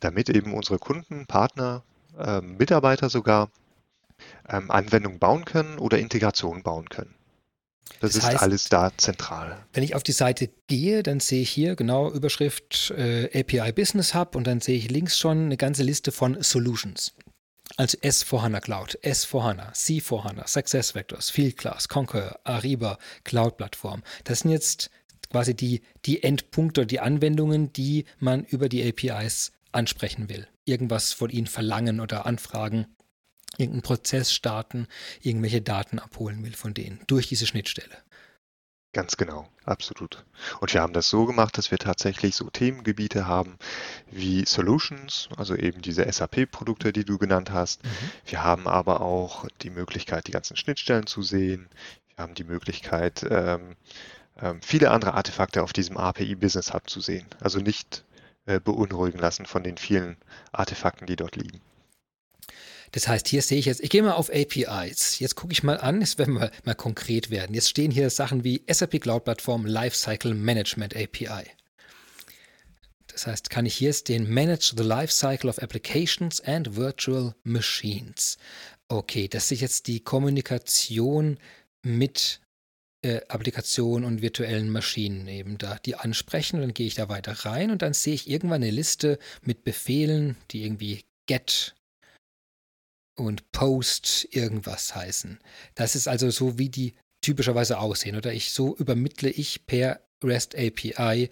damit 0.00 0.28
eben 0.28 0.54
unsere 0.54 0.80
Kunden, 0.80 1.26
Partner, 1.26 1.84
äh, 2.18 2.40
Mitarbeiter 2.40 3.08
sogar 3.10 3.48
ähm, 4.48 4.70
Anwendungen 4.70 5.18
bauen 5.18 5.44
können 5.44 5.78
oder 5.78 5.98
Integration 5.98 6.62
bauen 6.62 6.88
können. 6.88 7.14
Das, 8.00 8.12
das 8.12 8.16
ist 8.16 8.24
heißt, 8.24 8.42
alles 8.42 8.68
da 8.68 8.92
zentral. 8.96 9.58
Wenn 9.72 9.82
ich 9.82 9.94
auf 9.94 10.02
die 10.02 10.12
Seite 10.12 10.48
gehe, 10.68 11.02
dann 11.02 11.20
sehe 11.20 11.42
ich 11.42 11.50
hier 11.50 11.76
genau 11.76 12.10
Überschrift 12.10 12.92
äh, 12.96 13.26
API 13.38 13.72
Business 13.72 14.14
Hub 14.14 14.36
und 14.36 14.46
dann 14.46 14.60
sehe 14.60 14.76
ich 14.76 14.90
links 14.90 15.18
schon 15.18 15.46
eine 15.46 15.56
ganze 15.56 15.82
Liste 15.82 16.12
von 16.12 16.40
Solutions. 16.42 17.12
Also 17.76 17.98
S4HANA 17.98 18.60
Cloud, 18.60 18.98
S4HANA, 19.02 19.72
C4HANA, 19.74 20.48
SuccessFactors, 20.48 21.30
Fieldglass, 21.30 21.88
Concur, 21.88 22.38
Ariba, 22.44 22.98
Cloud 23.24 23.56
Plattform. 23.56 24.02
Das 24.24 24.40
sind 24.40 24.50
jetzt 24.50 24.90
quasi 25.30 25.54
die, 25.54 25.82
die 26.04 26.22
Endpunkte, 26.22 26.86
die 26.86 27.00
Anwendungen, 27.00 27.72
die 27.72 28.06
man 28.18 28.44
über 28.44 28.68
die 28.68 28.86
APIs 28.86 29.52
ansprechen 29.72 30.28
will. 30.28 30.48
Irgendwas 30.64 31.12
von 31.12 31.30
ihnen 31.30 31.46
verlangen 31.46 32.00
oder 32.00 32.26
anfragen 32.26 32.86
irgendeinen 33.56 33.82
Prozess 33.82 34.32
starten, 34.32 34.86
irgendwelche 35.22 35.60
Daten 35.60 35.98
abholen 35.98 36.44
will 36.44 36.54
von 36.54 36.74
denen 36.74 37.00
durch 37.06 37.28
diese 37.28 37.46
Schnittstelle. 37.46 37.96
Ganz 38.92 39.16
genau, 39.16 39.48
absolut. 39.64 40.24
Und 40.60 40.74
wir 40.74 40.82
haben 40.82 40.92
das 40.92 41.08
so 41.08 41.24
gemacht, 41.24 41.56
dass 41.56 41.70
wir 41.70 41.78
tatsächlich 41.78 42.34
so 42.34 42.50
Themengebiete 42.50 43.28
haben 43.28 43.56
wie 44.10 44.44
Solutions, 44.44 45.28
also 45.36 45.54
eben 45.54 45.80
diese 45.80 46.10
SAP-Produkte, 46.10 46.92
die 46.92 47.04
du 47.04 47.16
genannt 47.16 47.52
hast. 47.52 47.84
Mhm. 47.84 47.88
Wir 48.26 48.42
haben 48.42 48.66
aber 48.66 49.00
auch 49.00 49.46
die 49.62 49.70
Möglichkeit, 49.70 50.26
die 50.26 50.32
ganzen 50.32 50.56
Schnittstellen 50.56 51.06
zu 51.06 51.22
sehen. 51.22 51.68
Wir 52.08 52.24
haben 52.24 52.34
die 52.34 52.42
Möglichkeit, 52.42 53.24
ähm, 53.30 53.76
ähm, 54.42 54.60
viele 54.60 54.90
andere 54.90 55.14
Artefakte 55.14 55.62
auf 55.62 55.72
diesem 55.72 55.96
API 55.96 56.34
Business 56.34 56.74
Hub 56.74 56.90
zu 56.90 57.00
sehen. 57.00 57.26
Also 57.40 57.60
nicht 57.60 58.04
äh, 58.46 58.58
beunruhigen 58.58 59.20
lassen 59.20 59.46
von 59.46 59.62
den 59.62 59.76
vielen 59.76 60.16
Artefakten, 60.50 61.06
die 61.06 61.16
dort 61.16 61.36
liegen. 61.36 61.60
Das 62.92 63.06
heißt, 63.06 63.28
hier 63.28 63.42
sehe 63.42 63.58
ich 63.58 63.66
jetzt, 63.66 63.80
ich 63.80 63.90
gehe 63.90 64.02
mal 64.02 64.12
auf 64.12 64.30
APIs. 64.30 65.18
Jetzt 65.20 65.36
gucke 65.36 65.52
ich 65.52 65.62
mal 65.62 65.78
an, 65.78 66.00
jetzt 66.00 66.18
werden 66.18 66.34
wir 66.34 66.50
mal, 66.64 66.74
konkret 66.74 67.30
werden. 67.30 67.54
Jetzt 67.54 67.70
stehen 67.70 67.90
hier 67.90 68.10
Sachen 68.10 68.42
wie 68.42 68.64
SAP 68.68 69.00
Cloud 69.00 69.24
Plattform 69.24 69.64
Lifecycle 69.64 70.34
Management 70.34 70.96
API. 70.96 71.44
Das 73.06 73.26
heißt, 73.26 73.50
kann 73.50 73.66
ich 73.66 73.74
hier 73.74 73.92
den 73.92 74.28
Manage 74.32 74.74
the 74.76 74.82
Lifecycle 74.82 75.50
of 75.50 75.58
Applications 75.58 76.40
and 76.40 76.76
Virtual 76.76 77.34
Machines. 77.42 78.38
Okay, 78.88 79.28
das 79.28 79.50
ist 79.52 79.60
jetzt 79.60 79.86
die 79.86 80.00
Kommunikation 80.00 81.38
mit 81.82 82.40
äh, 83.02 83.20
Applikationen 83.28 84.04
und 84.04 84.22
virtuellen 84.22 84.70
Maschinen 84.70 85.26
eben 85.28 85.58
da, 85.58 85.78
die 85.78 85.94
ansprechen. 85.94 86.60
Dann 86.60 86.74
gehe 86.74 86.86
ich 86.86 86.94
da 86.94 87.08
weiter 87.08 87.32
rein 87.44 87.70
und 87.70 87.82
dann 87.82 87.94
sehe 87.94 88.14
ich 88.14 88.28
irgendwann 88.28 88.62
eine 88.62 88.70
Liste 88.70 89.18
mit 89.42 89.64
Befehlen, 89.64 90.36
die 90.50 90.64
irgendwie 90.64 91.04
get 91.26 91.74
und 93.20 93.52
Post 93.52 94.28
irgendwas 94.30 94.94
heißen. 94.94 95.38
Das 95.74 95.94
ist 95.94 96.08
also 96.08 96.30
so, 96.30 96.58
wie 96.58 96.68
die 96.68 96.94
typischerweise 97.20 97.78
aussehen. 97.78 98.16
Oder 98.16 98.32
ich 98.32 98.52
so 98.52 98.76
übermittle 98.76 99.30
ich 99.30 99.66
per 99.66 100.00
REST 100.24 100.56
API 100.56 101.30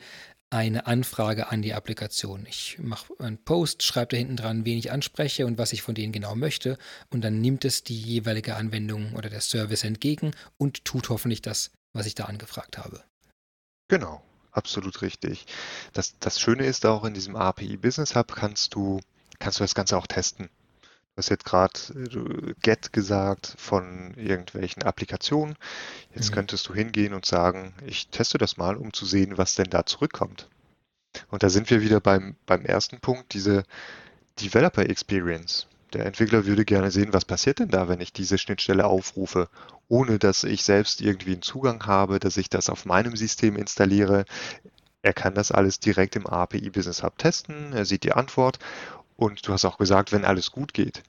eine 0.50 0.86
Anfrage 0.86 1.48
an 1.50 1.60
die 1.60 1.74
Applikation. 1.74 2.46
Ich 2.46 2.78
mache 2.78 3.12
einen 3.18 3.42
Post, 3.44 3.82
schreibe 3.82 4.12
da 4.12 4.16
hinten 4.16 4.36
dran, 4.36 4.64
wen 4.64 4.78
ich 4.78 4.90
anspreche 4.90 5.46
und 5.46 5.58
was 5.58 5.72
ich 5.72 5.82
von 5.82 5.94
denen 5.94 6.12
genau 6.12 6.34
möchte. 6.34 6.78
Und 7.10 7.22
dann 7.22 7.40
nimmt 7.40 7.64
es 7.64 7.84
die 7.84 8.00
jeweilige 8.00 8.56
Anwendung 8.56 9.14
oder 9.14 9.28
der 9.28 9.42
Service 9.42 9.84
entgegen 9.84 10.32
und 10.56 10.84
tut 10.84 11.10
hoffentlich 11.10 11.42
das, 11.42 11.70
was 11.92 12.06
ich 12.06 12.14
da 12.14 12.24
angefragt 12.24 12.78
habe. 12.78 13.02
Genau, 13.88 14.22
absolut 14.52 15.02
richtig. 15.02 15.46
Das, 15.92 16.18
das 16.18 16.40
Schöne 16.40 16.64
ist 16.64 16.86
auch 16.86 17.04
in 17.04 17.14
diesem 17.14 17.36
API 17.36 17.76
Business 17.76 18.14
Hub 18.14 18.34
kannst 18.34 18.74
du, 18.74 19.00
kannst 19.38 19.60
du 19.60 19.64
das 19.64 19.74
Ganze 19.74 19.98
auch 19.98 20.06
testen 20.06 20.48
hast 21.18 21.28
jetzt 21.28 21.44
gerade 21.44 21.78
äh, 21.94 22.54
Get 22.62 22.92
gesagt 22.92 23.54
von 23.58 24.14
irgendwelchen 24.16 24.82
Applikationen. 24.84 25.56
Jetzt 26.14 26.30
mhm. 26.30 26.34
könntest 26.34 26.68
du 26.68 26.74
hingehen 26.74 27.12
und 27.12 27.26
sagen, 27.26 27.74
ich 27.86 28.08
teste 28.08 28.38
das 28.38 28.56
mal, 28.56 28.76
um 28.76 28.92
zu 28.92 29.04
sehen, 29.04 29.36
was 29.36 29.54
denn 29.54 29.68
da 29.68 29.84
zurückkommt. 29.84 30.48
Und 31.30 31.42
da 31.42 31.50
sind 31.50 31.68
wir 31.70 31.82
wieder 31.82 32.00
beim, 32.00 32.36
beim 32.46 32.64
ersten 32.64 33.00
Punkt, 33.00 33.34
diese 33.34 33.64
Developer 34.40 34.88
Experience. 34.88 35.66
Der 35.92 36.04
Entwickler 36.04 36.44
würde 36.44 36.64
gerne 36.64 36.90
sehen, 36.90 37.12
was 37.12 37.24
passiert 37.24 37.60
denn 37.60 37.70
da, 37.70 37.88
wenn 37.88 38.00
ich 38.00 38.12
diese 38.12 38.36
Schnittstelle 38.36 38.84
aufrufe, 38.84 39.48
ohne 39.88 40.18
dass 40.18 40.44
ich 40.44 40.62
selbst 40.62 41.00
irgendwie 41.00 41.32
einen 41.32 41.42
Zugang 41.42 41.86
habe, 41.86 42.18
dass 42.18 42.36
ich 42.36 42.50
das 42.50 42.68
auf 42.68 42.84
meinem 42.84 43.16
System 43.16 43.56
installiere. 43.56 44.26
Er 45.00 45.14
kann 45.14 45.34
das 45.34 45.50
alles 45.50 45.80
direkt 45.80 46.14
im 46.14 46.26
API 46.26 46.70
Business 46.70 47.02
Hub 47.02 47.16
testen, 47.16 47.72
er 47.72 47.86
sieht 47.86 48.04
die 48.04 48.12
Antwort 48.12 48.58
und 49.18 49.46
du 49.46 49.52
hast 49.52 49.64
auch 49.64 49.78
gesagt, 49.78 50.12
wenn 50.12 50.24
alles 50.24 50.52
gut 50.52 50.72
geht. 50.72 51.02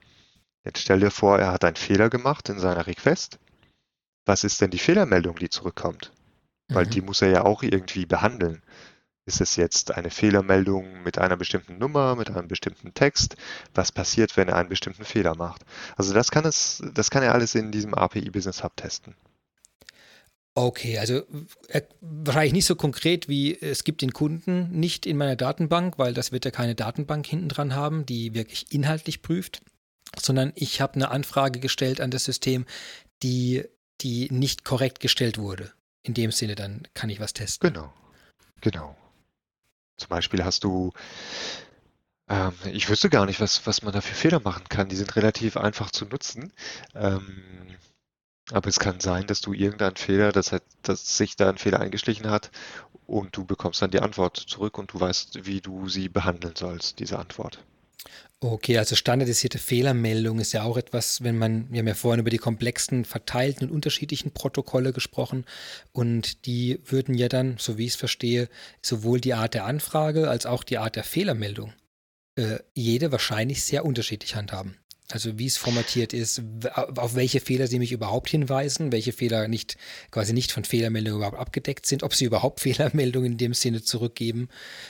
Jetzt 0.66 0.80
stell 0.80 1.00
dir 1.00 1.12
vor, 1.12 1.40
er 1.40 1.52
hat 1.52 1.64
einen 1.64 1.76
Fehler 1.76 2.10
gemacht 2.10 2.50
in 2.50 2.60
seiner 2.60 2.88
Request. 2.88 3.40
Was 4.26 4.44
ist 4.44 4.60
denn 4.62 4.72
die 4.72 4.80
Fehlermeldung, 4.80 5.38
die 5.38 5.50
zurückkommt? 5.50 6.12
Weil 6.70 6.86
mhm. 6.86 6.90
die 6.90 7.02
muss 7.02 7.22
er 7.22 7.30
ja 7.30 7.46
auch 7.46 7.62
irgendwie 7.62 8.06
behandeln. 8.06 8.64
Ist 9.26 9.42
es 9.42 9.56
jetzt 9.58 9.92
eine 9.92 10.10
Fehlermeldung 10.10 11.04
mit 11.04 11.20
einer 11.20 11.38
bestimmten 11.38 11.78
Nummer, 11.78 12.16
mit 12.16 12.32
einem 12.32 12.48
bestimmten 12.48 12.96
Text? 12.96 13.38
Was 13.76 13.92
passiert, 13.92 14.38
wenn 14.38 14.50
er 14.50 14.56
einen 14.56 14.70
bestimmten 14.70 15.06
Fehler 15.06 15.36
macht? 15.36 15.64
Also 15.96 16.14
das 16.14 16.32
kann 16.32 16.46
es, 16.46 16.84
das 16.96 17.12
kann 17.12 17.22
er 17.22 17.34
alles 17.34 17.54
in 17.54 17.72
diesem 17.72 17.94
API 17.94 18.32
Business 18.32 18.64
Hub 18.64 18.76
testen. 18.76 19.16
Okay, 20.56 20.98
also 20.98 21.22
äh, 21.70 21.82
wahrscheinlich 22.02 22.54
nicht 22.54 22.66
so 22.66 22.76
konkret 22.76 23.30
wie 23.30 23.58
es 23.60 23.84
gibt 23.84 24.02
den 24.02 24.12
Kunden 24.12 24.70
nicht 24.72 25.06
in 25.06 25.16
meiner 25.16 25.36
Datenbank, 25.36 25.98
weil 25.98 26.14
das 26.14 26.32
wird 26.32 26.44
ja 26.44 26.52
keine 26.52 26.76
Datenbank 26.76 27.26
hinten 27.26 27.50
dran 27.50 27.76
haben, 27.76 28.06
die 28.06 28.34
wirklich 28.34 28.74
inhaltlich 28.74 29.22
prüft, 29.22 29.62
sondern 30.20 30.52
ich 30.56 30.82
habe 30.82 30.96
eine 30.96 31.12
Anfrage 31.12 31.60
gestellt 31.60 32.02
an 32.02 32.12
das 32.12 32.26
System, 32.26 32.66
die, 33.24 33.64
die 34.02 34.28
nicht 34.32 34.66
korrekt 34.66 35.00
gestellt 35.00 35.38
wurde. 35.38 35.72
In 36.04 36.14
dem 36.14 36.32
Sinne, 36.32 36.56
dann 36.56 36.88
kann 36.94 37.10
ich 37.10 37.20
was 37.20 37.34
testen. 37.34 37.72
Genau, 37.72 37.94
genau. 38.62 38.98
Zum 39.98 40.10
Beispiel 40.10 40.44
hast 40.44 40.64
du, 40.64 40.92
ähm, 42.30 42.54
ich 42.72 42.90
wüsste 42.90 43.10
gar 43.10 43.26
nicht, 43.26 43.42
was, 43.42 43.68
was 43.68 43.82
man 43.82 43.94
da 43.94 44.02
für 44.02 44.16
Fehler 44.16 44.40
machen 44.40 44.64
kann. 44.70 44.90
Die 44.90 44.96
sind 44.96 45.16
relativ 45.16 45.58
einfach 45.58 45.92
zu 45.92 46.06
nutzen. 46.06 46.54
Ähm, 46.96 47.44
aber 48.52 48.68
es 48.70 48.80
kann 48.80 49.00
sein, 49.00 49.28
dass 49.28 49.42
du 49.42 49.54
irgendeinen 49.54 49.96
Fehler, 49.96 50.32
dass, 50.32 50.52
halt, 50.52 50.64
dass 50.84 51.18
sich 51.18 51.36
da 51.36 51.50
ein 51.50 51.58
Fehler 51.58 51.80
eingeschlichen 51.80 52.30
hat 52.30 52.52
und 53.08 53.36
du 53.36 53.46
bekommst 53.46 53.82
dann 53.82 53.92
die 53.92 54.00
Antwort 54.00 54.38
zurück 54.38 54.78
und 54.78 54.94
du 54.94 55.00
weißt, 55.00 55.46
wie 55.46 55.62
du 55.62 55.90
sie 55.90 56.10
behandeln 56.10 56.56
sollst, 56.56 57.00
diese 57.00 57.20
Antwort. 57.20 57.60
Okay, 58.42 58.78
also 58.78 58.96
standardisierte 58.96 59.58
Fehlermeldung 59.58 60.40
ist 60.40 60.54
ja 60.54 60.64
auch 60.64 60.78
etwas, 60.78 61.22
wenn 61.24 61.38
man, 61.38 61.70
wir 61.70 61.80
haben 61.80 61.88
ja 61.88 61.94
vorhin 61.94 62.22
über 62.22 62.30
die 62.30 62.38
komplexen, 62.38 63.04
verteilten 63.04 63.68
und 63.68 63.74
unterschiedlichen 63.74 64.32
Protokolle 64.32 64.94
gesprochen 64.94 65.46
und 65.92 66.46
die 66.46 66.80
würden 66.86 67.16
ja 67.16 67.28
dann, 67.28 67.58
so 67.58 67.78
wie 67.78 67.86
ich 67.86 67.92
es 67.92 67.96
verstehe, 67.98 68.48
sowohl 68.82 69.20
die 69.20 69.34
Art 69.34 69.56
der 69.56 69.66
Anfrage 69.66 70.30
als 70.30 70.46
auch 70.46 70.64
die 70.64 70.78
Art 70.78 70.96
der 70.96 71.04
Fehlermeldung 71.04 71.74
äh, 72.36 72.60
jede 72.74 73.12
wahrscheinlich 73.12 73.64
sehr 73.64 73.84
unterschiedlich 73.84 74.36
handhaben. 74.36 74.78
Also 75.12 75.40
wie 75.40 75.48
es 75.48 75.58
formatiert 75.58 76.14
ist, 76.14 76.44
auf 76.76 77.16
welche 77.16 77.40
Fehler 77.40 77.66
sie 77.66 77.80
mich 77.80 77.92
überhaupt 77.92 78.30
hinweisen, 78.30 78.92
welche 78.92 79.12
Fehler 79.12 79.48
nicht 79.48 79.76
quasi 80.12 80.34
nicht 80.34 80.52
von 80.52 80.66
Fehlermeldungen 80.66 81.18
überhaupt 81.18 81.40
abgedeckt 81.40 81.88
sind, 81.88 82.04
ob 82.04 82.14
sie 82.14 82.26
überhaupt 82.26 82.60
Fehlermeldungen 82.62 83.32
in 83.32 83.38
dem 83.40 83.56
Sinne 83.56 83.82
zurückgeben. 83.82 84.50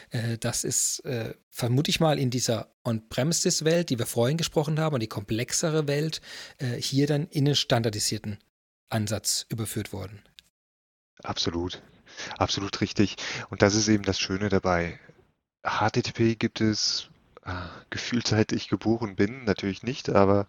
Äh, 0.09 0.37
das 0.37 0.65
ist, 0.65 0.99
äh, 1.05 1.33
vermute 1.49 1.89
ich 1.89 2.01
mal, 2.01 2.19
in 2.19 2.31
dieser 2.31 2.73
On-Premises-Welt, 2.83 3.89
die 3.89 3.97
wir 3.97 4.05
vorhin 4.05 4.37
gesprochen 4.37 4.77
haben, 4.79 4.95
und 4.95 4.99
die 4.99 5.07
komplexere 5.07 5.87
Welt, 5.87 6.19
äh, 6.57 6.81
hier 6.81 7.07
dann 7.07 7.27
in 7.27 7.47
einen 7.47 7.55
standardisierten 7.55 8.39
Ansatz 8.89 9.45
überführt 9.49 9.93
worden. 9.93 10.21
Absolut, 11.23 11.81
absolut 12.37 12.81
richtig. 12.81 13.15
Und 13.49 13.61
das 13.61 13.73
ist 13.73 13.87
eben 13.87 14.03
das 14.03 14.19
Schöne 14.19 14.49
dabei. 14.49 14.99
HTTP 15.63 16.35
gibt 16.35 16.59
es 16.59 17.08
Ah, 17.43 17.69
gefühlt 17.89 18.27
seit 18.27 18.51
ich 18.51 18.67
geboren 18.67 19.15
bin, 19.15 19.45
natürlich 19.45 19.83
nicht, 19.83 20.09
aber 20.09 20.47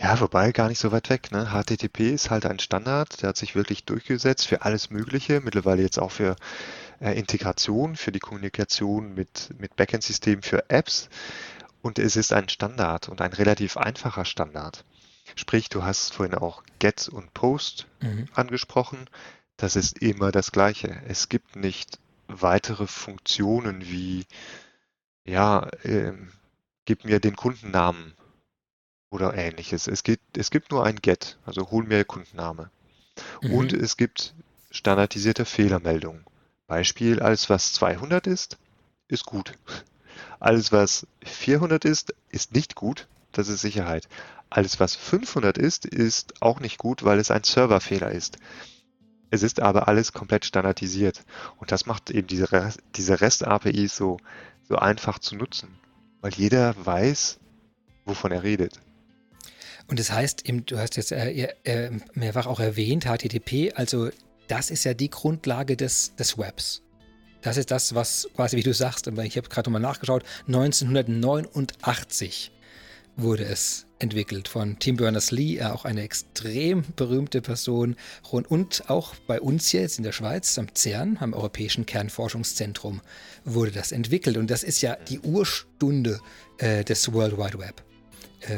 ja, 0.00 0.20
wobei 0.20 0.52
gar 0.52 0.68
nicht 0.68 0.78
so 0.78 0.92
weit 0.92 1.10
weg. 1.10 1.32
Ne? 1.32 1.50
HTTP 1.52 2.12
ist 2.12 2.30
halt 2.30 2.46
ein 2.46 2.58
Standard, 2.58 3.22
der 3.22 3.30
hat 3.30 3.36
sich 3.36 3.54
wirklich 3.54 3.84
durchgesetzt 3.84 4.46
für 4.46 4.62
alles 4.62 4.90
Mögliche, 4.90 5.40
mittlerweile 5.40 5.82
jetzt 5.82 5.98
auch 5.98 6.12
für 6.12 6.36
äh, 7.00 7.18
Integration, 7.18 7.96
für 7.96 8.12
die 8.12 8.20
Kommunikation 8.20 9.14
mit, 9.14 9.54
mit 9.58 9.74
Backend-Systemen 9.76 10.42
für 10.42 10.70
Apps. 10.70 11.08
Und 11.82 11.98
es 11.98 12.16
ist 12.16 12.32
ein 12.32 12.48
Standard 12.48 13.08
und 13.08 13.20
ein 13.20 13.32
relativ 13.32 13.76
einfacher 13.76 14.24
Standard. 14.24 14.84
Sprich, 15.36 15.68
du 15.68 15.82
hast 15.82 16.12
vorhin 16.12 16.34
auch 16.34 16.62
Get 16.78 17.08
und 17.08 17.34
Post 17.34 17.86
mhm. 18.00 18.28
angesprochen. 18.34 19.08
Das 19.56 19.76
ist 19.76 19.98
immer 19.98 20.32
das 20.32 20.52
Gleiche. 20.52 21.00
Es 21.06 21.28
gibt 21.28 21.56
nicht 21.56 21.98
weitere 22.28 22.86
Funktionen 22.86 23.82
wie 23.82 24.26
ja, 25.28 25.68
ähm, 25.84 26.32
gib 26.84 27.04
mir 27.04 27.20
den 27.20 27.36
Kundennamen 27.36 28.14
oder 29.10 29.34
ähnliches. 29.34 29.86
Es 29.86 30.02
gibt, 30.02 30.36
es 30.36 30.50
gibt 30.50 30.70
nur 30.70 30.84
ein 30.84 30.96
Get, 30.96 31.38
also 31.44 31.70
hol 31.70 31.84
mir 31.84 32.04
Kundenname. 32.04 32.70
Mhm. 33.42 33.54
Und 33.54 33.72
es 33.72 33.96
gibt 33.96 34.34
standardisierte 34.70 35.44
Fehlermeldungen. 35.44 36.24
Beispiel, 36.66 37.20
alles 37.20 37.48
was 37.48 37.72
200 37.74 38.26
ist, 38.26 38.58
ist 39.08 39.24
gut. 39.24 39.52
Alles 40.40 40.72
was 40.72 41.06
400 41.24 41.84
ist, 41.84 42.14
ist 42.30 42.52
nicht 42.54 42.74
gut. 42.74 43.06
Das 43.32 43.48
ist 43.48 43.60
Sicherheit. 43.60 44.08
Alles 44.50 44.80
was 44.80 44.96
500 44.96 45.58
ist, 45.58 45.84
ist 45.84 46.42
auch 46.42 46.60
nicht 46.60 46.78
gut, 46.78 47.04
weil 47.04 47.18
es 47.18 47.30
ein 47.30 47.44
Serverfehler 47.44 48.12
ist. 48.12 48.38
Es 49.30 49.42
ist 49.42 49.60
aber 49.60 49.88
alles 49.88 50.12
komplett 50.12 50.44
standardisiert. 50.44 51.24
Und 51.58 51.72
das 51.72 51.86
macht 51.86 52.10
eben 52.10 52.26
diese, 52.26 52.52
Rest, 52.52 52.80
diese 52.96 53.20
REST-APIs 53.20 53.96
so, 53.96 54.18
so 54.68 54.76
einfach 54.76 55.18
zu 55.18 55.36
nutzen, 55.36 55.78
weil 56.20 56.32
jeder 56.34 56.74
weiß, 56.84 57.38
wovon 58.04 58.32
er 58.32 58.42
redet. 58.42 58.80
Und 59.86 59.98
das 59.98 60.12
heißt, 60.12 60.44
du 60.66 60.78
hast 60.78 60.96
jetzt 60.96 61.12
äh, 61.12 61.48
äh, 61.64 61.90
mehrfach 62.14 62.46
auch 62.46 62.60
erwähnt, 62.60 63.04
HTTP, 63.04 63.72
also 63.74 64.10
das 64.46 64.70
ist 64.70 64.84
ja 64.84 64.94
die 64.94 65.10
Grundlage 65.10 65.76
des, 65.76 66.14
des 66.16 66.38
Webs. 66.38 66.82
Das 67.42 67.56
ist 67.56 67.70
das, 67.70 67.94
was 67.94 68.28
quasi, 68.34 68.56
wie 68.56 68.62
du 68.62 68.74
sagst, 68.74 69.06
ich 69.06 69.36
habe 69.36 69.48
gerade 69.48 69.70
nochmal 69.70 69.80
nachgeschaut, 69.80 70.24
1989 70.46 72.50
wurde 73.18 73.44
es 73.44 73.86
entwickelt 73.98 74.48
von 74.48 74.78
Tim 74.78 74.96
Berners-Lee, 74.96 75.60
auch 75.62 75.84
eine 75.84 76.02
extrem 76.02 76.84
berühmte 76.96 77.42
Person. 77.42 77.96
Und 78.30 78.88
auch 78.88 79.14
bei 79.26 79.40
uns 79.40 79.68
hier 79.68 79.80
jetzt 79.82 79.98
in 79.98 80.04
der 80.04 80.12
Schweiz, 80.12 80.56
am 80.56 80.68
CERN, 80.74 81.18
am 81.20 81.34
Europäischen 81.34 81.84
Kernforschungszentrum, 81.84 83.00
wurde 83.44 83.72
das 83.72 83.92
entwickelt. 83.92 84.36
Und 84.36 84.50
das 84.50 84.62
ist 84.62 84.80
ja 84.80 84.96
die 84.96 85.20
Urstunde 85.20 86.20
äh, 86.58 86.84
des 86.84 87.12
World 87.12 87.36
Wide 87.36 87.58
Web 87.58 87.87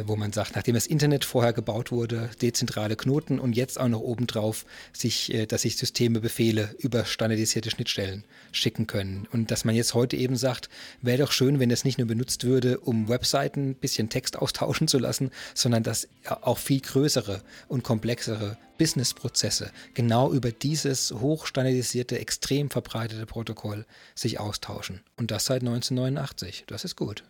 wo 0.04 0.16
man 0.16 0.32
sagt, 0.32 0.56
nachdem 0.56 0.74
das 0.74 0.86
Internet 0.86 1.24
vorher 1.24 1.52
gebaut 1.52 1.90
wurde, 1.90 2.30
dezentrale 2.42 2.96
Knoten 2.96 3.38
und 3.38 3.56
jetzt 3.56 3.80
auch 3.80 3.88
noch 3.88 4.00
obendrauf, 4.00 4.66
sich, 4.92 5.32
äh, 5.32 5.46
dass 5.46 5.62
sich 5.62 5.76
Systeme 5.76 6.20
Befehle 6.20 6.74
über 6.78 7.04
standardisierte 7.04 7.70
Schnittstellen 7.70 8.24
schicken 8.52 8.86
können. 8.86 9.26
Und 9.32 9.50
dass 9.50 9.64
man 9.64 9.74
jetzt 9.74 9.94
heute 9.94 10.16
eben 10.16 10.36
sagt, 10.36 10.68
wäre 11.00 11.18
doch 11.18 11.32
schön, 11.32 11.60
wenn 11.60 11.68
das 11.68 11.84
nicht 11.84 11.98
nur 11.98 12.06
benutzt 12.06 12.44
würde, 12.44 12.78
um 12.80 13.08
Webseiten 13.08 13.70
ein 13.70 13.74
bisschen 13.74 14.08
Text 14.08 14.36
austauschen 14.36 14.88
zu 14.88 14.98
lassen, 14.98 15.30
sondern 15.54 15.82
dass 15.82 16.08
auch 16.42 16.58
viel 16.58 16.80
größere 16.80 17.42
und 17.68 17.82
komplexere 17.82 18.58
Businessprozesse 18.78 19.70
genau 19.94 20.32
über 20.32 20.52
dieses 20.52 21.12
hochstandardisierte, 21.12 22.18
extrem 22.18 22.70
verbreitete 22.70 23.26
Protokoll 23.26 23.84
sich 24.14 24.40
austauschen. 24.40 25.00
Und 25.16 25.30
das 25.30 25.44
seit 25.44 25.62
1989. 25.62 26.64
Das 26.66 26.84
ist 26.84 26.96
gut. 26.96 27.24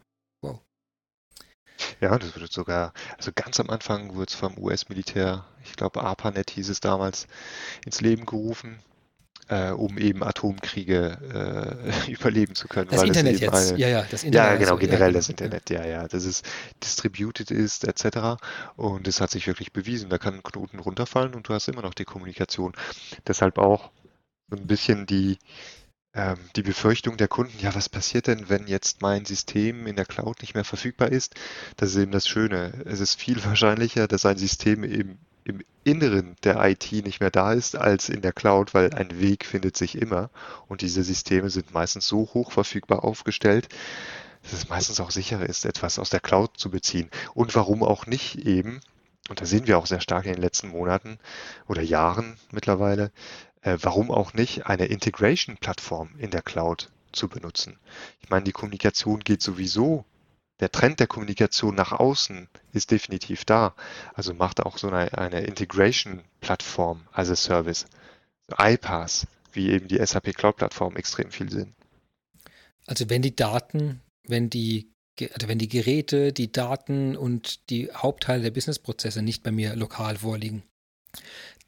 Ja, 2.00 2.18
das 2.18 2.38
wird 2.38 2.52
sogar, 2.52 2.92
also 3.16 3.30
ganz 3.34 3.60
am 3.60 3.70
Anfang 3.70 4.14
wurde 4.14 4.28
es 4.28 4.34
vom 4.34 4.56
US-Militär, 4.58 5.44
ich 5.64 5.74
glaube 5.74 6.02
ARPANET 6.02 6.50
hieß 6.50 6.68
es 6.68 6.80
damals, 6.80 7.26
ins 7.84 8.00
Leben 8.00 8.26
gerufen, 8.26 8.78
äh, 9.50 9.70
um 9.70 9.98
eben 9.98 10.22
Atomkriege 10.22 11.80
äh, 12.06 12.10
überleben 12.12 12.54
zu 12.54 12.68
können. 12.68 12.88
Das 12.90 13.02
Internet 13.02 13.40
jetzt, 13.40 13.52
eine, 13.52 13.78
ja, 13.78 13.88
ja, 13.88 14.06
das 14.10 14.22
Internet. 14.22 14.50
Ja, 14.50 14.56
genau, 14.56 14.72
also, 14.72 14.86
generell 14.86 15.08
ja, 15.08 15.12
das 15.12 15.28
Internet, 15.28 15.70
ja, 15.70 15.84
ja, 15.84 16.08
dass 16.08 16.24
es 16.24 16.42
distributed 16.82 17.50
ist, 17.50 17.84
etc. 17.84 18.40
Und 18.76 19.08
es 19.08 19.20
hat 19.20 19.30
sich 19.30 19.46
wirklich 19.46 19.72
bewiesen, 19.72 20.08
da 20.08 20.18
kann 20.18 20.34
ein 20.34 20.42
Knoten 20.42 20.78
runterfallen 20.78 21.34
und 21.34 21.48
du 21.48 21.54
hast 21.54 21.68
immer 21.68 21.82
noch 21.82 21.94
die 21.94 22.04
Kommunikation. 22.04 22.72
Deshalb 23.26 23.58
auch 23.58 23.90
so 24.50 24.56
ein 24.56 24.66
bisschen 24.66 25.06
die, 25.06 25.38
die 26.56 26.62
Befürchtung 26.62 27.16
der 27.16 27.28
Kunden, 27.28 27.56
ja, 27.60 27.72
was 27.74 27.88
passiert 27.88 28.26
denn, 28.26 28.48
wenn 28.48 28.66
jetzt 28.66 29.00
mein 29.00 29.24
System 29.24 29.86
in 29.86 29.94
der 29.94 30.06
Cloud 30.06 30.40
nicht 30.40 30.54
mehr 30.54 30.64
verfügbar 30.64 31.12
ist? 31.12 31.36
Das 31.76 31.90
ist 31.90 31.96
eben 31.96 32.10
das 32.10 32.26
Schöne. 32.26 32.82
Es 32.84 32.98
ist 32.98 33.14
viel 33.14 33.44
wahrscheinlicher, 33.44 34.08
dass 34.08 34.26
ein 34.26 34.36
System 34.36 34.82
eben 34.82 35.18
im 35.44 35.62
Inneren 35.84 36.36
der 36.44 36.62
IT 36.68 36.92
nicht 36.92 37.20
mehr 37.20 37.30
da 37.30 37.52
ist 37.52 37.76
als 37.76 38.08
in 38.08 38.22
der 38.22 38.32
Cloud, 38.32 38.74
weil 38.74 38.92
ein 38.92 39.20
Weg 39.20 39.46
findet 39.46 39.76
sich 39.76 39.96
immer 39.96 40.30
und 40.68 40.82
diese 40.82 41.02
Systeme 41.02 41.48
sind 41.48 41.72
meistens 41.72 42.06
so 42.06 42.28
hoch 42.34 42.52
verfügbar 42.52 43.04
aufgestellt, 43.04 43.68
dass 44.42 44.52
es 44.52 44.68
meistens 44.68 45.00
auch 45.00 45.10
sicherer 45.10 45.46
ist, 45.46 45.64
etwas 45.64 45.98
aus 45.98 46.10
der 46.10 46.20
Cloud 46.20 46.58
zu 46.58 46.70
beziehen. 46.70 47.08
Und 47.34 47.54
warum 47.54 47.82
auch 47.82 48.06
nicht 48.06 48.46
eben, 48.46 48.80
und 49.28 49.40
da 49.40 49.46
sehen 49.46 49.66
wir 49.66 49.78
auch 49.78 49.86
sehr 49.86 50.00
stark 50.00 50.26
in 50.26 50.32
den 50.32 50.42
letzten 50.42 50.68
Monaten 50.68 51.18
oder 51.68 51.82
Jahren 51.82 52.36
mittlerweile, 52.52 53.10
äh, 53.62 53.78
warum 53.80 54.10
auch 54.10 54.34
nicht 54.34 54.66
eine 54.66 54.86
Integration-Plattform 54.86 56.10
in 56.18 56.30
der 56.30 56.42
Cloud 56.42 56.90
zu 57.12 57.28
benutzen. 57.28 57.78
Ich 58.20 58.30
meine, 58.30 58.44
die 58.44 58.52
Kommunikation 58.52 59.20
geht 59.20 59.42
sowieso, 59.42 60.04
der 60.60 60.70
Trend 60.70 61.00
der 61.00 61.06
Kommunikation 61.06 61.74
nach 61.74 61.92
außen 61.92 62.48
ist 62.72 62.90
definitiv 62.90 63.44
da. 63.44 63.74
Also 64.14 64.34
macht 64.34 64.60
auch 64.60 64.76
so 64.76 64.88
eine, 64.88 65.16
eine 65.16 65.40
Integration-Plattform 65.40 67.06
als 67.12 67.30
a 67.30 67.36
Service, 67.36 67.86
so 68.48 68.56
iPaaS, 68.58 69.26
wie 69.52 69.70
eben 69.70 69.88
die 69.88 70.04
SAP 70.04 70.34
Cloud-Plattform 70.34 70.96
extrem 70.96 71.30
viel 71.30 71.50
Sinn. 71.50 71.74
Also 72.86 73.08
wenn 73.08 73.22
die 73.22 73.34
Daten, 73.34 74.00
wenn 74.24 74.50
die 74.50 74.90
also 75.34 75.48
wenn 75.48 75.58
die 75.58 75.68
Geräte, 75.68 76.32
die 76.32 76.50
Daten 76.50 77.14
und 77.14 77.68
die 77.68 77.90
Hauptteile 77.92 78.42
der 78.42 78.50
Businessprozesse 78.52 79.20
nicht 79.20 79.42
bei 79.42 79.50
mir 79.50 79.76
lokal 79.76 80.16
vorliegen, 80.16 80.62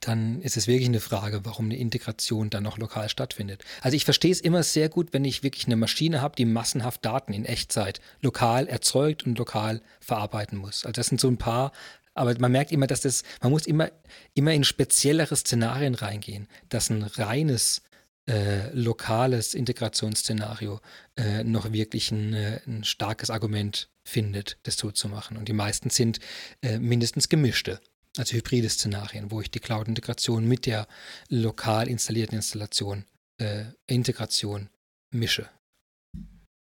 dann 0.02 0.42
ist 0.42 0.56
es 0.56 0.66
wirklich 0.66 0.88
eine 0.88 1.00
Frage, 1.00 1.44
warum 1.44 1.66
eine 1.66 1.76
Integration 1.76 2.50
dann 2.50 2.64
noch 2.64 2.76
lokal 2.76 3.08
stattfindet. 3.08 3.64
Also 3.80 3.96
ich 3.96 4.04
verstehe 4.04 4.32
es 4.32 4.40
immer 4.40 4.62
sehr 4.62 4.88
gut, 4.88 5.12
wenn 5.12 5.24
ich 5.24 5.42
wirklich 5.42 5.66
eine 5.66 5.76
Maschine 5.76 6.20
habe, 6.20 6.34
die 6.36 6.44
massenhaft 6.44 7.04
Daten 7.04 7.32
in 7.32 7.44
Echtzeit 7.44 8.00
lokal 8.20 8.66
erzeugt 8.66 9.24
und 9.24 9.38
lokal 9.38 9.80
verarbeiten 10.00 10.58
muss. 10.58 10.84
Also 10.84 10.92
das 10.92 11.06
sind 11.06 11.20
so 11.20 11.28
ein 11.28 11.38
paar, 11.38 11.72
aber 12.14 12.36
man 12.38 12.52
merkt 12.52 12.72
immer, 12.72 12.88
dass 12.88 13.02
das, 13.02 13.22
man 13.40 13.52
muss 13.52 13.66
immer, 13.66 13.90
immer 14.34 14.52
in 14.52 14.64
speziellere 14.64 15.36
Szenarien 15.36 15.94
reingehen, 15.94 16.48
dass 16.68 16.90
ein 16.90 17.04
reines 17.04 17.82
äh, 18.28 18.70
lokales 18.72 19.54
Integrationsszenario 19.54 20.80
äh, 21.16 21.44
noch 21.44 21.72
wirklich 21.72 22.10
ein, 22.10 22.34
äh, 22.34 22.60
ein, 22.66 22.84
starkes 22.84 23.30
Argument 23.30 23.88
findet, 24.04 24.58
das 24.64 24.76
so 24.76 24.90
zu 24.90 25.08
machen. 25.08 25.36
Und 25.36 25.48
die 25.48 25.52
meisten 25.52 25.90
sind 25.90 26.18
äh, 26.60 26.78
mindestens 26.78 27.28
gemischte 27.28 27.80
also 28.18 28.36
hybride 28.36 28.68
Szenarien, 28.68 29.30
wo 29.30 29.40
ich 29.40 29.50
die 29.50 29.60
Cloud-Integration 29.60 30.46
mit 30.46 30.66
der 30.66 30.86
lokal 31.28 31.88
installierten 31.88 32.36
Installation, 32.36 33.04
äh, 33.38 33.64
Integration 33.86 34.68
mische. 35.10 35.48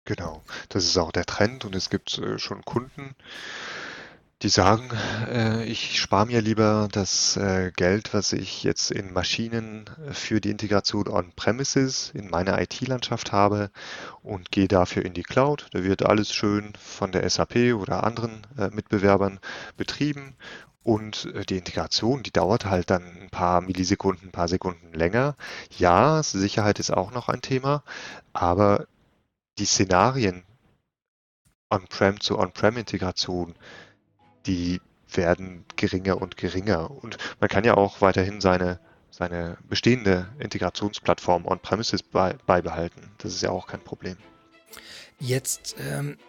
Genau, 0.06 0.44
das 0.70 0.86
ist 0.86 0.98
auch 0.98 1.12
der 1.12 1.26
Trend 1.26 1.66
und 1.66 1.76
es 1.76 1.90
gibt 1.90 2.18
äh, 2.20 2.38
schon 2.38 2.64
Kunden, 2.64 3.16
die 4.42 4.50
sagen, 4.50 4.92
äh, 5.28 5.66
ich 5.66 6.00
spare 6.00 6.28
mir 6.28 6.42
lieber 6.42 6.88
das 6.92 7.36
äh, 7.38 7.72
Geld, 7.76 8.14
was 8.14 8.32
ich 8.32 8.64
jetzt 8.64 8.92
in 8.92 9.14
Maschinen 9.14 9.90
für 10.12 10.40
die 10.42 10.52
Integration 10.52 11.08
on-premises 11.08 12.12
in 12.14 12.30
meiner 12.30 12.62
IT-Landschaft 12.62 13.32
habe 13.32 13.72
und 14.22 14.52
gehe 14.52 14.68
dafür 14.68 15.06
in 15.06 15.14
die 15.14 15.24
Cloud. 15.24 15.68
Da 15.72 15.84
wird 15.84 16.06
alles 16.06 16.32
schön 16.34 16.74
von 16.80 17.12
der 17.12 17.28
SAP 17.28 17.74
oder 17.74 18.04
anderen 18.04 18.46
äh, 18.58 18.70
Mitbewerbern 18.70 19.40
betrieben 19.78 20.36
und 20.86 21.34
äh, 21.34 21.46
die 21.46 21.58
Integration, 21.58 22.22
die 22.22 22.32
dauert 22.32 22.66
halt 22.66 22.92
dann 22.92 23.04
ein 23.04 23.30
paar 23.32 23.60
Millisekunden, 23.60 24.30
ein 24.30 24.32
paar 24.32 24.48
Sekunden 24.48 24.94
länger. 24.94 25.36
Ja, 25.78 26.22
Sicherheit 26.22 26.80
ist 26.80 26.92
auch 26.92 27.12
noch 27.12 27.28
ein 27.28 27.42
Thema, 27.42 27.84
aber 28.34 28.86
die 29.58 29.66
Szenarien 29.66 30.44
On-Prem 31.72 32.20
zu 32.22 32.38
On-Prem-Integration, 32.38 33.56
die 34.46 34.80
werden 35.12 35.66
geringer 35.76 36.22
und 36.22 36.38
geringer. 36.38 36.92
Und 36.92 37.18
man 37.40 37.50
kann 37.50 37.64
ja 37.64 37.76
auch 37.76 38.02
weiterhin 38.02 38.40
seine, 38.40 38.80
seine 39.10 39.58
bestehende 39.68 40.28
Integrationsplattform 40.38 41.48
On-Premises 41.48 42.04
bei, 42.04 42.34
beibehalten. 42.46 43.10
Das 43.18 43.34
ist 43.34 43.42
ja 43.42 43.50
auch 43.50 43.66
kein 43.66 43.82
Problem. 43.82 44.18
Jetzt 45.20 45.78
ähm, 45.80 46.20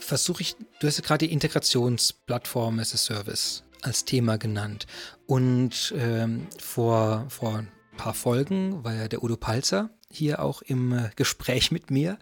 versuche 0.00 0.40
ich, 0.40 0.56
du 0.80 0.86
hast 0.86 0.96
ja 0.96 1.04
gerade 1.04 1.26
die 1.26 1.32
Integrationsplattform 1.32 2.78
as 2.78 2.94
a 2.94 2.96
Service 2.96 3.64
als 3.82 4.04
Thema 4.04 4.38
genannt. 4.38 4.86
Und 5.26 5.94
ähm, 5.96 6.46
vor, 6.58 7.26
vor 7.28 7.58
ein 7.58 7.68
paar 7.96 8.14
Folgen 8.14 8.84
war 8.84 8.94
ja 8.94 9.08
der 9.08 9.22
Udo 9.22 9.36
Palzer 9.36 9.90
hier 10.10 10.42
auch 10.42 10.62
im 10.62 10.92
äh, 10.92 11.10
Gespräch 11.16 11.70
mit 11.70 11.90
mir. 11.90 12.18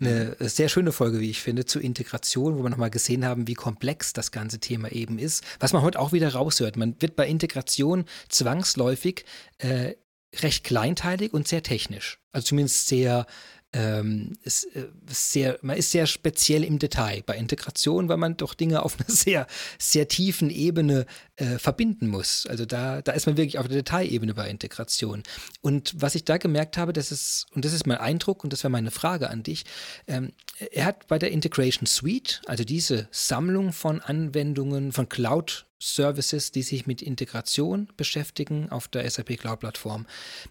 Eine 0.00 0.36
mhm. 0.38 0.48
sehr 0.48 0.68
schöne 0.68 0.92
Folge, 0.92 1.20
wie 1.20 1.30
ich 1.30 1.40
finde, 1.40 1.64
zur 1.64 1.82
Integration, 1.82 2.58
wo 2.58 2.62
wir 2.62 2.70
nochmal 2.70 2.90
gesehen 2.90 3.24
haben, 3.24 3.46
wie 3.46 3.54
komplex 3.54 4.12
das 4.12 4.32
ganze 4.32 4.58
Thema 4.58 4.90
eben 4.90 5.18
ist. 5.18 5.44
Was 5.60 5.72
man 5.72 5.82
heute 5.82 6.00
auch 6.00 6.12
wieder 6.12 6.32
raushört. 6.32 6.76
Man 6.76 6.96
wird 7.00 7.14
bei 7.16 7.28
Integration 7.28 8.04
zwangsläufig 8.28 9.24
äh, 9.58 9.94
recht 10.42 10.64
kleinteilig 10.64 11.32
und 11.32 11.46
sehr 11.46 11.62
technisch. 11.62 12.18
Also 12.32 12.48
zumindest 12.48 12.88
sehr 12.88 13.26
ähm, 13.72 14.36
ist, 14.42 14.64
äh, 14.74 14.88
sehr, 15.06 15.58
man 15.62 15.76
ist 15.76 15.92
sehr 15.92 16.06
speziell 16.06 16.64
im 16.64 16.78
Detail 16.78 17.22
bei 17.24 17.36
Integration, 17.36 18.08
weil 18.08 18.16
man 18.16 18.36
doch 18.36 18.54
Dinge 18.54 18.82
auf 18.82 18.96
einer 18.98 19.08
sehr, 19.08 19.46
sehr 19.78 20.08
tiefen 20.08 20.50
Ebene 20.50 21.06
äh, 21.36 21.58
verbinden 21.58 22.08
muss. 22.08 22.46
Also 22.46 22.66
da, 22.66 23.00
da 23.02 23.12
ist 23.12 23.26
man 23.26 23.36
wirklich 23.36 23.58
auf 23.58 23.68
der 23.68 23.76
Detailebene 23.76 24.34
bei 24.34 24.48
Integration. 24.48 25.22
Und 25.60 25.94
was 25.96 26.14
ich 26.14 26.24
da 26.24 26.38
gemerkt 26.38 26.78
habe, 26.78 26.92
das 26.92 27.12
ist, 27.12 27.46
und 27.54 27.64
das 27.64 27.72
ist 27.72 27.86
mein 27.86 27.98
Eindruck 27.98 28.42
und 28.42 28.52
das 28.52 28.64
wäre 28.64 28.70
meine 28.70 28.90
Frage 28.90 29.30
an 29.30 29.42
dich, 29.42 29.64
ähm, 30.08 30.32
er 30.72 30.84
hat 30.84 31.06
bei 31.06 31.18
der 31.18 31.30
Integration 31.30 31.86
Suite, 31.86 32.42
also 32.46 32.64
diese 32.64 33.08
Sammlung 33.12 33.72
von 33.72 34.00
Anwendungen, 34.00 34.92
von 34.92 35.08
Cloud 35.08 35.66
Services, 35.80 36.52
die 36.52 36.62
sich 36.62 36.86
mit 36.86 37.02
Integration 37.02 37.88
beschäftigen 37.96 38.70
auf 38.70 38.86
der 38.88 39.08
SAP 39.10 39.38
Cloud 39.38 39.60
Plattform. 39.60 40.06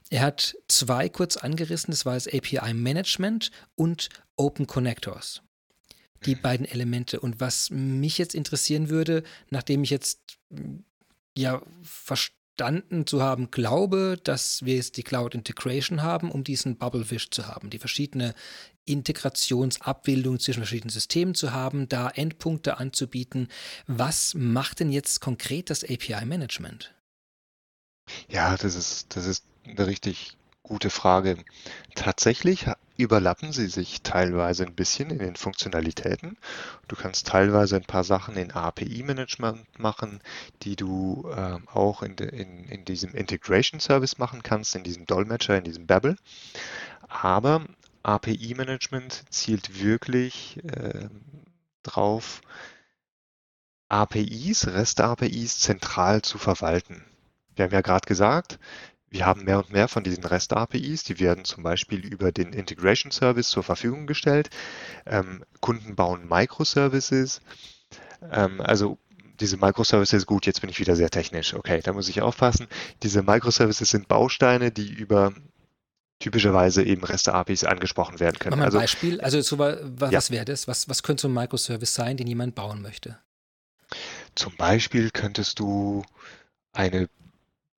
Er 0.09 0.21
hat 0.21 0.57
zwei 0.67 1.07
kurz 1.07 1.37
angerissen, 1.37 1.91
das 1.91 2.05
war 2.05 2.15
das 2.15 2.27
API 2.27 2.73
Management 2.73 3.51
und 3.75 4.09
Open 4.35 4.67
Connectors. 4.67 5.41
Die 6.25 6.35
beiden 6.35 6.65
Elemente. 6.65 7.19
Und 7.19 7.39
was 7.39 7.69
mich 7.69 8.17
jetzt 8.17 8.35
interessieren 8.35 8.89
würde, 8.89 9.23
nachdem 9.49 9.83
ich 9.83 9.89
jetzt 9.89 10.39
ja 11.37 11.61
verstanden 11.81 13.07
zu 13.07 13.21
haben 13.21 13.51
glaube, 13.51 14.19
dass 14.21 14.65
wir 14.65 14.75
jetzt 14.75 14.97
die 14.97 15.03
Cloud 15.03 15.35
Integration 15.35 16.01
haben, 16.01 16.29
um 16.31 16.43
diesen 16.43 16.77
Bubblefish 16.77 17.29
zu 17.29 17.47
haben, 17.47 17.69
die 17.69 17.79
verschiedene 17.79 18.33
Integrationsabbildung 18.91 20.39
zwischen 20.39 20.61
verschiedenen 20.61 20.89
Systemen 20.89 21.35
zu 21.35 21.53
haben, 21.53 21.87
da 21.87 22.09
Endpunkte 22.09 22.77
anzubieten. 22.77 23.47
Was 23.87 24.33
macht 24.35 24.79
denn 24.79 24.91
jetzt 24.91 25.21
konkret 25.21 25.69
das 25.69 25.83
API-Management? 25.83 26.93
Ja, 28.27 28.57
das 28.57 28.75
ist, 28.75 29.15
das 29.15 29.25
ist 29.25 29.45
eine 29.65 29.87
richtig 29.87 30.37
gute 30.63 30.89
Frage. 30.89 31.37
Tatsächlich 31.95 32.65
überlappen 32.97 33.53
sie 33.53 33.67
sich 33.67 34.01
teilweise 34.01 34.65
ein 34.65 34.75
bisschen 34.75 35.09
in 35.09 35.19
den 35.19 35.35
Funktionalitäten. 35.35 36.37
Du 36.87 36.95
kannst 36.95 37.27
teilweise 37.27 37.77
ein 37.77 37.85
paar 37.85 38.03
Sachen 38.03 38.35
in 38.35 38.51
API-Management 38.51 39.79
machen, 39.79 40.19
die 40.63 40.75
du 40.75 41.27
äh, 41.35 41.57
auch 41.73 42.03
in, 42.03 42.15
de, 42.17 42.29
in, 42.29 42.65
in 42.65 42.85
diesem 42.85 43.15
Integration 43.15 43.79
Service 43.79 44.17
machen 44.17 44.43
kannst, 44.43 44.75
in 44.75 44.83
diesem 44.83 45.05
Dolmetscher, 45.05 45.57
in 45.57 45.63
diesem 45.63 45.87
Babel. 45.87 46.17
Aber 47.07 47.65
API-Management 48.03 49.25
zielt 49.29 49.81
wirklich 49.81 50.59
äh, 50.63 51.09
drauf, 51.83 52.41
APIs, 53.89 54.67
REST-APIs 54.67 55.59
zentral 55.59 56.21
zu 56.21 56.37
verwalten. 56.37 57.03
Wir 57.55 57.65
haben 57.65 57.73
ja 57.73 57.81
gerade 57.81 58.07
gesagt, 58.07 58.59
wir 59.09 59.25
haben 59.25 59.43
mehr 59.43 59.57
und 59.57 59.71
mehr 59.71 59.87
von 59.87 60.03
diesen 60.03 60.23
REST-APIs, 60.23 61.03
die 61.03 61.19
werden 61.19 61.43
zum 61.43 61.63
Beispiel 61.63 62.05
über 62.05 62.31
den 62.31 62.53
Integration 62.53 63.11
Service 63.11 63.49
zur 63.49 63.63
Verfügung 63.63 64.05
gestellt. 64.05 64.49
Ähm, 65.07 65.43
Kunden 65.59 65.95
bauen 65.95 66.27
Microservices. 66.27 67.41
Ähm, 68.31 68.61
also 68.61 68.99
diese 69.39 69.57
Microservices, 69.57 70.25
gut, 70.25 70.45
jetzt 70.45 70.61
bin 70.61 70.69
ich 70.69 70.79
wieder 70.79 70.95
sehr 70.95 71.09
technisch. 71.09 71.55
Okay, 71.55 71.81
da 71.81 71.93
muss 71.93 72.09
ich 72.09 72.21
aufpassen. 72.21 72.67
Diese 73.01 73.23
Microservices 73.23 73.89
sind 73.89 74.07
Bausteine, 74.07 74.71
die 74.71 74.91
über 74.91 75.33
typischerweise 76.19 76.83
eben 76.83 77.03
REST-APIs 77.03 77.63
angesprochen 77.63 78.19
werden 78.19 78.37
können. 78.37 78.51
Mach 78.51 78.57
mal 78.57 78.63
ein 78.63 78.67
also, 78.67 78.79
Beispiel. 78.79 79.21
Also 79.21 79.41
so, 79.41 79.57
was, 79.57 80.11
ja. 80.11 80.21
wäre 80.29 80.45
das? 80.45 80.67
Was, 80.67 80.89
was 80.89 81.01
könnte 81.01 81.21
so 81.21 81.27
ein 81.29 81.33
Microservice 81.33 81.93
sein, 81.93 82.17
den 82.17 82.27
jemand 82.27 82.55
bauen 82.55 82.81
möchte? 82.81 83.17
Zum 84.35 84.55
Beispiel 84.55 85.09
könntest 85.11 85.59
du 85.59 86.03
eine 86.73 87.09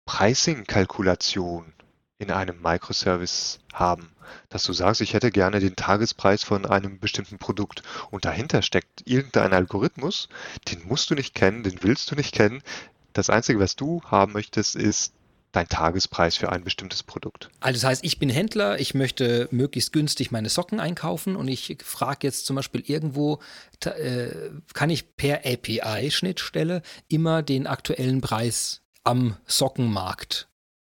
Pricing-Kalkulation 0.06 1.74
in 2.18 2.32
einem 2.32 2.62
Microservice 2.62 3.60
haben, 3.74 4.12
dass 4.50 4.64
du 4.64 4.74
sagst, 4.74 5.02
ich 5.02 5.14
hätte 5.14 5.32
gerne 5.32 5.60
den 5.60 5.76
Tagespreis 5.76 6.44
von 6.44 6.66
einem 6.66 7.00
bestimmten 7.00 7.38
Produkt 7.38 7.84
und 8.12 8.26
dahinter 8.26 8.62
steckt 8.62 9.04
irgendein 9.06 9.54
Algorithmus, 9.54 10.28
den 10.70 10.86
musst 10.88 11.10
du 11.10 11.16
nicht 11.16 11.34
kennen, 11.34 11.64
den 11.64 11.82
willst 11.82 12.12
du 12.12 12.16
nicht 12.16 12.34
kennen. 12.34 12.62
Das 13.14 13.30
Einzige, 13.30 13.60
was 13.60 13.76
du 13.76 14.02
haben 14.04 14.34
möchtest, 14.34 14.76
ist 14.76 15.14
dein 15.52 15.68
Tagespreis 15.68 16.38
für 16.38 16.52
ein 16.52 16.64
bestimmtes 16.64 17.04
Produkt. 17.04 17.50
Also 17.60 17.80
das 17.80 17.90
heißt, 17.90 18.06
ich 18.06 18.20
bin 18.20 18.30
Händler, 18.30 18.80
ich 18.80 18.94
möchte 18.94 19.48
möglichst 19.52 19.94
günstig 19.94 20.32
meine 20.32 20.50
Socken 20.50 20.80
einkaufen 20.80 21.36
und 21.36 21.48
ich 21.48 21.78
frage 21.84 22.28
jetzt 22.28 22.46
zum 22.46 22.56
Beispiel 22.56 22.84
irgendwo, 22.86 23.40
äh, 23.84 24.30
kann 24.74 24.90
ich 24.90 25.16
per 25.16 25.42
API-Schnittstelle 25.46 26.82
immer 27.08 27.42
den 27.42 27.68
aktuellen 27.68 28.22
Preis 28.22 28.82
am 29.04 29.38
Sockenmarkt 29.46 30.48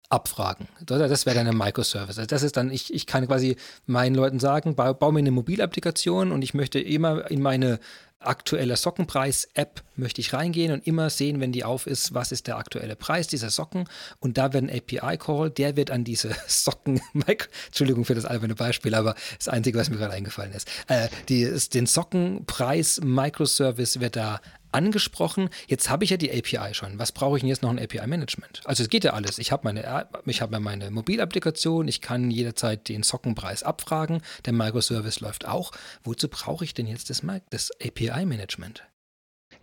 abfragen. 0.09 0.67
Das 0.85 1.25
wäre 1.25 1.35
dann 1.35 1.47
ein 1.47 1.57
Microservice. 1.57 2.17
Also 2.17 2.27
das 2.27 2.41
ist 2.41 2.57
dann, 2.57 2.71
ich, 2.71 2.91
ich 2.93 3.05
kann 3.05 3.27
quasi 3.27 3.57
meinen 3.85 4.15
Leuten 4.15 4.39
sagen, 4.39 4.75
baue, 4.75 5.13
mir 5.13 5.19
eine 5.19 5.31
Mobilapplikation 5.31 6.31
und 6.31 6.41
ich 6.41 6.55
möchte 6.55 6.79
immer 6.79 7.29
in 7.29 7.41
meine 7.41 7.79
aktuelle 8.19 8.75
Sockenpreis-App 8.75 9.83
möchte 9.95 10.21
ich 10.21 10.33
reingehen 10.33 10.71
und 10.71 10.85
immer 10.85 11.09
sehen, 11.09 11.39
wenn 11.39 11.51
die 11.51 11.63
auf 11.63 11.87
ist, 11.87 12.13
was 12.13 12.31
ist 12.31 12.45
der 12.47 12.57
aktuelle 12.57 12.95
Preis 12.95 13.27
dieser 13.27 13.49
Socken. 13.49 13.85
Und 14.19 14.37
da 14.37 14.53
wird 14.53 14.63
ein 14.63 14.69
API-Call, 14.69 15.49
der 15.51 15.75
wird 15.75 15.91
an 15.91 16.03
diese 16.03 16.35
Socken, 16.47 17.01
Entschuldigung 17.67 18.05
für 18.05 18.15
das 18.15 18.25
alberne 18.25 18.55
Beispiel, 18.55 18.95
aber 18.95 19.15
das 19.37 19.47
Einzige, 19.47 19.77
was 19.77 19.89
mir 19.89 19.97
gerade 19.97 20.13
eingefallen 20.13 20.53
ist, 20.53 20.67
äh, 20.87 21.09
die, 21.29 21.41
ist 21.41 21.73
den 21.73 21.85
Sockenpreis-Microservice 21.85 23.99
wird 23.99 24.15
da 24.15 24.41
angesprochen. 24.71 25.49
Jetzt 25.67 25.89
habe 25.89 26.03
ich 26.03 26.11
ja 26.11 26.17
die 26.17 26.31
API 26.31 26.73
schon. 26.73 26.99
Was 26.99 27.11
brauche 27.11 27.37
ich 27.37 27.41
denn 27.41 27.49
jetzt 27.49 27.63
noch 27.63 27.69
ein 27.69 27.79
API-Management? 27.79 28.61
Also 28.65 28.83
es 28.83 28.89
geht 28.89 29.03
ja 29.03 29.13
alles. 29.13 29.39
Ich 29.39 29.51
habe 29.51 29.63
meine, 29.63 30.07
ich 30.25 30.41
habe 30.41 30.59
meine 30.59 30.91
Mobilapplikation, 30.91 31.87
ich 31.87 32.01
kann 32.01 32.31
jederzeit 32.31 32.87
den 32.87 33.03
Sockenpreis 33.03 33.63
abfragen, 33.63 34.21
der 34.45 34.53
Microservice 34.53 35.19
läuft 35.21 35.47
auch. 35.47 35.71
Wozu 36.03 36.27
brauche 36.27 36.63
ich 36.63 36.73
denn 36.73 36.87
jetzt 36.87 37.09
das, 37.09 37.21
das 37.49 37.71
API-Management? 38.11 38.83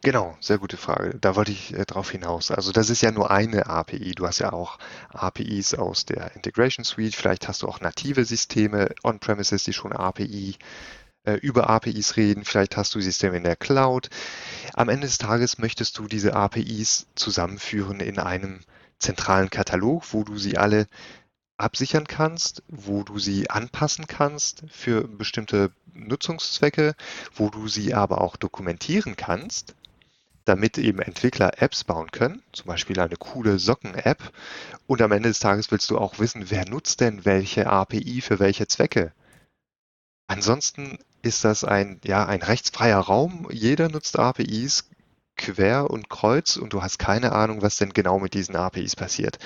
Genau, 0.03 0.37
sehr 0.41 0.59
gute 0.59 0.77
Frage. 0.77 1.19
Da 1.21 1.37
wollte 1.37 1.53
ich 1.53 1.75
äh, 1.75 1.85
drauf 1.85 2.11
hinaus. 2.11 2.51
Also 2.51 2.71
das 2.71 2.91
ist 2.91 3.03
ja 3.03 3.11
nur 3.11 3.31
eine 3.31 3.67
API. 3.67 4.13
Du 4.13 4.27
hast 4.27 4.39
ja 4.39 4.53
auch 4.53 4.79
APIs 5.09 5.75
aus 5.75 6.05
der 6.05 6.35
Integration 6.37 6.85
Suite. 6.85 7.15
Vielleicht 7.15 7.49
hast 7.49 7.63
du 7.63 7.69
auch 7.69 7.81
native 7.81 8.25
Systeme 8.25 8.91
on-premises, 9.03 9.65
die 9.65 9.73
schon 9.73 9.93
API 9.93 10.57
äh, 11.27 11.35
über 11.35 11.69
APIs 11.69 12.17
reden, 12.17 12.45
vielleicht 12.45 12.77
hast 12.77 12.95
du 12.95 13.01
Systeme 13.01 13.37
in 13.37 13.45
der 13.45 13.57
Cloud. 13.57 14.09
Am 14.75 14.89
Ende 14.89 15.07
des 15.07 15.19
Tages 15.19 15.59
möchtest 15.59 15.99
du 15.99 16.07
diese 16.07 16.35
APIs 16.35 17.09
zusammenführen 17.17 18.01
in 18.01 18.19
einem 18.19 18.61
zentralen 18.99 19.51
Katalog, 19.51 20.05
wo 20.13 20.25
du 20.25 20.39
sie 20.39 20.57
alle 20.57 20.87
absichern 21.59 22.07
kannst, 22.07 22.63
wo 22.69 23.03
du 23.03 23.19
sie 23.19 23.51
anpassen 23.51 24.07
kannst 24.07 24.65
für 24.69 25.09
bestimmte 25.09 25.71
Nutzungszwecke, 25.95 26.95
wo 27.35 27.49
du 27.49 27.69
sie 27.69 27.95
aber 27.95 28.21
auch 28.21 28.37
dokumentieren 28.37 29.17
kannst, 29.17 29.75
damit 30.45 30.79
eben 30.79 31.01
Entwickler 31.01 31.61
Apps 31.61 31.85
bauen 31.85 32.11
können, 32.11 32.43
zum 32.53 32.67
Beispiel 32.67 33.01
eine 33.01 33.17
coole 33.17 33.59
Socken-App. 33.59 34.33
Und 34.87 35.03
am 35.03 35.13
Ende 35.13 35.31
des 35.31 35.41
Tages 35.41 35.71
willst 35.71 35.91
du 35.91 35.99
auch 35.99 36.19
wissen, 36.19 36.51
wer 36.51 36.69
nutzt 36.69 37.01
denn 37.01 37.25
welche 37.25 37.67
API 37.67 38.21
für 38.21 38.39
welche 38.39 38.69
Zwecke. 38.69 39.13
Ansonsten 40.29 40.99
ist 41.23 41.45
das 41.45 41.65
ein, 41.65 42.01
ja, 42.05 42.27
ein 42.27 42.43
rechtsfreier 42.43 42.99
Raum. 42.99 43.49
Jeder 43.51 43.89
nutzt 43.89 44.19
APIs 44.19 44.89
quer 45.37 45.91
und 45.91 46.09
kreuz 46.09 46.57
und 46.57 46.73
du 46.73 46.83
hast 46.83 46.99
keine 46.99 47.33
Ahnung, 47.33 47.63
was 47.63 47.77
denn 47.77 47.93
genau 47.93 48.19
mit 48.19 48.35
diesen 48.35 48.57
APIs 48.57 48.97
passiert. 48.97 49.39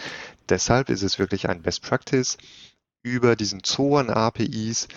Deshalb 0.49 0.89
ist 0.89 1.03
es 1.03 1.19
wirklich 1.19 1.49
ein 1.49 1.63
Best 1.63 1.83
Practice, 1.83 2.39
über 3.03 3.37
diesen 3.37 3.63
Zoo 3.65 3.97
an 3.97 4.11
APIs 4.11 4.89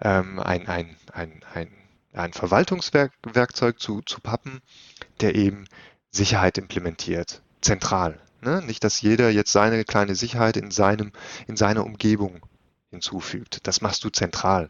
ähm, 0.00 0.40
ein, 0.40 0.66
ein, 0.66 0.96
ein, 1.12 1.40
ein, 1.54 1.68
ein 2.12 2.32
Verwaltungswerkzeug 2.32 3.78
zu, 3.78 4.02
zu 4.02 4.20
pappen, 4.20 4.60
der 5.20 5.34
eben 5.34 5.66
Sicherheit 6.10 6.58
implementiert, 6.58 7.42
zentral. 7.60 8.20
Ne? 8.40 8.62
Nicht, 8.62 8.84
dass 8.84 9.00
jeder 9.00 9.30
jetzt 9.30 9.52
seine 9.52 9.84
kleine 9.84 10.14
Sicherheit 10.14 10.56
in, 10.56 10.70
seinem, 10.70 11.12
in 11.46 11.56
seiner 11.56 11.84
Umgebung 11.84 12.44
hinzufügt. 12.90 13.66
Das 13.66 13.80
machst 13.80 14.04
du 14.04 14.10
zentral. 14.10 14.68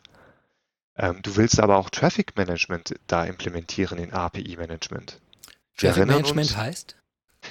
Ähm, 0.96 1.20
du 1.22 1.36
willst 1.36 1.58
aber 1.58 1.78
auch 1.78 1.88
Traffic 1.88 2.36
Management 2.36 2.94
da 3.06 3.24
implementieren 3.24 3.98
in 3.98 4.12
API 4.12 4.56
Management. 4.56 5.20
Traffic 5.76 6.06
Management 6.06 6.50
uns, 6.50 6.56
heißt? 6.56 6.96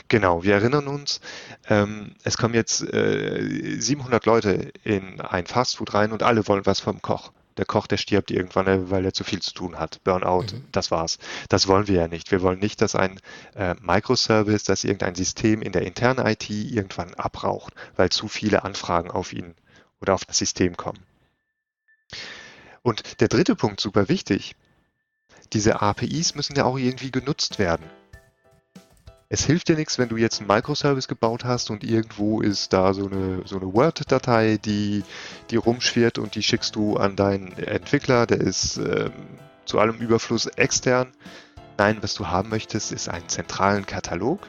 Genau, 0.08 0.44
wir 0.44 0.54
erinnern 0.54 0.88
uns, 0.88 1.20
ähm, 1.68 2.16
es 2.24 2.38
kommen 2.38 2.54
jetzt 2.54 2.82
äh, 2.82 3.80
700 3.80 4.26
Leute 4.26 4.72
in 4.84 5.20
ein 5.20 5.46
Fastfood 5.46 5.94
rein 5.94 6.12
und 6.12 6.24
alle 6.24 6.48
wollen 6.48 6.66
was 6.66 6.80
vom 6.80 7.02
Koch. 7.02 7.32
Der 7.58 7.66
Koch, 7.66 7.88
der 7.88 7.98
stirbt 7.98 8.32
irgendwann, 8.32 8.68
äh, 8.68 8.90
weil 8.90 9.04
er 9.04 9.14
zu 9.14 9.24
viel 9.24 9.42
zu 9.42 9.54
tun 9.54 9.78
hat. 9.78 10.02
Burnout, 10.04 10.54
mhm. 10.54 10.66
das 10.72 10.92
war's. 10.92 11.18
Das 11.50 11.68
wollen 11.68 11.88
wir 11.88 11.96
ja 11.96 12.08
nicht. 12.08 12.32
Wir 12.32 12.42
wollen 12.42 12.60
nicht, 12.60 12.82
dass 12.82 12.96
ein 12.96 13.20
äh, 13.56 13.76
Microservice, 13.82 14.64
dass 14.64 14.84
irgendein 14.84 15.16
System 15.16 15.62
in 15.62 15.74
der 15.74 15.82
internen 15.84 16.26
IT 16.26 16.50
irgendwann 16.50 17.14
abraucht, 17.16 17.74
weil 17.98 18.10
zu 18.10 18.28
viele 18.28 18.64
Anfragen 18.64 19.12
auf 19.12 19.34
ihn 19.34 19.56
oder 20.00 20.14
auf 20.14 20.26
das 20.26 20.38
System 20.38 20.78
kommen. 20.78 21.00
Und 22.82 23.22
der 23.22 23.28
dritte 23.28 23.56
Punkt, 23.56 23.80
super 23.82 24.10
wichtig, 24.10 24.56
diese 25.54 25.82
APIs 25.82 26.36
müssen 26.36 26.56
ja 26.56 26.64
auch 26.64 26.78
irgendwie 26.78 27.12
genutzt 27.12 27.60
werden. 27.60 27.86
Es 29.34 29.46
hilft 29.46 29.70
dir 29.70 29.78
nichts, 29.78 29.98
wenn 29.98 30.10
du 30.10 30.18
jetzt 30.18 30.42
einen 30.42 30.50
Microservice 30.50 31.08
gebaut 31.08 31.46
hast 31.46 31.70
und 31.70 31.86
irgendwo 31.86 32.42
ist 32.42 32.74
da 32.74 32.94
so 32.94 33.06
eine, 33.06 33.44
so 33.46 33.56
eine 33.56 33.74
Word-Datei, 33.74 34.58
die, 34.58 35.06
die 35.50 35.56
rumschwirrt 35.56 36.18
und 36.18 36.36
die 36.36 36.44
schickst 36.44 36.76
du 36.76 36.98
an 36.98 37.16
deinen 37.16 37.54
Entwickler, 37.54 38.28
der 38.28 38.42
ist 38.42 38.76
ähm, 38.76 39.14
zu 39.64 39.80
allem 39.80 40.00
Überfluss 40.00 40.48
extern. 40.48 41.14
Nein, 41.78 42.00
was 42.02 42.14
du 42.14 42.28
haben 42.28 42.50
möchtest, 42.50 42.92
ist 42.92 43.08
einen 43.08 43.30
zentralen 43.30 43.86
Katalog, 43.86 44.46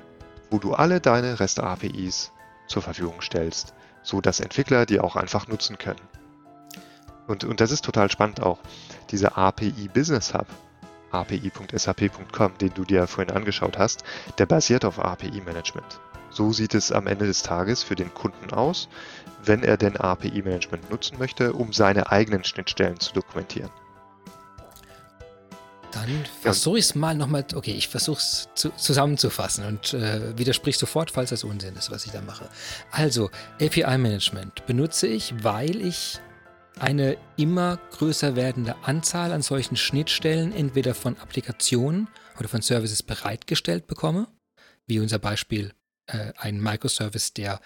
wo 0.51 0.59
du 0.59 0.75
alle 0.75 1.01
deine 1.01 1.39
REST-APIs 1.39 2.33
zur 2.67 2.83
Verfügung 2.83 3.21
stellst, 3.21 3.75
so 4.03 4.21
dass 4.21 4.41
Entwickler 4.41 4.85
die 4.85 4.99
auch 4.99 5.15
einfach 5.15 5.47
nutzen 5.47 5.79
können. 5.79 6.01
Und, 7.29 7.45
und 7.45 7.61
das 7.61 7.71
ist 7.71 7.85
total 7.85 8.11
spannend 8.11 8.43
auch. 8.43 8.59
Dieser 9.13 9.39
API 9.39 9.89
Business 9.95 10.35
Hub, 10.35 10.49
api.sap.com, 11.13 12.59
den 12.59 12.75
du 12.75 12.85
dir 12.85 13.07
vorhin 13.07 13.35
angeschaut 13.35 13.79
hast, 13.79 14.05
der 14.39 14.47
basiert 14.47 14.85
auf 14.85 14.99
API 14.99 15.41
Management. 15.41 16.01
So 16.31 16.51
sieht 16.53 16.75
es 16.75 16.91
am 16.91 17.07
Ende 17.07 17.27
des 17.27 17.43
Tages 17.43 17.83
für 17.83 17.95
den 17.95 18.13
Kunden 18.15 18.53
aus, 18.53 18.89
wenn 19.45 19.63
er 19.63 19.77
denn 19.77 19.97
API 19.97 20.43
Management 20.43 20.91
nutzen 20.91 21.19
möchte, 21.19 21.53
um 21.53 21.73
seine 21.73 22.11
eigenen 22.11 22.45
Schnittstellen 22.45 22.99
zu 22.99 23.13
dokumentieren. 23.13 23.71
Dann 25.93 26.25
versuche 26.41 26.79
ich 26.79 26.87
es 26.87 26.95
mal 26.95 27.15
nochmal, 27.15 27.45
okay, 27.55 27.73
ich 27.73 27.89
versuche 27.89 28.19
es 28.19 28.49
zu, 28.55 28.71
zusammenzufassen 28.71 29.67
und 29.67 29.93
äh, 29.93 30.37
widersprich 30.39 30.79
sofort, 30.79 31.11
falls 31.11 31.31
das 31.31 31.45
Unsinn 31.45 31.77
ist, 31.77 31.91
was 31.91 32.07
ich 32.07 32.13
da 32.13 32.23
mache. 32.23 32.49
Also, 32.91 33.31
API 33.61 33.99
Management 33.99 34.65
benutze 34.65 35.07
ich, 35.07 35.35
weil 35.45 35.85
ich 35.85 36.19
eine 36.79 37.17
immer 37.37 37.79
größer 37.93 38.37
werdende 38.37 38.77
Anzahl 38.83 39.33
an 39.33 39.43
solchen 39.43 39.77
Schnittstellen 39.77 40.53
entweder 40.53 40.95
von 40.95 41.17
Applikationen 41.19 42.09
oder 42.39 42.49
von 42.49 42.63
Services 42.63 43.03
bereitgestellt 43.03 43.87
bekomme, 43.87 44.29
wie 44.87 45.01
unser 45.01 45.19
Beispiel 45.19 45.73
äh, 46.07 46.33
ein 46.37 46.61
Microservice, 46.61 47.35
der 47.35 47.61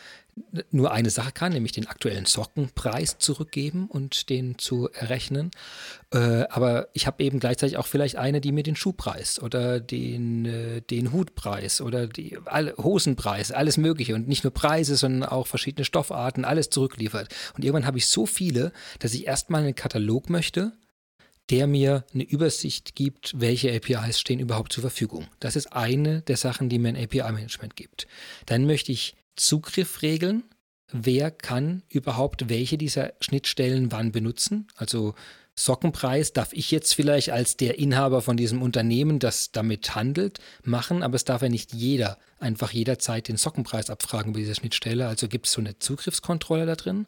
nur 0.70 0.92
eine 0.92 1.08
Sache 1.08 1.32
kann, 1.32 1.52
nämlich 1.52 1.72
den 1.72 1.86
aktuellen 1.86 2.26
Sockenpreis 2.26 3.16
zurückgeben 3.18 3.86
und 3.88 4.28
den 4.28 4.58
zu 4.58 4.90
errechnen. 4.92 5.50
Äh, 6.12 6.44
aber 6.50 6.88
ich 6.92 7.06
habe 7.06 7.24
eben 7.24 7.40
gleichzeitig 7.40 7.78
auch 7.78 7.86
vielleicht 7.86 8.16
eine, 8.16 8.42
die 8.42 8.52
mir 8.52 8.62
den 8.62 8.76
Schuhpreis 8.76 9.40
oder 9.40 9.80
den, 9.80 10.44
äh, 10.44 10.82
den 10.82 11.12
Hutpreis 11.12 11.80
oder 11.80 12.06
die 12.06 12.38
alle, 12.44 12.76
Hosenpreis, 12.76 13.50
alles 13.50 13.78
Mögliche 13.78 14.14
und 14.14 14.28
nicht 14.28 14.44
nur 14.44 14.52
Preise, 14.52 14.96
sondern 14.96 15.28
auch 15.28 15.46
verschiedene 15.46 15.86
Stoffarten, 15.86 16.44
alles 16.44 16.68
zurückliefert. 16.68 17.34
Und 17.56 17.64
irgendwann 17.64 17.86
habe 17.86 17.98
ich 17.98 18.06
so 18.06 18.26
viele, 18.26 18.72
dass 18.98 19.14
ich 19.14 19.26
erstmal 19.26 19.62
einen 19.62 19.74
Katalog 19.74 20.28
möchte 20.28 20.72
der 21.50 21.66
mir 21.66 22.04
eine 22.12 22.24
Übersicht 22.24 22.94
gibt, 22.94 23.34
welche 23.36 23.72
APIs 23.72 24.18
stehen 24.18 24.40
überhaupt 24.40 24.72
zur 24.72 24.82
Verfügung. 24.82 25.26
Das 25.40 25.56
ist 25.56 25.72
eine 25.72 26.22
der 26.22 26.36
Sachen, 26.36 26.68
die 26.68 26.78
mir 26.78 26.88
ein 26.88 26.96
API-Management 26.96 27.76
gibt. 27.76 28.06
Dann 28.46 28.66
möchte 28.66 28.92
ich 28.92 29.14
Zugriff 29.36 30.02
regeln. 30.02 30.44
Wer 30.92 31.30
kann 31.30 31.82
überhaupt 31.88 32.48
welche 32.48 32.78
dieser 32.78 33.12
Schnittstellen 33.20 33.92
wann 33.92 34.12
benutzen? 34.12 34.68
Also 34.76 35.14
Sockenpreis 35.58 36.32
darf 36.32 36.52
ich 36.52 36.70
jetzt 36.70 36.94
vielleicht 36.94 37.30
als 37.30 37.56
der 37.56 37.78
Inhaber 37.78 38.20
von 38.20 38.36
diesem 38.36 38.62
Unternehmen, 38.62 39.18
das 39.18 39.52
damit 39.52 39.94
handelt, 39.94 40.38
machen, 40.62 41.02
aber 41.02 41.16
es 41.16 41.24
darf 41.24 41.42
ja 41.42 41.48
nicht 41.48 41.72
jeder 41.72 42.18
einfach 42.38 42.72
jederzeit 42.72 43.28
den 43.28 43.38
Sockenpreis 43.38 43.88
abfragen 43.88 44.34
bei 44.34 44.40
dieser 44.40 44.54
Schnittstelle. 44.54 45.06
Also 45.06 45.26
gibt 45.26 45.46
es 45.46 45.52
so 45.52 45.60
eine 45.60 45.78
Zugriffskontrolle 45.78 46.66
da 46.66 46.74
drin. 46.74 47.06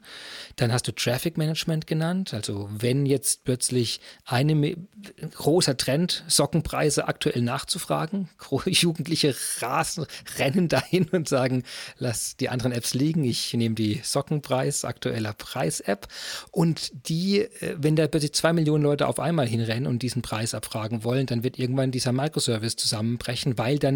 Dann 0.56 0.72
hast 0.72 0.88
du 0.88 0.92
Traffic 0.92 1.36
Management 1.36 1.86
genannt. 1.86 2.32
Also 2.32 2.68
wenn 2.72 3.04
jetzt 3.04 3.44
plötzlich 3.44 4.00
ein 4.24 4.88
großer 5.34 5.76
Trend, 5.76 6.24
Sockenpreise 6.28 7.08
aktuell 7.08 7.42
nachzufragen, 7.42 8.30
Jugendliche 8.64 9.34
rasen, 9.60 10.06
rennen 10.38 10.68
dahin 10.68 11.08
und 11.10 11.28
sagen, 11.28 11.64
lass 11.98 12.36
die 12.36 12.48
anderen 12.48 12.72
Apps 12.72 12.94
liegen, 12.94 13.24
ich 13.24 13.52
nehme 13.52 13.74
die 13.74 14.00
Sockenpreis, 14.02 14.86
aktueller 14.86 15.34
Preis-App. 15.34 16.08
Und 16.52 16.90
die, 17.08 17.40
äh, 17.40 17.76
wenn 17.76 17.96
da 17.96 18.06
plötzlich 18.06 18.32
zwei 18.38 18.52
Millionen 18.52 18.84
Leute 18.84 19.06
auf 19.06 19.20
einmal 19.20 19.46
hinrennen 19.46 19.86
und 19.86 20.02
diesen 20.02 20.22
Preis 20.22 20.54
abfragen 20.54 21.04
wollen, 21.04 21.26
dann 21.26 21.42
wird 21.42 21.58
irgendwann 21.58 21.90
dieser 21.90 22.12
Microservice 22.12 22.76
zusammenbrechen, 22.76 23.58
weil 23.58 23.78
da 23.78 23.90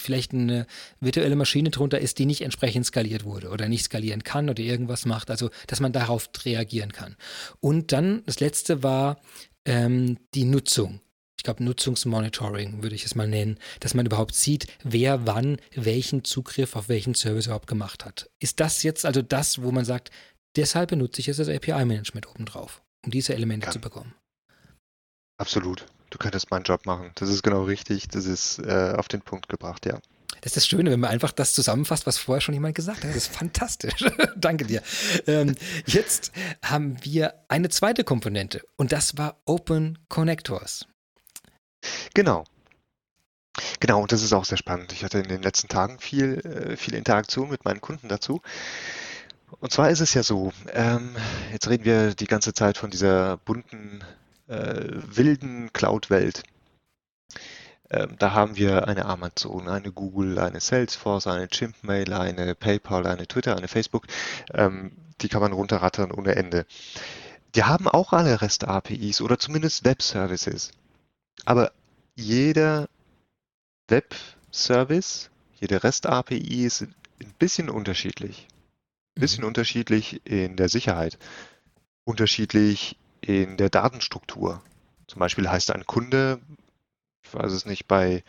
vielleicht 0.00 0.32
eine 0.32 0.66
virtuelle 1.00 1.36
Maschine 1.36 1.70
drunter 1.70 2.00
ist, 2.00 2.18
die 2.18 2.26
nicht 2.26 2.42
entsprechend 2.42 2.86
skaliert 2.86 3.24
wurde 3.24 3.50
oder 3.50 3.68
nicht 3.68 3.84
skalieren 3.84 4.24
kann 4.24 4.50
oder 4.50 4.62
irgendwas 4.62 5.06
macht, 5.06 5.30
also 5.30 5.50
dass 5.66 5.80
man 5.80 5.92
darauf 5.92 6.28
reagieren 6.44 6.92
kann. 6.92 7.16
Und 7.60 7.92
dann 7.92 8.22
das 8.26 8.40
letzte 8.40 8.82
war 8.82 9.20
ähm, 9.64 10.18
die 10.34 10.44
Nutzung. 10.44 11.00
Ich 11.36 11.44
glaube, 11.44 11.64
Nutzungsmonitoring 11.64 12.82
würde 12.82 12.94
ich 12.94 13.04
es 13.04 13.14
mal 13.14 13.28
nennen, 13.28 13.58
dass 13.80 13.94
man 13.94 14.06
überhaupt 14.06 14.34
sieht, 14.34 14.66
wer 14.82 15.26
wann 15.26 15.58
welchen 15.74 16.24
Zugriff 16.24 16.74
auf 16.74 16.88
welchen 16.88 17.14
Service 17.14 17.46
überhaupt 17.46 17.66
gemacht 17.66 18.04
hat. 18.04 18.30
Ist 18.40 18.60
das 18.60 18.82
jetzt 18.82 19.04
also 19.04 19.20
das, 19.20 19.62
wo 19.62 19.70
man 19.70 19.84
sagt, 19.84 20.10
deshalb 20.56 20.90
benutze 20.90 21.20
ich 21.20 21.26
jetzt 21.26 21.40
das 21.40 21.48
API-Management 21.48 22.28
obendrauf, 22.28 22.82
um 23.04 23.10
diese 23.10 23.34
Elemente 23.34 23.66
ja. 23.66 23.72
zu 23.72 23.80
bekommen? 23.80 24.14
Absolut 25.38 25.86
du 26.14 26.18
könntest 26.18 26.50
meinen 26.50 26.62
Job 26.62 26.86
machen. 26.86 27.10
Das 27.16 27.28
ist 27.28 27.42
genau 27.42 27.64
richtig. 27.64 28.08
Das 28.08 28.24
ist 28.24 28.58
äh, 28.60 28.94
auf 28.96 29.08
den 29.08 29.20
Punkt 29.20 29.48
gebracht, 29.48 29.84
ja. 29.84 29.98
Das 30.40 30.50
ist 30.50 30.56
das 30.56 30.66
Schöne, 30.66 30.90
wenn 30.90 31.00
man 31.00 31.10
einfach 31.10 31.32
das 31.32 31.54
zusammenfasst, 31.54 32.06
was 32.06 32.18
vorher 32.18 32.40
schon 32.40 32.54
jemand 32.54 32.74
gesagt 32.74 32.98
hat. 32.98 33.10
Das 33.10 33.16
ist 33.16 33.34
fantastisch. 33.34 34.04
Danke 34.36 34.64
dir. 34.64 34.82
Ähm, 35.26 35.54
jetzt 35.86 36.32
haben 36.62 36.96
wir 37.02 37.34
eine 37.48 37.68
zweite 37.70 38.04
Komponente 38.04 38.62
und 38.76 38.92
das 38.92 39.16
war 39.16 39.40
Open 39.46 39.98
Connectors. 40.08 40.86
Genau. 42.14 42.44
Genau, 43.80 44.02
und 44.02 44.12
das 44.12 44.22
ist 44.22 44.32
auch 44.32 44.44
sehr 44.44 44.58
spannend. 44.58 44.92
Ich 44.92 45.04
hatte 45.04 45.18
in 45.18 45.28
den 45.28 45.42
letzten 45.42 45.68
Tagen 45.68 45.98
viel, 45.98 46.40
äh, 46.40 46.76
viel 46.76 46.94
Interaktion 46.94 47.48
mit 47.48 47.64
meinen 47.64 47.80
Kunden 47.80 48.08
dazu. 48.08 48.42
Und 49.60 49.72
zwar 49.72 49.90
ist 49.90 50.00
es 50.00 50.14
ja 50.14 50.22
so, 50.22 50.52
ähm, 50.72 51.16
jetzt 51.52 51.68
reden 51.68 51.84
wir 51.84 52.14
die 52.14 52.26
ganze 52.26 52.54
Zeit 52.54 52.78
von 52.78 52.90
dieser 52.90 53.36
bunten 53.38 54.02
äh, 54.48 54.90
wilden 54.92 55.72
Cloud-Welt. 55.72 56.42
Ähm, 57.90 58.16
da 58.18 58.32
haben 58.32 58.56
wir 58.56 58.88
eine 58.88 59.04
Amazon, 59.04 59.68
eine 59.68 59.92
Google, 59.92 60.38
eine 60.38 60.60
Salesforce, 60.60 61.26
eine 61.26 61.48
Chimpmail, 61.48 62.12
eine 62.12 62.54
PayPal, 62.54 63.06
eine 63.06 63.26
Twitter, 63.26 63.56
eine 63.56 63.68
Facebook. 63.68 64.06
Ähm, 64.52 64.92
die 65.20 65.28
kann 65.28 65.40
man 65.40 65.52
runterrattern 65.52 66.10
ohne 66.10 66.34
Ende. 66.34 66.66
Die 67.54 67.64
haben 67.64 67.86
auch 67.86 68.12
alle 68.12 68.40
REST-APIs 68.40 69.20
oder 69.20 69.38
zumindest 69.38 69.84
Web-Services. 69.84 70.72
Aber 71.44 71.72
jeder 72.16 72.88
Web-Service, 73.88 75.30
jede 75.60 75.84
REST-API 75.84 76.64
ist 76.64 76.82
ein 76.82 76.94
bisschen 77.38 77.70
unterschiedlich. 77.70 78.48
Ein 79.16 79.20
bisschen 79.20 79.42
mhm. 79.42 79.48
unterschiedlich 79.48 80.20
in 80.24 80.56
der 80.56 80.68
Sicherheit, 80.68 81.18
unterschiedlich 82.04 82.96
in 83.20 83.56
der 83.56 83.70
Datenstruktur. 83.70 84.62
Zum 85.06 85.20
Beispiel 85.20 85.48
heißt 85.48 85.70
ein 85.70 85.86
Kunde, 85.86 86.40
ich 87.22 87.34
weiß 87.34 87.52
es 87.52 87.66
nicht, 87.66 87.86
bei 87.86 88.22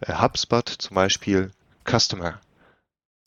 äh, 0.00 0.14
HubSpot 0.14 0.68
zum 0.68 0.94
Beispiel 0.94 1.50
Customer. 1.84 2.40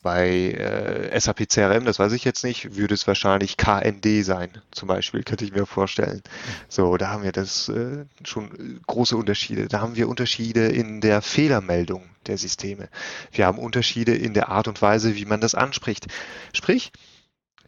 Bei 0.04 0.28
äh, 0.28 1.18
SAP 1.18 1.48
CRM, 1.48 1.86
das 1.86 1.98
weiß 1.98 2.12
ich 2.12 2.24
jetzt 2.24 2.44
nicht, 2.44 2.76
würde 2.76 2.92
es 2.92 3.06
wahrscheinlich 3.06 3.56
KND 3.56 4.22
sein, 4.22 4.50
zum 4.70 4.86
Beispiel, 4.86 5.22
könnte 5.22 5.46
ich 5.46 5.52
mir 5.52 5.64
vorstellen. 5.64 6.22
So, 6.68 6.98
da 6.98 7.08
haben 7.08 7.22
wir 7.22 7.32
das 7.32 7.70
äh, 7.70 8.04
schon 8.22 8.82
große 8.86 9.16
Unterschiede. 9.16 9.66
Da 9.66 9.80
haben 9.80 9.96
wir 9.96 10.10
Unterschiede 10.10 10.66
in 10.66 11.00
der 11.00 11.22
Fehlermeldung 11.22 12.04
der 12.26 12.36
Systeme. 12.36 12.90
Wir 13.32 13.46
haben 13.46 13.58
Unterschiede 13.58 14.14
in 14.14 14.34
der 14.34 14.50
Art 14.50 14.68
und 14.68 14.82
Weise, 14.82 15.16
wie 15.16 15.24
man 15.24 15.40
das 15.40 15.54
anspricht. 15.54 16.08
Sprich, 16.52 16.92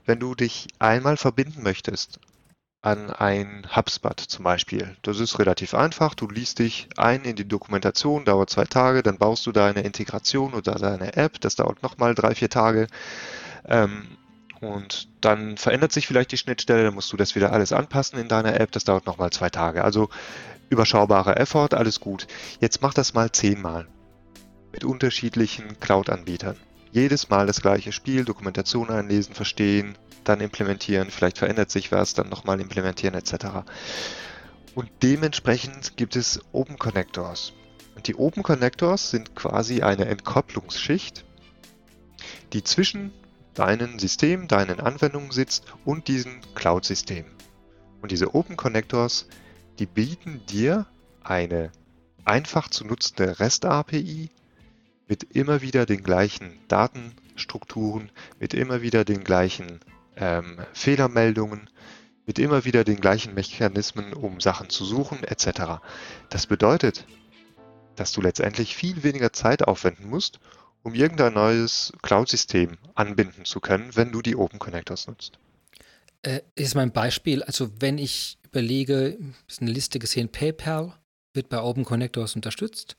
wenn 0.04 0.20
du 0.20 0.34
dich 0.34 0.68
einmal 0.78 1.16
verbinden 1.16 1.62
möchtest 1.62 2.20
an 2.86 3.10
ein 3.10 3.66
HubSpot 3.74 4.18
zum 4.20 4.44
Beispiel. 4.44 4.96
Das 5.02 5.18
ist 5.18 5.40
relativ 5.40 5.74
einfach. 5.74 6.14
Du 6.14 6.28
liest 6.28 6.60
dich 6.60 6.88
ein 6.96 7.24
in 7.24 7.34
die 7.34 7.48
Dokumentation, 7.48 8.24
dauert 8.24 8.48
zwei 8.48 8.64
Tage, 8.64 9.02
dann 9.02 9.18
baust 9.18 9.44
du 9.44 9.50
deine 9.50 9.80
Integration 9.80 10.54
oder 10.54 10.76
deine 10.76 11.16
App. 11.16 11.40
Das 11.40 11.56
dauert 11.56 11.82
nochmal 11.82 12.14
drei, 12.14 12.36
vier 12.36 12.48
Tage. 12.48 12.86
Ähm, 13.66 14.06
und 14.60 15.08
dann 15.20 15.56
verändert 15.56 15.90
sich 15.90 16.06
vielleicht 16.06 16.30
die 16.30 16.36
Schnittstelle, 16.36 16.84
dann 16.84 16.94
musst 16.94 17.12
du 17.12 17.16
das 17.16 17.34
wieder 17.34 17.52
alles 17.52 17.72
anpassen 17.72 18.20
in 18.20 18.28
deiner 18.28 18.58
App. 18.60 18.70
Das 18.70 18.84
dauert 18.84 19.04
nochmal 19.04 19.30
zwei 19.30 19.50
Tage. 19.50 19.82
Also 19.82 20.08
überschaubarer 20.70 21.40
Effort, 21.40 21.74
alles 21.74 21.98
gut. 21.98 22.28
Jetzt 22.60 22.82
mach 22.82 22.94
das 22.94 23.14
mal 23.14 23.32
zehnmal 23.32 23.88
mit 24.70 24.84
unterschiedlichen 24.84 25.80
Cloud-Anbietern. 25.80 26.56
Jedes 26.96 27.28
Mal 27.28 27.46
das 27.46 27.60
gleiche 27.60 27.92
Spiel, 27.92 28.24
Dokumentation 28.24 28.88
einlesen, 28.88 29.34
verstehen, 29.34 29.98
dann 30.24 30.40
implementieren, 30.40 31.10
vielleicht 31.10 31.36
verändert 31.36 31.70
sich 31.70 31.92
was, 31.92 32.14
dann 32.14 32.30
nochmal 32.30 32.58
implementieren 32.58 33.14
etc. 33.14 33.68
Und 34.74 34.88
dementsprechend 35.02 35.98
gibt 35.98 36.16
es 36.16 36.40
Open 36.52 36.78
Connectors. 36.78 37.52
Und 37.96 38.08
die 38.08 38.14
Open 38.14 38.42
Connectors 38.42 39.10
sind 39.10 39.36
quasi 39.36 39.82
eine 39.82 40.06
Entkopplungsschicht, 40.06 41.26
die 42.54 42.64
zwischen 42.64 43.12
deinem 43.52 43.98
System, 43.98 44.48
deinen 44.48 44.80
Anwendungen 44.80 45.32
sitzt 45.32 45.64
und 45.84 46.08
diesen 46.08 46.40
Cloud-Systemen. 46.54 47.30
Und 48.00 48.10
diese 48.10 48.34
Open 48.34 48.56
Connectors, 48.56 49.26
die 49.78 49.84
bieten 49.84 50.40
dir 50.46 50.86
eine 51.22 51.72
einfach 52.24 52.70
zu 52.70 52.86
nutzende 52.86 53.38
REST-API 53.38 54.30
mit 55.08 55.22
immer 55.34 55.62
wieder 55.62 55.86
den 55.86 56.02
gleichen 56.02 56.58
Datenstrukturen, 56.68 58.10
mit 58.40 58.54
immer 58.54 58.82
wieder 58.82 59.04
den 59.04 59.24
gleichen 59.24 59.80
ähm, 60.16 60.58
Fehlermeldungen, 60.72 61.70
mit 62.26 62.38
immer 62.38 62.64
wieder 62.64 62.84
den 62.84 63.00
gleichen 63.00 63.34
Mechanismen, 63.34 64.12
um 64.12 64.40
Sachen 64.40 64.68
zu 64.68 64.84
suchen 64.84 65.22
etc. 65.22 65.80
Das 66.28 66.46
bedeutet, 66.46 67.06
dass 67.94 68.12
du 68.12 68.20
letztendlich 68.20 68.74
viel 68.74 69.02
weniger 69.04 69.32
Zeit 69.32 69.62
aufwenden 69.62 70.10
musst, 70.10 70.40
um 70.82 70.94
irgendein 70.94 71.34
neues 71.34 71.92
Cloud-System 72.02 72.76
anbinden 72.94 73.44
zu 73.44 73.60
können, 73.60 73.94
wenn 73.96 74.12
du 74.12 74.22
die 74.22 74.36
Open 74.36 74.58
Connectors 74.58 75.06
nutzt. 75.06 75.38
Äh, 76.22 76.40
ist 76.54 76.74
mein 76.74 76.92
Beispiel, 76.92 77.42
also 77.42 77.70
wenn 77.80 77.98
ich 77.98 78.38
überlege, 78.42 79.18
ist 79.48 79.62
eine 79.62 79.70
Liste 79.70 79.98
gesehen, 79.98 80.28
PayPal 80.30 80.94
wird 81.36 81.48
bei 81.48 81.60
Open 81.60 81.84
Connectors 81.84 82.34
unterstützt. 82.34 82.96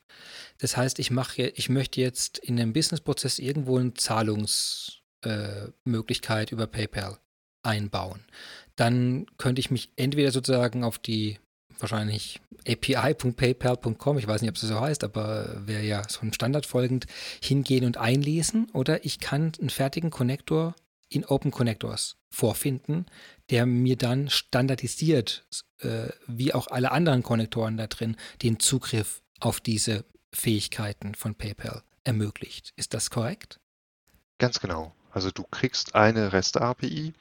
Das 0.59 0.77
heißt, 0.77 0.99
ich 0.99 1.11
mache, 1.11 1.43
ich 1.43 1.67
möchte 1.69 2.01
jetzt 2.01 2.37
in 2.37 2.59
einem 2.59 2.73
Businessprozess 2.73 3.39
irgendwo 3.39 3.77
eine 3.77 3.93
Zahlungsmöglichkeit 3.93 6.51
äh, 6.51 6.55
über 6.55 6.67
PayPal 6.67 7.17
einbauen. 7.63 8.25
Dann 8.75 9.25
könnte 9.37 9.59
ich 9.59 9.71
mich 9.71 9.89
entweder 9.95 10.31
sozusagen 10.31 10.83
auf 10.83 10.99
die 10.99 11.39
wahrscheinlich 11.79 12.41
api.paypal.com, 12.67 14.17
ich 14.17 14.27
weiß 14.27 14.41
nicht, 14.41 14.49
ob 14.49 14.55
es 14.55 14.61
so 14.61 14.79
heißt, 14.79 15.03
aber 15.03 15.67
wäre 15.67 15.83
ja 15.83 16.03
so 16.07 16.21
ein 16.21 16.33
Standard 16.33 16.65
folgend, 16.65 17.05
hingehen 17.41 17.85
und 17.85 17.97
einlesen 17.97 18.69
oder 18.73 19.05
ich 19.05 19.19
kann 19.19 19.51
einen 19.59 19.69
fertigen 19.69 20.09
Connector 20.09 20.75
in 21.09 21.25
Open 21.25 21.51
Connectors 21.51 22.17
vorfinden, 22.33 23.05
der 23.49 23.65
mir 23.65 23.95
dann 23.95 24.29
standardisiert, 24.29 25.45
äh, 25.79 26.09
wie 26.27 26.53
auch 26.53 26.67
alle 26.67 26.91
anderen 26.91 27.23
Konnektoren 27.23 27.77
da 27.77 27.87
drin, 27.87 28.17
den 28.41 28.59
Zugriff 28.59 29.21
auf 29.39 29.59
diese 29.59 30.05
Fähigkeiten 30.33 31.15
von 31.15 31.35
PayPal 31.35 31.83
ermöglicht. 32.03 32.73
Ist 32.75 32.93
das 32.93 33.09
korrekt? 33.09 33.59
Ganz 34.37 34.59
genau. 34.59 34.93
Also 35.11 35.31
du 35.31 35.43
kriegst 35.43 35.95
eine 35.95 36.33
REST-API 36.33 37.13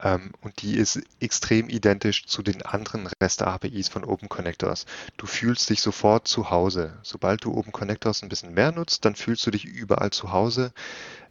ähm, 0.00 0.32
und 0.40 0.60
die 0.62 0.76
ist 0.76 1.00
extrem 1.20 1.68
identisch 1.68 2.26
zu 2.26 2.42
den 2.42 2.62
anderen 2.62 3.08
REST-APIs 3.20 3.88
von 3.88 4.04
Open 4.04 4.28
Connectors. 4.28 4.86
Du 5.16 5.26
fühlst 5.26 5.70
dich 5.70 5.80
sofort 5.80 6.26
zu 6.28 6.50
Hause. 6.50 6.98
Sobald 7.02 7.44
du 7.44 7.56
Open 7.56 7.72
Connectors 7.72 8.22
ein 8.22 8.28
bisschen 8.28 8.54
mehr 8.54 8.72
nutzt, 8.72 9.04
dann 9.04 9.14
fühlst 9.14 9.46
du 9.46 9.50
dich 9.50 9.64
überall 9.64 10.10
zu 10.10 10.32
Hause 10.32 10.72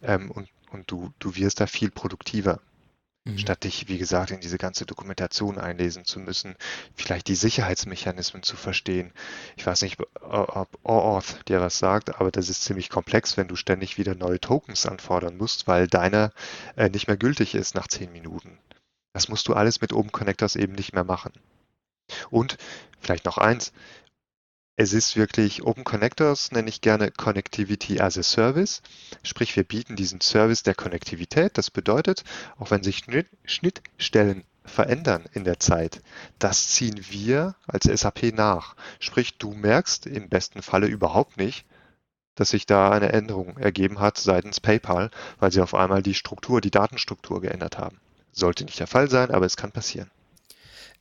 ähm, 0.02 0.32
und, 0.32 0.50
und 0.72 0.90
du, 0.90 1.12
du 1.20 1.36
wirst 1.36 1.60
da 1.60 1.68
viel 1.68 1.92
produktiver. 1.92 2.62
Mhm. 3.26 3.40
Statt 3.40 3.64
dich, 3.64 3.88
wie 3.88 3.98
gesagt, 3.98 4.32
in 4.32 4.40
diese 4.40 4.58
ganze 4.58 4.86
Dokumentation 4.86 5.58
einlesen 5.58 6.06
zu 6.06 6.20
müssen, 6.20 6.56
vielleicht 6.96 7.28
die 7.28 7.36
Sicherheitsmechanismen 7.36 8.44
zu 8.44 8.56
verstehen. 8.56 9.12
Ich 9.58 9.66
weiß 9.66 9.82
nicht, 9.82 9.98
ob 10.22 10.70
OAuth 10.84 11.40
dir 11.48 11.60
was 11.60 11.80
sagt, 11.80 12.16
aber 12.20 12.32
das 12.32 12.50
ist 12.50 12.64
ziemlich 12.64 12.90
komplex, 12.90 13.36
wenn 13.36 13.48
du 13.48 13.56
ständig 13.56 13.98
wieder 13.98 14.14
neue 14.14 14.40
Tokens 14.40 14.86
anfordern 14.86 15.38
musst, 15.38 15.68
weil 15.68 15.88
deiner 15.88 16.32
äh, 16.76 16.90
nicht 16.90 17.08
mehr 17.08 17.18
gültig 17.18 17.56
ist 17.56 17.74
nach 17.74 17.88
zehn 17.88 18.12
Minuten. 18.12 18.60
Das 19.14 19.28
musst 19.28 19.48
du 19.48 19.54
alles 19.54 19.82
mit 19.82 19.92
Open 19.92 20.12
Connectors 20.12 20.56
eben 20.56 20.74
nicht 20.74 20.94
mehr 20.94 21.04
machen. 21.04 21.32
Und 22.30 22.58
vielleicht 23.00 23.26
noch 23.26 23.40
eins, 23.40 23.74
es 24.78 24.92
ist 24.92 25.16
wirklich 25.16 25.64
Open 25.64 25.86
Connectors, 25.86 26.52
nenne 26.52 26.68
ich 26.68 26.82
gerne 26.82 27.10
Connectivity 27.10 28.02
as 28.02 28.18
a 28.18 28.24
Service. 28.24 28.82
Sprich, 29.24 29.56
wir 29.56 29.64
bieten 29.64 29.96
diesen 29.96 30.20
Service 30.20 30.64
der 30.64 30.76
Konnektivität. 30.76 31.58
Das 31.58 31.72
bedeutet, 31.72 32.26
auch 32.58 32.72
wenn 32.72 32.84
sich 32.84 33.06
Schnittstellen 33.46 34.44
verändern 34.66 35.26
in 35.32 35.46
der 35.46 35.60
Zeit, 35.60 36.02
das 36.40 36.70
ziehen 36.70 37.00
wir 37.10 37.56
als 37.68 37.86
SAP 37.86 38.34
nach. 38.34 38.76
Sprich, 39.00 39.38
du 39.38 39.54
merkst 39.54 40.08
im 40.08 40.28
besten 40.28 40.62
Falle 40.62 40.88
überhaupt 40.88 41.38
nicht, 41.38 41.66
dass 42.36 42.50
sich 42.50 42.66
da 42.66 42.92
eine 42.92 43.14
Änderung 43.14 43.58
ergeben 43.58 44.00
hat 44.00 44.18
seitens 44.18 44.60
PayPal, 44.60 45.10
weil 45.40 45.54
sie 45.54 45.62
auf 45.62 45.74
einmal 45.74 46.04
die 46.04 46.16
Struktur, 46.16 46.60
die 46.60 46.72
Datenstruktur 46.72 47.40
geändert 47.40 47.78
haben. 47.78 48.02
Sollte 48.34 48.66
nicht 48.66 48.80
der 48.80 48.88
Fall 48.88 49.10
sein, 49.10 49.32
aber 49.32 49.46
es 49.46 49.56
kann 49.56 49.72
passieren. 49.72 50.12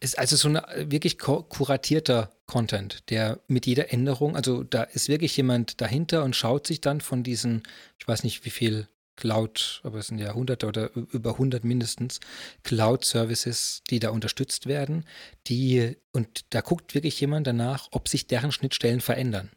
Ist 0.00 0.18
also 0.18 0.36
so 0.36 0.48
ein 0.48 0.56
äh, 0.56 0.90
wirklich 0.90 1.18
kuratierter 1.18 2.30
Content, 2.46 3.10
der 3.10 3.40
mit 3.48 3.66
jeder 3.66 3.92
Änderung, 3.92 4.36
also 4.36 4.62
da 4.62 4.82
ist 4.82 5.08
wirklich 5.08 5.36
jemand 5.36 5.80
dahinter 5.80 6.24
und 6.24 6.36
schaut 6.36 6.66
sich 6.66 6.80
dann 6.80 7.00
von 7.00 7.22
diesen, 7.22 7.62
ich 7.98 8.06
weiß 8.06 8.22
nicht 8.24 8.44
wie 8.44 8.50
viel 8.50 8.88
Cloud, 9.16 9.80
aber 9.84 9.98
es 9.98 10.08
sind 10.08 10.18
ja 10.18 10.34
hunderte 10.34 10.66
oder 10.66 10.90
über 10.94 11.32
100 11.32 11.64
mindestens 11.64 12.20
Cloud-Services, 12.64 13.82
die 13.88 14.00
da 14.00 14.10
unterstützt 14.10 14.66
werden, 14.66 15.04
die, 15.46 15.96
und 16.12 16.44
da 16.50 16.60
guckt 16.60 16.94
wirklich 16.94 17.20
jemand 17.20 17.46
danach, 17.46 17.88
ob 17.92 18.08
sich 18.08 18.26
deren 18.26 18.52
Schnittstellen 18.52 19.00
verändern. 19.00 19.50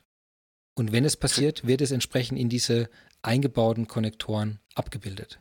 Und 0.75 0.91
wenn 0.91 1.05
es 1.05 1.17
passiert, 1.17 1.65
wird 1.65 1.81
es 1.81 1.91
entsprechend 1.91 2.37
in 2.37 2.49
diese 2.49 2.89
eingebauten 3.23 3.87
Konnektoren 3.87 4.59
abgebildet. 4.75 5.39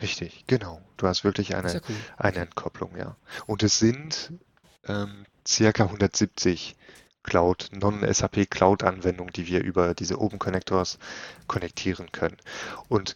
Richtig, 0.00 0.44
genau. 0.46 0.80
Du 0.96 1.06
hast 1.06 1.24
wirklich 1.24 1.54
eine, 1.54 1.72
ja 1.72 1.80
cool. 1.88 1.96
eine 2.16 2.38
Entkopplung, 2.38 2.96
ja. 2.96 3.16
Und 3.46 3.62
es 3.62 3.78
sind 3.78 4.32
ähm, 4.86 5.24
circa 5.46 5.84
170 5.84 6.76
Cloud, 7.22 7.70
Non-SAP 7.72 8.50
Cloud-Anwendungen, 8.50 9.32
die 9.32 9.46
wir 9.46 9.62
über 9.62 9.94
diese 9.94 10.20
Open 10.20 10.38
Connectors 10.38 10.98
konnektieren 11.46 12.12
können. 12.12 12.36
Und 12.88 13.14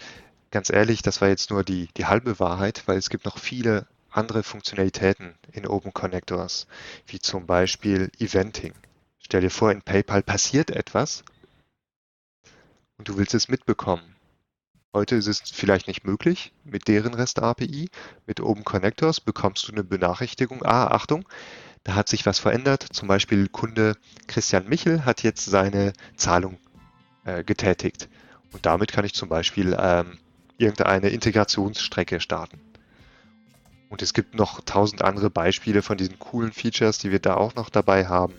ganz 0.51 0.71
ehrlich, 0.71 1.03
das 1.03 1.21
war 1.21 1.29
jetzt 1.29 1.51
nur 1.51 1.63
die, 1.63 1.89
die 1.97 2.07
halbe 2.07 2.41
Wahrheit, 2.41 2.83
weil 2.87 2.97
es 2.97 3.11
gibt 3.11 3.27
noch 3.27 3.39
viele 3.39 3.87
andere 4.11 4.43
Funktionalitäten 4.43 5.35
in 5.53 5.67
Open 5.67 5.93
Connectors, 5.93 6.67
wie 7.07 7.19
zum 7.19 7.47
Beispiel 7.47 8.11
Eventing. 8.19 8.73
Stell 9.19 9.43
dir 9.43 9.51
vor, 9.51 9.71
in 9.71 9.83
PayPal 9.83 10.23
passiert 10.23 10.71
etwas 10.71 11.23
und 12.97 13.09
du 13.09 13.19
willst 13.19 13.35
es 13.35 13.49
mitbekommen. 13.49 14.17
Heute 14.95 15.17
ist 15.17 15.27
es 15.27 15.43
vielleicht 15.53 15.87
nicht 15.87 16.07
möglich 16.07 16.53
mit 16.65 16.89
deren 16.89 17.13
REST-API. 17.13 17.91
Mit 18.27 18.41
Open 18.41 18.65
Connectors 18.65 19.21
bekommst 19.21 19.69
du 19.69 19.73
eine 19.73 19.85
Benachrichtigung. 19.85 20.65
Ah, 20.65 20.87
Achtung, 20.87 21.29
da 21.85 21.95
hat 21.95 22.09
sich 22.09 22.25
was 22.25 22.39
verändert. 22.39 22.87
Zum 22.93 23.07
Beispiel 23.07 23.49
Kunde 23.49 23.97
Christian 24.29 24.67
Michel 24.67 25.05
hat 25.05 25.23
jetzt 25.23 25.45
seine 25.45 25.93
Zahlung 26.17 26.59
äh, 27.25 27.45
getätigt. 27.45 28.09
Und 28.53 28.65
damit 28.65 28.91
kann 28.91 29.05
ich 29.05 29.13
zum 29.13 29.29
Beispiel 29.29 29.77
ähm, 29.79 30.19
irgendeine 30.57 31.11
Integrationsstrecke 31.11 32.19
starten. 32.21 32.59
Und 33.91 34.01
es 34.01 34.15
gibt 34.15 34.35
noch 34.35 34.63
tausend 34.63 35.03
andere 35.03 35.29
Beispiele 35.29 35.83
von 35.83 35.99
diesen 35.99 36.19
coolen 36.19 36.53
Features, 36.53 36.97
die 36.97 37.11
wir 37.11 37.21
da 37.21 37.35
auch 37.35 37.55
noch 37.55 37.69
dabei 37.69 38.07
haben, 38.07 38.35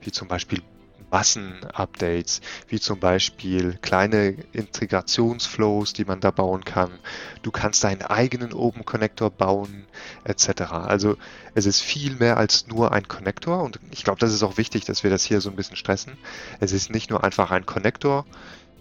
wie 0.00 0.10
zum 0.10 0.26
Beispiel 0.26 0.62
Massenupdates, 1.10 2.40
wie 2.68 2.80
zum 2.80 3.00
Beispiel 3.00 3.78
kleine 3.82 4.36
Integrationsflows, 4.52 5.92
die 5.92 6.04
man 6.04 6.20
da 6.20 6.30
bauen 6.30 6.64
kann. 6.64 6.98
Du 7.42 7.50
kannst 7.50 7.82
deinen 7.84 8.02
eigenen 8.02 8.52
Open 8.52 8.84
Connector 8.84 9.30
bauen, 9.30 9.86
etc. 10.24 10.62
Also 10.72 11.16
es 11.54 11.66
ist 11.66 11.80
viel 11.80 12.16
mehr 12.16 12.36
als 12.36 12.66
nur 12.66 12.92
ein 12.92 13.08
Connector 13.08 13.62
und 13.62 13.80
ich 13.90 14.04
glaube, 14.04 14.20
das 14.20 14.32
ist 14.32 14.42
auch 14.42 14.56
wichtig, 14.56 14.84
dass 14.84 15.02
wir 15.02 15.10
das 15.10 15.24
hier 15.24 15.40
so 15.40 15.50
ein 15.50 15.56
bisschen 15.56 15.76
stressen. 15.76 16.16
Es 16.60 16.72
ist 16.72 16.90
nicht 16.90 17.10
nur 17.10 17.24
einfach 17.24 17.50
ein 17.50 17.66
Connector, 17.66 18.24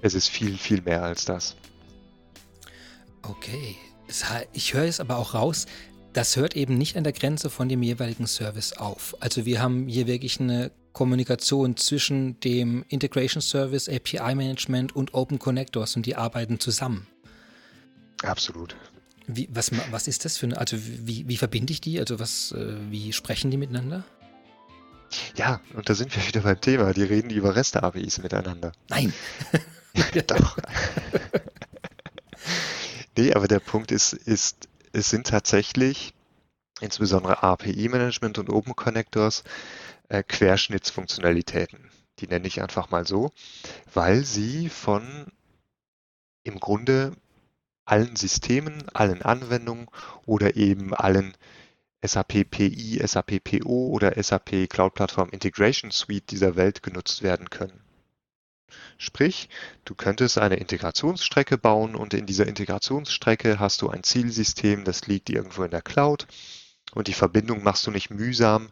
es 0.01 0.13
ist 0.13 0.29
viel, 0.29 0.57
viel 0.57 0.81
mehr 0.81 1.03
als 1.03 1.25
das. 1.25 1.55
Okay. 3.23 3.75
Ich 4.53 4.73
höre 4.73 4.85
es 4.85 4.99
aber 4.99 5.17
auch 5.17 5.33
raus, 5.33 5.67
das 6.13 6.35
hört 6.35 6.55
eben 6.55 6.77
nicht 6.77 6.97
an 6.97 7.03
der 7.03 7.13
Grenze 7.13 7.51
von 7.51 7.69
dem 7.69 7.83
jeweiligen 7.83 8.25
Service 8.25 8.73
auf. 8.73 9.15
Also 9.19 9.45
wir 9.45 9.61
haben 9.61 9.87
hier 9.87 10.07
wirklich 10.07 10.39
eine 10.39 10.71
Kommunikation 10.93 11.77
zwischen 11.77 12.39
dem 12.39 12.83
Integration 12.89 13.41
Service, 13.41 13.87
API 13.87 14.35
Management 14.35 14.95
und 14.95 15.13
Open 15.13 15.39
Connectors 15.39 15.95
und 15.95 16.05
die 16.05 16.15
arbeiten 16.15 16.59
zusammen. 16.59 17.07
Absolut. 18.23 18.75
Wie, 19.27 19.47
was, 19.51 19.71
was 19.91 20.07
ist 20.07 20.25
das 20.25 20.37
für 20.37 20.47
eine, 20.47 20.57
also 20.57 20.77
wie, 20.79 21.27
wie 21.27 21.37
verbinde 21.37 21.71
ich 21.71 21.81
die? 21.81 21.99
Also 21.99 22.19
was, 22.19 22.51
äh, 22.51 22.75
wie 22.89 23.13
sprechen 23.13 23.51
die 23.51 23.57
miteinander? 23.57 24.03
Ja, 25.35 25.61
und 25.73 25.89
da 25.89 25.95
sind 25.95 26.15
wir 26.15 26.27
wieder 26.27 26.41
beim 26.41 26.59
Thema. 26.59 26.93
Die 26.93 27.03
reden 27.03 27.29
über 27.29 27.55
REST-APIs 27.55 28.19
miteinander. 28.19 28.71
Nein. 28.89 29.13
doch. 30.27 30.57
nee, 33.17 33.33
aber 33.33 33.47
der 33.47 33.59
Punkt 33.59 33.91
ist, 33.91 34.13
ist, 34.13 34.67
es 34.91 35.09
sind 35.09 35.27
tatsächlich 35.27 36.13
insbesondere 36.81 37.43
API-Management 37.43 38.37
und 38.37 38.49
Open 38.49 38.75
Connectors 38.75 39.43
äh, 40.09 40.23
Querschnittsfunktionalitäten. 40.23 41.89
Die 42.19 42.27
nenne 42.27 42.47
ich 42.47 42.61
einfach 42.61 42.89
mal 42.89 43.07
so, 43.07 43.31
weil 43.93 44.25
sie 44.25 44.69
von 44.69 45.31
im 46.43 46.59
Grunde 46.59 47.13
allen 47.85 48.15
Systemen, 48.15 48.87
allen 48.89 49.21
Anwendungen 49.21 49.87
oder 50.25 50.55
eben 50.55 50.93
allen 50.93 51.35
SAP 52.01 52.49
PI, 52.49 53.01
SAP 53.05 53.43
PO 53.43 53.87
oder 53.89 54.21
SAP 54.21 54.69
Cloud 54.69 54.93
Platform 54.93 55.29
Integration 55.29 55.91
Suite 55.91 56.31
dieser 56.31 56.55
Welt 56.55 56.83
genutzt 56.83 57.23
werden 57.23 57.49
können. 57.49 57.81
Sprich, 58.97 59.49
du 59.85 59.95
könntest 59.95 60.37
eine 60.37 60.57
Integrationsstrecke 60.57 61.57
bauen 61.57 61.95
und 61.95 62.13
in 62.13 62.25
dieser 62.25 62.47
Integrationsstrecke 62.47 63.59
hast 63.59 63.81
du 63.81 63.89
ein 63.89 64.03
Zielsystem, 64.03 64.83
das 64.83 65.07
liegt 65.07 65.29
irgendwo 65.29 65.63
in 65.63 65.71
der 65.71 65.81
Cloud 65.81 66.27
und 66.93 67.07
die 67.07 67.13
Verbindung 67.13 67.63
machst 67.63 67.85
du 67.87 67.91
nicht 67.91 68.11
mühsam 68.11 68.69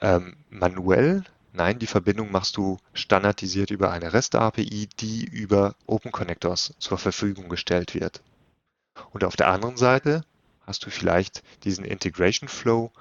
ähm, 0.00 0.36
manuell. 0.50 1.24
Nein, 1.52 1.78
die 1.78 1.86
Verbindung 1.86 2.30
machst 2.30 2.56
du 2.56 2.78
standardisiert 2.92 3.70
über 3.70 3.90
eine 3.90 4.12
REST-API, 4.12 4.88
die 5.00 5.24
über 5.24 5.74
Open 5.86 6.12
Connectors 6.12 6.74
zur 6.78 6.98
Verfügung 6.98 7.48
gestellt 7.48 7.94
wird. 7.94 8.22
Und 9.10 9.24
auf 9.24 9.36
der 9.36 9.48
anderen 9.48 9.76
Seite 9.76 10.24
hast 10.66 10.84
du 10.84 10.90
vielleicht 10.90 11.42
diesen 11.64 11.84
Integration 11.84 12.48
Flow 12.48 12.92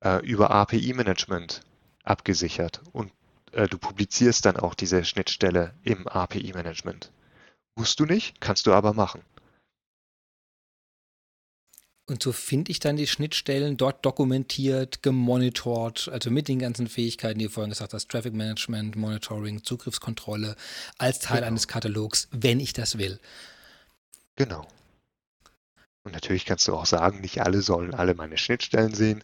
äh, 0.00 0.24
über 0.26 0.50
API-Management 0.50 1.62
abgesichert 2.02 2.82
und 2.92 3.12
äh, 3.52 3.68
du 3.68 3.78
publizierst 3.78 4.44
dann 4.44 4.56
auch 4.56 4.74
diese 4.74 5.04
Schnittstelle 5.04 5.74
im 5.82 6.06
API-Management. 6.08 7.12
Musst 7.76 7.98
du 8.00 8.04
nicht, 8.04 8.40
kannst 8.40 8.66
du 8.66 8.72
aber 8.72 8.92
machen. 8.92 9.22
Und 12.06 12.22
so 12.22 12.32
finde 12.32 12.70
ich 12.70 12.80
dann 12.80 12.96
die 12.96 13.06
Schnittstellen 13.06 13.78
dort 13.78 14.04
dokumentiert, 14.04 15.02
gemonitort, 15.02 16.10
also 16.12 16.30
mit 16.30 16.48
den 16.48 16.58
ganzen 16.58 16.86
Fähigkeiten, 16.86 17.38
die 17.38 17.46
du 17.46 17.50
vorhin 17.50 17.70
gesagt 17.70 17.94
hast, 17.94 18.10
Traffic 18.10 18.34
Management, 18.34 18.94
Monitoring, 18.94 19.62
Zugriffskontrolle, 19.62 20.54
als 20.98 21.20
Teil 21.20 21.38
genau. 21.38 21.48
eines 21.48 21.66
Katalogs, 21.66 22.28
wenn 22.30 22.60
ich 22.60 22.74
das 22.74 22.98
will. 22.98 23.18
Genau. 24.36 24.66
Und 26.02 26.12
natürlich 26.12 26.44
kannst 26.44 26.68
du 26.68 26.74
auch 26.74 26.84
sagen, 26.84 27.22
nicht 27.22 27.40
alle 27.40 27.62
sollen 27.62 27.94
alle 27.94 28.14
meine 28.14 28.36
Schnittstellen 28.36 28.92
sehen. 28.92 29.22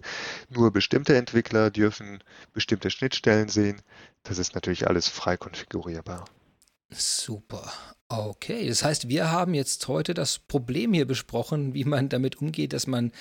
Nur 0.48 0.72
bestimmte 0.72 1.14
Entwickler 1.14 1.70
dürfen 1.70 2.24
bestimmte 2.54 2.90
Schnittstellen 2.90 3.50
sehen. 3.50 3.82
Das 4.22 4.38
ist 4.38 4.54
natürlich 4.54 4.88
alles 4.88 5.06
frei 5.06 5.36
konfigurierbar. 5.36 6.24
Super. 6.92 7.72
Okay, 8.08 8.68
das 8.68 8.82
heißt, 8.82 9.08
wir 9.08 9.30
haben 9.30 9.54
jetzt 9.54 9.86
heute 9.86 10.14
das 10.14 10.38
Problem 10.38 10.92
hier 10.92 11.06
besprochen, 11.06 11.74
wie 11.74 11.84
man 11.84 12.08
damit 12.08 12.40
umgeht, 12.40 12.72
dass 12.72 12.86
man 12.86 13.12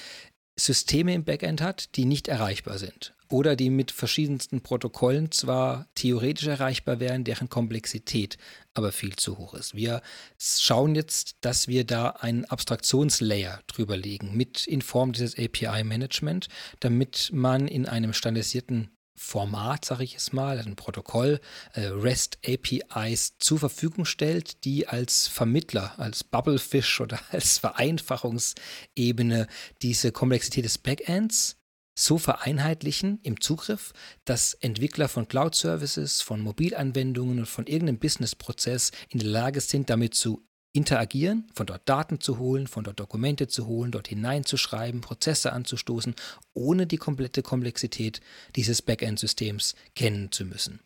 Systeme 0.58 1.14
im 1.14 1.24
Backend 1.24 1.62
hat, 1.62 1.96
die 1.96 2.06
nicht 2.06 2.28
erreichbar 2.28 2.78
sind 2.78 3.14
oder 3.32 3.56
die 3.56 3.70
mit 3.70 3.92
verschiedensten 3.92 4.62
Protokollen 4.62 5.32
zwar 5.32 5.88
theoretisch 5.96 6.48
erreichbar 6.48 7.00
wären, 7.00 7.24
deren 7.24 7.48
Komplexität 7.48 8.38
aber 8.74 8.92
viel 8.92 9.16
zu 9.16 9.38
hoch 9.38 9.54
ist. 9.54 9.76
Wir 9.76 10.02
schauen 10.40 10.96
jetzt, 10.96 11.38
dass 11.42 11.68
wir 11.68 11.86
da 11.86 12.10
einen 12.10 12.46
Abstraktionslayer 12.46 13.62
drüber 13.68 13.96
legen 13.98 14.36
mit 14.36 14.66
in 14.66 14.82
Form 14.82 15.12
dieses 15.12 15.38
API-Management, 15.38 16.48
damit 16.80 17.30
man 17.32 17.68
in 17.68 17.86
einem 17.88 18.14
standardisierten 18.14 18.90
Format, 19.22 19.84
sage 19.84 20.06
ich 20.06 20.16
es 20.16 20.32
mal, 20.32 20.60
ein 20.60 20.78
Protokoll, 20.78 21.42
äh, 21.74 21.88
REST 21.88 22.40
APIs 22.48 23.38
zur 23.38 23.60
Verfügung 23.60 24.06
stellt, 24.06 24.64
die 24.64 24.88
als 24.88 25.28
Vermittler, 25.28 25.94
als 26.00 26.24
Bubblefish 26.24 27.02
oder 27.02 27.20
als 27.32 27.58
Vereinfachungsebene 27.58 29.48
diese 29.82 30.14
Komplexität 30.14 30.64
des 30.64 30.78
Backends 30.78 31.58
so 31.96 32.18
vereinheitlichen 32.18 33.20
im 33.24 33.42
Zugriff, 33.42 33.92
dass 34.24 34.54
Entwickler 34.54 35.10
von 35.10 35.28
Cloud-Services, 35.28 36.22
von 36.22 36.40
Mobilanwendungen 36.40 37.40
und 37.40 37.46
von 37.46 37.68
irgendeinem 37.68 38.00
Businessprozess 38.00 38.92
in 39.10 39.20
der 39.20 39.28
Lage 39.28 39.60
sind, 39.60 39.90
damit 39.90 40.16
zu 40.16 40.49
interagieren, 40.72 41.48
von 41.54 41.66
dort 41.66 41.88
Daten 41.90 42.20
zu 42.20 42.38
holen, 42.38 42.68
von 42.68 42.84
dort 42.84 43.00
Dokumente 43.00 43.48
zu 43.48 43.66
holen, 43.66 43.92
dort 43.92 44.08
hineinzuschreiben, 44.08 45.02
Prozesse 45.02 45.52
anzustoßen, 45.52 46.16
ohne 46.54 46.86
die 46.86 46.98
komplette 46.98 47.42
Komplexität 47.42 48.22
dieses 48.56 48.82
Backend-Systems 48.82 49.76
kennen 49.96 50.32
zu 50.32 50.46
müssen. 50.46 50.80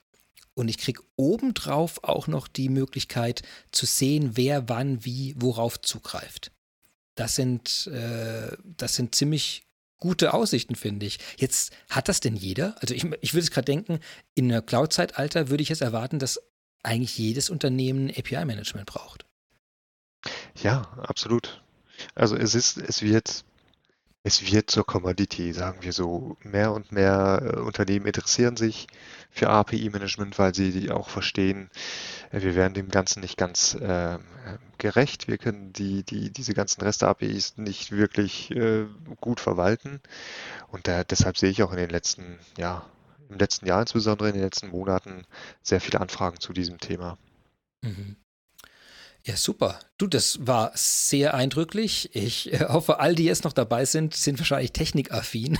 Und 0.55 0.67
ich 0.67 0.77
kriege 0.77 1.01
obendrauf 1.15 2.03
auch 2.03 2.27
noch 2.27 2.47
die 2.47 2.69
Möglichkeit 2.69 3.41
zu 3.71 3.85
sehen, 3.85 4.31
wer 4.35 4.69
wann 4.69 5.03
wie 5.03 5.35
worauf 5.37 5.81
zugreift. 5.81 6.51
Das 7.15 7.35
sind, 7.35 7.87
äh, 7.87 8.55
das 8.63 8.95
sind 8.95 9.15
ziemlich 9.15 9.63
gute 9.97 10.33
Aussichten, 10.33 10.75
finde 10.75 11.05
ich. 11.05 11.19
Jetzt 11.37 11.71
hat 11.89 12.07
das 12.07 12.19
denn 12.19 12.35
jeder? 12.35 12.75
Also 12.81 12.93
ich, 12.93 13.05
ich 13.21 13.33
würde 13.33 13.43
es 13.43 13.51
gerade 13.51 13.65
denken, 13.65 13.99
in 14.35 14.49
der 14.49 14.61
Cloud-Zeitalter 14.61 15.49
würde 15.49 15.63
ich 15.63 15.71
es 15.71 15.81
erwarten, 15.81 16.19
dass 16.19 16.39
eigentlich 16.83 17.17
jedes 17.17 17.49
Unternehmen 17.49 18.09
API-Management 18.09 18.85
braucht. 18.85 19.25
Ja, 20.61 20.83
absolut. 20.97 21.61
Also 22.15 22.35
es 22.35 22.55
ist, 22.55 22.77
es 22.77 23.01
wird, 23.01 23.43
es 24.23 24.51
wird 24.51 24.71
zur 24.71 24.85
Commodity, 24.85 25.53
sagen 25.53 25.79
wir 25.83 25.93
so. 25.93 26.37
Mehr 26.43 26.71
und 26.73 26.91
mehr 26.91 27.41
äh, 27.43 27.59
Unternehmen 27.59 28.05
interessieren 28.05 28.57
sich 28.57 28.87
für 29.31 29.49
API-Management, 29.49 30.39
weil 30.39 30.53
sie 30.55 30.91
auch 30.91 31.09
verstehen, 31.09 31.69
äh, 32.31 32.41
wir 32.41 32.55
werden 32.55 32.73
dem 32.73 32.89
Ganzen 32.89 33.21
nicht 33.21 33.37
ganz 33.37 33.75
äh, 33.75 34.19
gerecht. 34.77 35.27
Wir 35.27 35.37
können 35.37 35.73
die, 35.73 36.03
die, 36.03 36.31
diese 36.31 36.53
ganzen 36.53 36.81
Rest-APIs 36.81 37.57
nicht 37.57 37.91
wirklich 37.91 38.51
äh, 38.51 38.85
gut 39.21 39.39
verwalten. 39.39 40.01
Und 40.71 40.87
da, 40.87 41.03
deshalb 41.03 41.37
sehe 41.37 41.49
ich 41.51 41.63
auch 41.63 41.71
in 41.71 41.77
den 41.77 41.89
letzten, 41.89 42.39
ja, 42.57 42.85
im 43.29 43.37
letzten 43.37 43.65
Jahr 43.65 43.81
insbesondere 43.81 44.29
in 44.29 44.35
den 44.35 44.43
letzten 44.43 44.69
Monaten 44.69 45.25
sehr 45.63 45.81
viele 45.81 46.01
Anfragen 46.01 46.39
zu 46.39 46.53
diesem 46.53 46.79
Thema. 46.79 47.17
Mhm. 47.81 48.17
Ja, 49.25 49.37
super. 49.37 49.79
Du, 49.97 50.07
das 50.07 50.39
war 50.45 50.71
sehr 50.75 51.33
eindrücklich. 51.33 52.09
Ich 52.13 52.51
äh, 52.51 52.65
hoffe, 52.67 52.99
all 52.99 53.15
die 53.15 53.23
jetzt 53.23 53.45
noch 53.45 53.53
dabei 53.53 53.85
sind, 53.85 54.15
sind 54.15 54.37
wahrscheinlich 54.37 54.73
technikaffin 54.73 55.57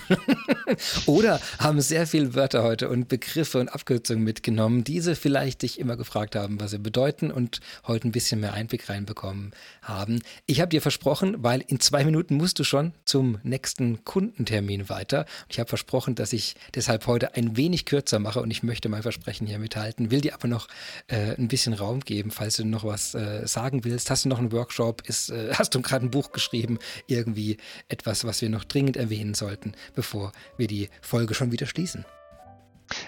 oder 1.05 1.39
haben 1.59 1.80
sehr 1.80 2.05
viele 2.05 2.36
Wörter 2.36 2.64
heute 2.64 2.89
und 2.89 3.07
Begriffe 3.07 3.59
und 3.59 3.70
Abkürzungen 3.70 4.22
mitgenommen, 4.24 4.84
diese 4.84 5.16
vielleicht 5.16 5.61
dich 5.61 5.80
immer 5.80 5.95
gefragt 5.95 6.36
haben, 6.36 6.59
was 6.59 6.72
sie 6.72 6.78
bedeuten 6.78 7.32
und 7.32 7.61
heute 7.88 8.05
ein 8.05 8.11
bisschen 8.11 8.41
mehr 8.41 8.53
Einblick 8.53 8.89
reinbekommen 8.89 9.51
haben. 9.82 10.22
Ich 10.45 10.59
habe 10.59 10.70
dir 10.70 10.82
versprochen, 10.82 11.41
weil 11.41 11.64
in 11.66 11.80
zwei 11.80 12.03
Minuten 12.03 12.36
musst 12.36 12.59
du 12.59 12.66
schon 12.66 12.91
zum 13.05 13.39
nächsten 13.43 14.03
Kundentermin 14.03 14.89
weiter. 14.89 15.26
Ich 15.47 15.59
habe 15.59 15.70
versprochen, 15.70 16.16
dass 16.16 16.34
ich 16.34 16.55
deshalb 16.76 17.07
heute 17.07 17.36
ein 17.36 17.55
wenig 17.55 17.86
kürzer 17.86 18.20
mache 18.20 18.41
und 18.41 18.51
ich 18.51 18.61
möchte 18.61 18.89
mein 18.89 19.03
Versprechen 19.03 19.47
hier 19.47 19.59
mithalten, 19.59 20.11
will 20.11 20.20
dir 20.20 20.34
aber 20.34 20.49
noch 20.49 20.68
äh, 21.07 21.36
ein 21.38 21.47
bisschen 21.47 21.74
Raum 21.74 22.01
geben, 22.01 22.30
falls 22.30 22.57
du 22.57 22.66
noch 22.66 22.84
was 22.84 23.14
äh, 23.14 23.47
sagen 23.53 23.83
willst. 23.83 24.09
Hast 24.09 24.25
du 24.25 24.29
noch 24.29 24.39
einen 24.39 24.51
Workshop? 24.51 25.03
Ist, 25.07 25.29
äh, 25.29 25.53
hast 25.57 25.75
du 25.75 25.81
gerade 25.81 26.05
ein 26.05 26.11
Buch 26.11 26.31
geschrieben? 26.31 26.79
Irgendwie 27.07 27.57
etwas, 27.87 28.25
was 28.25 28.41
wir 28.41 28.49
noch 28.49 28.63
dringend 28.63 28.97
erwähnen 28.97 29.33
sollten, 29.33 29.73
bevor 29.95 30.31
wir 30.57 30.67
die 30.67 30.89
Folge 31.01 31.33
schon 31.33 31.51
wieder 31.51 31.67
schließen? 31.67 32.05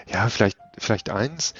Ja, 0.08 0.28
vielleicht, 0.28 0.58
vielleicht 0.78 1.10
eins. 1.10 1.54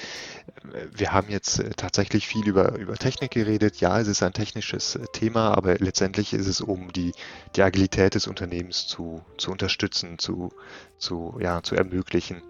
Wir 0.92 1.12
haben 1.12 1.28
jetzt 1.30 1.58
äh, 1.58 1.70
tatsächlich 1.70 2.26
viel 2.26 2.46
über, 2.46 2.76
über 2.76 2.96
Technik 2.96 3.32
geredet. 3.32 3.80
Ja, 3.80 4.00
es 4.00 4.08
ist 4.08 4.22
ein 4.22 4.32
technisches 4.32 4.96
äh, 4.96 5.04
Thema, 5.12 5.56
aber 5.56 5.76
letztendlich 5.78 6.32
ist 6.32 6.46
es, 6.46 6.60
um 6.60 6.92
die, 6.92 7.12
die 7.54 7.62
Agilität 7.62 8.14
des 8.14 8.26
Unternehmens 8.26 8.86
zu, 8.86 9.22
zu 9.36 9.50
unterstützen, 9.50 10.18
zu, 10.18 10.50
zu, 10.98 11.38
ja, 11.40 11.62
zu 11.62 11.74
ermöglichen. 11.74 12.42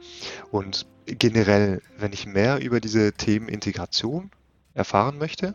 Und 0.51 0.87
generell, 1.07 1.83
wenn 1.99 2.13
ich 2.13 2.27
mehr 2.27 2.61
über 2.61 2.81
diese 2.81 3.13
Themen 3.13 3.49
Integration 3.49 4.31
erfahren 4.75 5.19
möchte, 5.19 5.55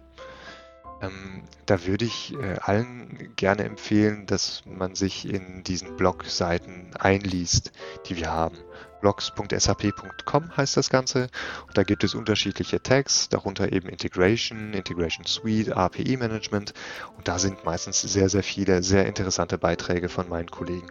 ähm, 1.02 1.44
da 1.66 1.86
würde 1.86 2.06
ich 2.06 2.34
äh, 2.34 2.58
allen 2.62 3.34
gerne 3.36 3.64
empfehlen, 3.64 4.26
dass 4.26 4.64
man 4.66 4.96
sich 4.96 5.28
in 5.28 5.64
diesen 5.64 5.96
Blog-Seiten 5.98 6.92
einliest, 7.00 7.72
die 8.08 8.18
wir 8.18 8.32
haben. 8.32 8.58
blogs.sap.com 9.02 10.56
heißt 10.56 10.78
das 10.78 10.90
Ganze 10.90 11.30
und 11.68 11.78
da 11.78 11.84
gibt 11.84 12.04
es 12.04 12.14
unterschiedliche 12.14 12.82
Tags, 12.82 13.30
darunter 13.30 13.72
eben 13.72 13.90
Integration, 13.90 14.74
Integration 14.74 15.26
Suite, 15.26 15.72
API 15.72 16.18
Management 16.18 16.74
und 17.18 17.28
da 17.28 17.40
sind 17.40 17.66
meistens 17.66 18.02
sehr, 18.02 18.30
sehr 18.30 18.44
viele 18.44 18.84
sehr 18.84 19.08
interessante 19.08 19.58
Beiträge 19.58 20.08
von 20.10 20.30
meinen 20.30 20.50
Kollegen. 20.50 20.88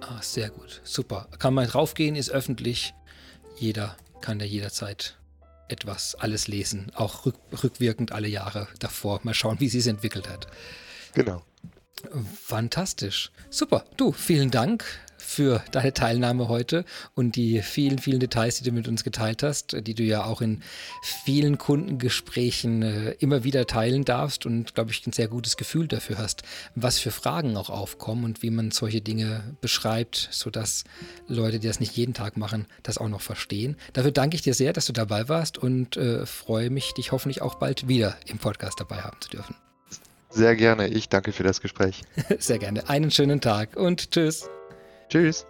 Ah, 0.00 0.20
sehr 0.20 0.50
gut, 0.50 0.80
super. 0.84 1.28
Kann 1.38 1.54
man 1.54 1.66
draufgehen, 1.66 2.16
ist 2.16 2.30
öffentlich. 2.30 2.94
Jeder 3.56 3.96
kann 4.20 4.38
da 4.38 4.44
jederzeit 4.44 5.19
etwas 5.70 6.14
alles 6.14 6.48
lesen, 6.48 6.90
auch 6.94 7.26
rück, 7.26 7.36
rückwirkend 7.62 8.12
alle 8.12 8.28
Jahre 8.28 8.68
davor. 8.78 9.20
Mal 9.22 9.34
schauen, 9.34 9.60
wie 9.60 9.68
sie 9.68 9.78
es 9.78 9.86
entwickelt 9.86 10.28
hat. 10.28 10.46
Genau. 11.14 11.42
Fantastisch. 12.44 13.30
Super. 13.50 13.84
Du, 13.96 14.12
vielen 14.12 14.50
Dank 14.50 14.84
für 15.20 15.62
deine 15.70 15.92
Teilnahme 15.92 16.48
heute 16.48 16.84
und 17.14 17.36
die 17.36 17.62
vielen, 17.62 17.98
vielen 17.98 18.20
Details, 18.20 18.58
die 18.58 18.64
du 18.64 18.72
mit 18.72 18.88
uns 18.88 19.04
geteilt 19.04 19.42
hast, 19.42 19.76
die 19.86 19.94
du 19.94 20.02
ja 20.02 20.24
auch 20.24 20.40
in 20.40 20.62
vielen 21.02 21.58
Kundengesprächen 21.58 22.82
äh, 22.82 23.10
immer 23.18 23.44
wieder 23.44 23.66
teilen 23.66 24.04
darfst 24.04 24.46
und, 24.46 24.74
glaube 24.74 24.90
ich, 24.90 25.06
ein 25.06 25.12
sehr 25.12 25.28
gutes 25.28 25.56
Gefühl 25.56 25.88
dafür 25.88 26.18
hast, 26.18 26.42
was 26.74 26.98
für 26.98 27.10
Fragen 27.10 27.56
auch 27.56 27.70
aufkommen 27.70 28.24
und 28.24 28.42
wie 28.42 28.50
man 28.50 28.70
solche 28.70 29.00
Dinge 29.00 29.56
beschreibt, 29.60 30.28
sodass 30.30 30.84
Leute, 31.28 31.58
die 31.58 31.68
das 31.68 31.80
nicht 31.80 31.96
jeden 31.96 32.14
Tag 32.14 32.36
machen, 32.36 32.66
das 32.82 32.98
auch 32.98 33.08
noch 33.08 33.20
verstehen. 33.20 33.76
Dafür 33.92 34.12
danke 34.12 34.36
ich 34.36 34.42
dir 34.42 34.54
sehr, 34.54 34.72
dass 34.72 34.86
du 34.86 34.92
dabei 34.92 35.28
warst 35.28 35.58
und 35.58 35.96
äh, 35.96 36.26
freue 36.26 36.70
mich, 36.70 36.94
dich 36.94 37.12
hoffentlich 37.12 37.42
auch 37.42 37.56
bald 37.56 37.88
wieder 37.88 38.16
im 38.26 38.38
Podcast 38.38 38.80
dabei 38.80 39.02
haben 39.02 39.20
zu 39.20 39.30
dürfen. 39.30 39.54
Sehr 40.30 40.54
gerne. 40.54 40.88
Ich 40.88 41.08
danke 41.08 41.32
für 41.32 41.42
das 41.42 41.60
Gespräch. 41.60 42.02
Sehr 42.38 42.58
gerne. 42.58 42.88
Einen 42.88 43.10
schönen 43.10 43.40
Tag 43.40 43.76
und 43.76 44.12
tschüss. 44.12 44.48
Tschüss. 45.10 45.44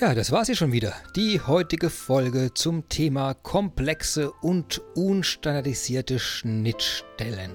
Ja, 0.00 0.14
das 0.14 0.32
war 0.32 0.44
sie 0.44 0.56
schon 0.56 0.72
wieder. 0.72 0.94
Die 1.16 1.38
heutige 1.40 1.90
Folge 1.90 2.52
zum 2.54 2.88
Thema 2.88 3.34
komplexe 3.34 4.32
und 4.32 4.80
unstandardisierte 4.94 6.18
Schnittstellen. 6.18 7.52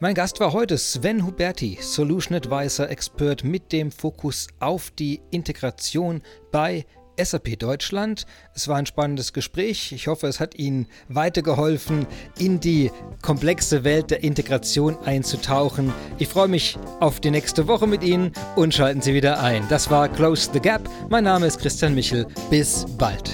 Mein 0.00 0.14
Gast 0.14 0.40
war 0.40 0.54
heute 0.54 0.78
Sven 0.78 1.26
Huberti, 1.26 1.78
Solution 1.82 2.36
Advisor 2.36 2.88
Expert 2.88 3.44
mit 3.44 3.70
dem 3.72 3.90
Fokus 3.92 4.46
auf 4.58 4.90
die 4.90 5.20
Integration 5.30 6.22
bei 6.50 6.86
SAP 7.22 7.58
Deutschland. 7.58 8.26
Es 8.54 8.68
war 8.68 8.76
ein 8.76 8.86
spannendes 8.86 9.32
Gespräch. 9.32 9.92
Ich 9.92 10.06
hoffe, 10.06 10.26
es 10.26 10.40
hat 10.40 10.54
Ihnen 10.54 10.86
weitergeholfen, 11.08 12.06
in 12.38 12.60
die 12.60 12.90
komplexe 13.22 13.84
Welt 13.84 14.10
der 14.10 14.22
Integration 14.22 14.96
einzutauchen. 15.04 15.92
Ich 16.18 16.28
freue 16.28 16.48
mich 16.48 16.78
auf 17.00 17.20
die 17.20 17.30
nächste 17.30 17.68
Woche 17.68 17.86
mit 17.86 18.02
Ihnen 18.02 18.32
und 18.56 18.74
schalten 18.74 19.02
Sie 19.02 19.14
wieder 19.14 19.40
ein. 19.40 19.64
Das 19.68 19.90
war 19.90 20.08
Close 20.08 20.50
the 20.52 20.60
Gap. 20.60 20.88
Mein 21.08 21.24
Name 21.24 21.46
ist 21.46 21.58
Christian 21.58 21.94
Michel. 21.94 22.26
Bis 22.50 22.86
bald. 22.96 23.30